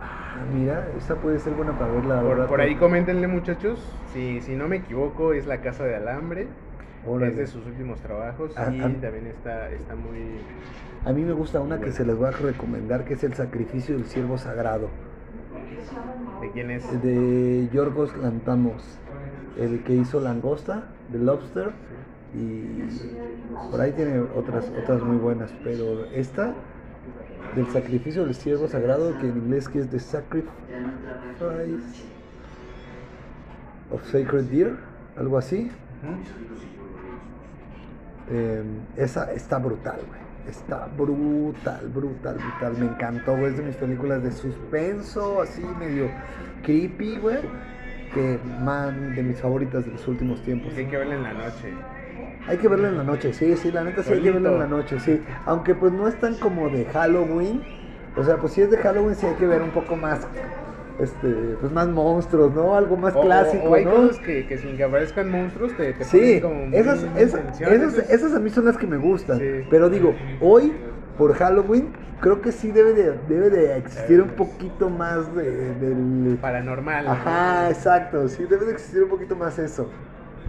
Ah, 0.00 0.44
mira, 0.52 0.88
esa 0.98 1.16
puede 1.16 1.38
ser 1.38 1.54
buena 1.54 1.78
para 1.78 1.92
verla. 1.92 2.46
Por, 2.46 2.60
ahí 2.60 2.74
coméntenle 2.76 3.26
muchachos, 3.28 3.80
si, 4.12 4.40
si 4.40 4.54
no 4.54 4.68
me 4.68 4.76
equivoco 4.76 5.32
es 5.32 5.46
La 5.46 5.60
Casa 5.60 5.84
de 5.84 5.96
Alambre, 5.96 6.48
Órale. 7.06 7.30
es 7.32 7.36
de 7.36 7.46
sus 7.46 7.64
últimos 7.66 8.00
trabajos 8.00 8.52
Ah, 8.56 8.70
y 8.72 8.80
ah. 8.80 8.90
también 9.00 9.26
está, 9.26 9.70
está 9.70 9.94
muy... 9.94 10.40
A 11.04 11.12
mí 11.12 11.22
me 11.22 11.32
gusta 11.32 11.60
una 11.60 11.80
que 11.80 11.92
se 11.92 12.04
les 12.04 12.16
voy 12.16 12.26
a 12.26 12.30
recomendar, 12.30 13.04
que 13.04 13.14
es 13.14 13.24
El 13.24 13.34
sacrificio 13.34 13.94
del 13.96 14.06
siervo 14.06 14.38
sagrado, 14.38 14.88
¿De 16.40 16.50
quién 16.50 16.70
es? 16.70 17.02
de 17.02 17.68
Yorgos 17.72 18.16
Lanthimos, 18.16 18.98
el 19.58 19.82
que 19.84 19.94
hizo 19.94 20.20
Langosta, 20.20 20.84
The 21.12 21.18
Lobster, 21.18 21.70
y 22.34 22.82
por 23.70 23.80
ahí 23.80 23.92
tiene 23.92 24.18
otras, 24.34 24.70
otras 24.82 25.02
muy 25.02 25.16
buenas, 25.18 25.54
pero 25.62 26.04
esta, 26.06 26.54
del 27.54 27.66
sacrificio 27.68 28.24
del 28.24 28.34
siervo 28.34 28.68
sagrado, 28.68 29.18
que 29.18 29.28
en 29.28 29.36
inglés 29.38 29.68
que 29.68 29.80
es 29.80 29.88
The 29.88 30.00
Sacrifice 30.00 30.48
of 33.90 34.04
Sacred 34.10 34.44
Deer, 34.44 34.76
algo 35.16 35.38
así, 35.38 35.70
Eh, 38.30 38.62
esa 38.96 39.30
está 39.32 39.58
brutal, 39.58 39.98
güey. 40.08 40.20
Está 40.48 40.86
brutal, 40.96 41.88
brutal, 41.88 42.36
brutal. 42.36 42.72
Me 42.78 42.86
encantó, 42.86 43.36
güey. 43.36 43.52
Es 43.52 43.58
de 43.58 43.64
mis 43.64 43.76
películas 43.76 44.22
de 44.22 44.32
suspenso, 44.32 45.42
así 45.42 45.62
medio 45.78 46.08
creepy, 46.62 47.18
güey. 47.18 47.38
Que, 48.14 48.38
man, 48.60 49.14
de 49.14 49.22
mis 49.22 49.38
favoritas 49.40 49.84
de 49.84 49.92
los 49.92 50.08
últimos 50.08 50.42
tiempos. 50.42 50.72
Hay 50.74 50.86
que 50.86 50.96
verla 50.96 51.16
en 51.16 51.22
la 51.22 51.32
noche. 51.34 51.72
Hay 52.46 52.58
que 52.58 52.68
verla 52.68 52.88
en 52.88 52.96
la 52.96 53.04
noche, 53.04 53.32
sí, 53.32 53.56
sí, 53.56 53.70
la 53.70 53.84
neta 53.84 54.02
sí 54.02 54.12
hay 54.12 54.20
que 54.20 54.30
verla 54.30 54.50
en 54.50 54.58
la 54.58 54.66
noche, 54.66 54.98
sí. 55.00 55.22
Aunque 55.46 55.74
pues 55.74 55.92
no 55.92 56.06
es 56.08 56.18
tan 56.18 56.34
como 56.36 56.68
de 56.68 56.84
Halloween. 56.84 57.62
O 58.16 58.22
sea, 58.22 58.38
pues 58.38 58.52
si 58.52 58.60
es 58.60 58.70
de 58.70 58.76
Halloween 58.78 59.16
sí 59.16 59.26
hay 59.26 59.34
que 59.34 59.46
ver 59.46 59.62
un 59.62 59.70
poco 59.70 59.96
más, 59.96 60.20
este, 60.98 61.56
pues 61.60 61.72
más 61.72 61.88
monstruos, 61.88 62.54
¿no? 62.54 62.76
Algo 62.76 62.96
más 62.96 63.14
O- 63.14 63.20
clásico, 63.22 63.70
o 63.70 63.74
hay 63.74 63.84
¿no? 63.84 63.90
cosas 63.90 64.18
que, 64.20 64.46
que 64.46 64.58
sin 64.58 64.76
que 64.76 64.84
aparezcan 64.84 65.30
monstruos 65.30 65.74
te, 65.74 65.92
te 65.94 66.04
Sí, 66.04 66.40
como 66.40 66.60
esas, 66.72 67.04
esas, 67.16 67.60
esas, 67.60 67.98
esas- 68.10 68.34
a 68.34 68.38
mí 68.40 68.50
son 68.50 68.64
las 68.66 68.76
que 68.78 68.86
me 68.86 68.96
gustan. 68.98 69.38
Sí. 69.38 69.64
Pero 69.70 69.88
digo, 69.90 70.14
hoy, 70.40 70.74
por 71.18 71.34
Halloween, 71.34 71.92
creo 72.20 72.40
que 72.40 72.52
sí 72.52 72.70
debe 72.70 72.92
de, 72.92 73.12
debe 73.28 73.50
de 73.50 73.76
existir 73.76 74.20
un 74.22 74.30
poquito 74.30 74.88
más 74.90 75.34
de, 75.34 75.74
del... 75.74 76.38
paranormal, 76.40 77.04
¿no? 77.06 77.10
Ajá, 77.10 77.70
exacto, 77.70 78.28
sí, 78.28 78.44
debe 78.44 78.64
de 78.66 78.72
existir 78.72 79.02
un 79.02 79.08
poquito 79.10 79.36
más 79.36 79.58
eso. 79.58 79.88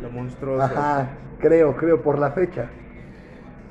Lo 0.01 0.09
monstruoso. 0.09 0.63
Ajá, 0.63 1.09
creo, 1.39 1.75
creo, 1.75 2.01
por 2.01 2.19
la 2.19 2.31
fecha. 2.31 2.69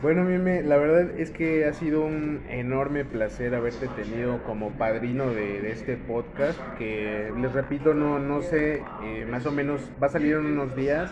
Bueno, 0.02 0.22
Mime, 0.22 0.62
la 0.62 0.76
verdad 0.76 1.18
es 1.18 1.30
que 1.30 1.64
ha 1.64 1.72
sido 1.72 2.05
un 2.05 2.42
enorme 2.51 3.06
placer 3.06 3.55
haberte 3.55 3.88
tenido 3.88 4.42
como 4.42 4.70
padrino 4.72 5.28
de, 5.30 5.62
de 5.62 5.72
este 5.72 5.96
podcast, 5.96 6.59
que 6.76 7.32
les 7.40 7.52
repito, 7.55 7.94
no, 7.94 8.18
no 8.18 8.42
sé, 8.42 8.82
eh, 9.02 9.26
más 9.30 9.46
o 9.46 9.51
menos 9.51 9.80
va 10.02 10.09
a 10.09 10.10
salir 10.10 10.34
en 10.34 10.44
unos 10.44 10.76
días, 10.76 11.10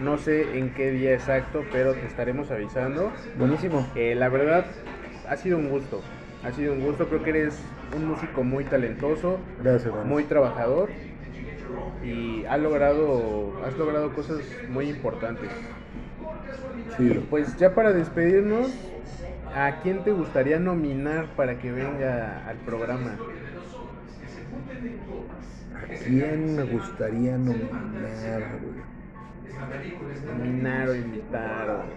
no 0.00 0.16
sé 0.16 0.56
en 0.58 0.70
qué 0.72 0.90
día 0.92 1.12
exacto, 1.12 1.62
pero 1.72 1.92
te 1.92 2.06
estaremos 2.06 2.50
avisando. 2.50 3.12
Buenísimo. 3.38 3.86
Eh, 3.96 4.14
la 4.14 4.30
verdad, 4.30 4.64
ha 5.28 5.36
sido 5.36 5.58
un 5.58 5.68
gusto, 5.68 6.00
ha 6.42 6.52
sido 6.52 6.72
un 6.72 6.80
gusto, 6.80 7.08
creo 7.08 7.22
que 7.22 7.30
eres 7.30 7.60
un 7.94 8.08
músico 8.08 8.44
muy 8.44 8.64
talentoso, 8.64 9.40
Gracias, 9.62 9.92
muy 10.06 10.24
trabajador 10.24 10.88
y 12.02 12.44
has 12.46 12.60
logrado, 12.60 13.60
has 13.64 13.76
logrado 13.76 14.12
cosas 14.14 14.62
muy 14.68 14.88
importantes. 14.88 15.50
Y 16.78 16.90
Sí. 16.90 17.26
pues 17.30 17.56
ya 17.56 17.74
para 17.74 17.92
despedirnos, 17.92 18.92
¿a 19.52 19.80
quién 19.82 20.04
te 20.04 20.12
gustaría 20.12 20.58
nominar 20.58 21.34
para 21.36 21.58
que 21.58 21.72
venga 21.72 22.46
al 22.48 22.58
programa? 22.60 23.22
¿A 25.72 25.86
quién 26.04 26.54
me 26.56 26.64
gustaría 26.64 27.38
nominar, 27.38 28.58
güey? 28.60 28.84
Nominar 30.22 30.88
o 30.90 30.94
invitar. 30.96 31.96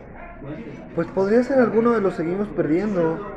Pues 0.93 1.07
podría 1.07 1.43
ser 1.43 1.59
alguno 1.59 1.91
de 1.93 2.01
los 2.01 2.15
seguimos 2.15 2.49
perdiendo. 2.49 3.27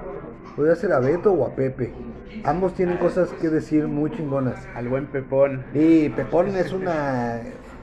Podría 0.54 0.76
ser 0.76 0.92
a 0.92 1.00
Beto 1.00 1.32
o 1.32 1.46
a 1.46 1.54
Pepe. 1.54 2.07
Ambos 2.44 2.74
tienen 2.74 2.96
cosas 2.98 3.30
que 3.40 3.48
decir 3.48 3.86
muy 3.86 4.10
chingonas. 4.10 4.66
Al 4.74 4.88
buen 4.88 5.06
Pepón. 5.06 5.64
Y 5.74 6.08
Pepón 6.10 6.54
es 6.56 6.72
una 6.72 7.40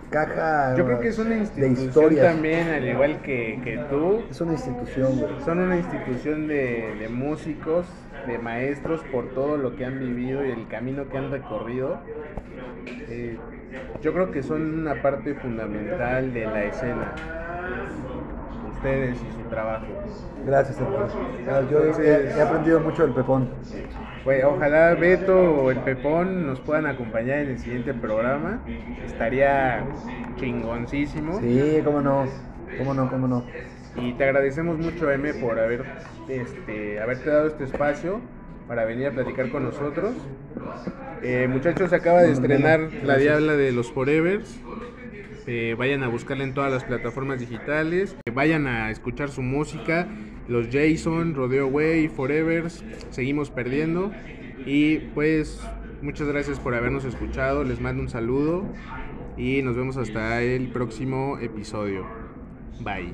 caja 0.10 0.76
Yo 0.78 0.86
creo 0.86 1.00
que 1.00 1.08
es 1.10 1.18
una 1.20 1.32
de 1.32 1.38
institución 1.38 1.88
historias. 1.88 2.26
también, 2.34 2.70
al 2.70 2.88
igual 2.88 3.22
que, 3.22 3.60
que 3.64 3.78
tú. 3.90 4.24
Es 4.30 4.40
una 4.42 4.54
institución, 4.54 5.20
güey. 5.20 5.32
Son 5.44 5.60
una 5.60 5.78
institución 5.78 6.48
de, 6.48 6.96
de 7.00 7.10
músicos, 7.10 7.86
de 8.28 8.38
maestros 8.38 9.02
por 9.12 9.30
todo 9.30 9.58
lo 9.58 9.76
que 9.76 9.86
han 9.86 10.00
vivido 10.00 10.46
y 10.46 10.52
el 10.52 10.68
camino 10.68 11.08
que 11.10 11.18
han 11.18 11.32
recorrido. 11.32 12.00
Eh, 12.88 13.38
yo 14.02 14.14
creo 14.14 14.32
que 14.32 14.44
son 14.44 14.80
una 14.80 15.02
parte 15.02 15.34
fundamental 15.36 16.34
de 16.34 16.46
la 16.46 16.64
escena. 16.66 17.14
Ustedes 18.86 19.18
y 19.18 19.41
su 19.41 19.49
trabajo. 19.49 19.86
Gracias, 20.45 20.78
hermano. 20.80 21.07
Ah, 21.49 21.62
Yo 21.72 21.80
he, 21.80 21.82
Entonces- 21.88 22.38
he 22.38 22.41
aprendido 22.41 22.80
mucho 22.82 23.02
del 23.02 23.16
Pepón. 23.16 23.49
Pues, 24.24 24.44
ojalá 24.44 24.94
Beto 24.94 25.36
o 25.40 25.72
el 25.72 25.80
Pepón 25.80 26.45
nos 26.45 26.60
puedan 26.60 26.86
acompañar 26.86 27.40
en 27.40 27.49
el 27.49 27.57
siguiente 27.57 27.95
programa. 27.95 28.62
Estaría 29.03 29.84
chingoncísimo. 30.36 31.40
Sí, 31.40 31.82
cómo 31.84 31.99
no. 32.02 32.26
Cómo 32.78 32.94
no, 32.94 33.10
cómo 33.10 33.28
no. 33.28 33.44
Y 33.95 34.14
te 34.14 34.26
agradecemos 34.26 34.78
mucho, 34.78 35.10
M, 35.10 35.34
por 35.36 35.57
haber, 35.60 35.84
este, 36.28 36.99
haberte 36.99 37.30
dado 37.32 37.48
este 37.48 37.64
espacio 37.64 38.20
para 38.68 38.86
venir 38.86 39.07
a 39.07 39.12
platicar 39.12 39.49
con 39.49 39.64
nosotros. 39.64 40.14
Eh, 41.24 41.48
muchachos, 41.49 41.90
se 41.90 41.95
acaba 41.95 42.22
de 42.22 42.34
estrenar 42.34 42.82
La 43.03 43.18
Diabla 43.18 43.53
de 43.53 43.72
los 43.72 43.91
Forevers. 43.91 44.60
Eh, 45.48 45.76
vayan 45.78 46.04
a 46.04 46.08
buscarla 46.08 46.44
en 46.44 46.54
todas 46.54 46.72
las 46.72 46.84
plataformas 46.84 47.40
digitales. 47.40 48.16
Vayan 48.34 48.68
a 48.68 48.90
escuchar 48.90 49.30
su 49.30 49.42
música. 49.42 50.08
Los 50.48 50.68
Jason, 50.72 51.36
Rodeo 51.36 51.68
Way, 51.68 52.08
Forevers. 52.10 52.84
Seguimos 53.12 53.52
perdiendo. 53.52 54.12
Y 54.66 54.98
pues 55.14 55.62
muchas 56.02 56.28
gracias 56.28 56.60
por 56.60 56.74
habernos 56.74 57.06
escuchado. 57.06 57.64
Les 57.64 57.80
mando 57.80 58.02
un 58.02 58.10
saludo. 58.10 58.66
Y 59.38 59.62
nos 59.62 59.76
vemos 59.76 59.98
hasta 59.98 60.42
el 60.42 60.70
próximo 60.70 61.38
episodio. 61.40 62.06
Bye. 62.82 63.14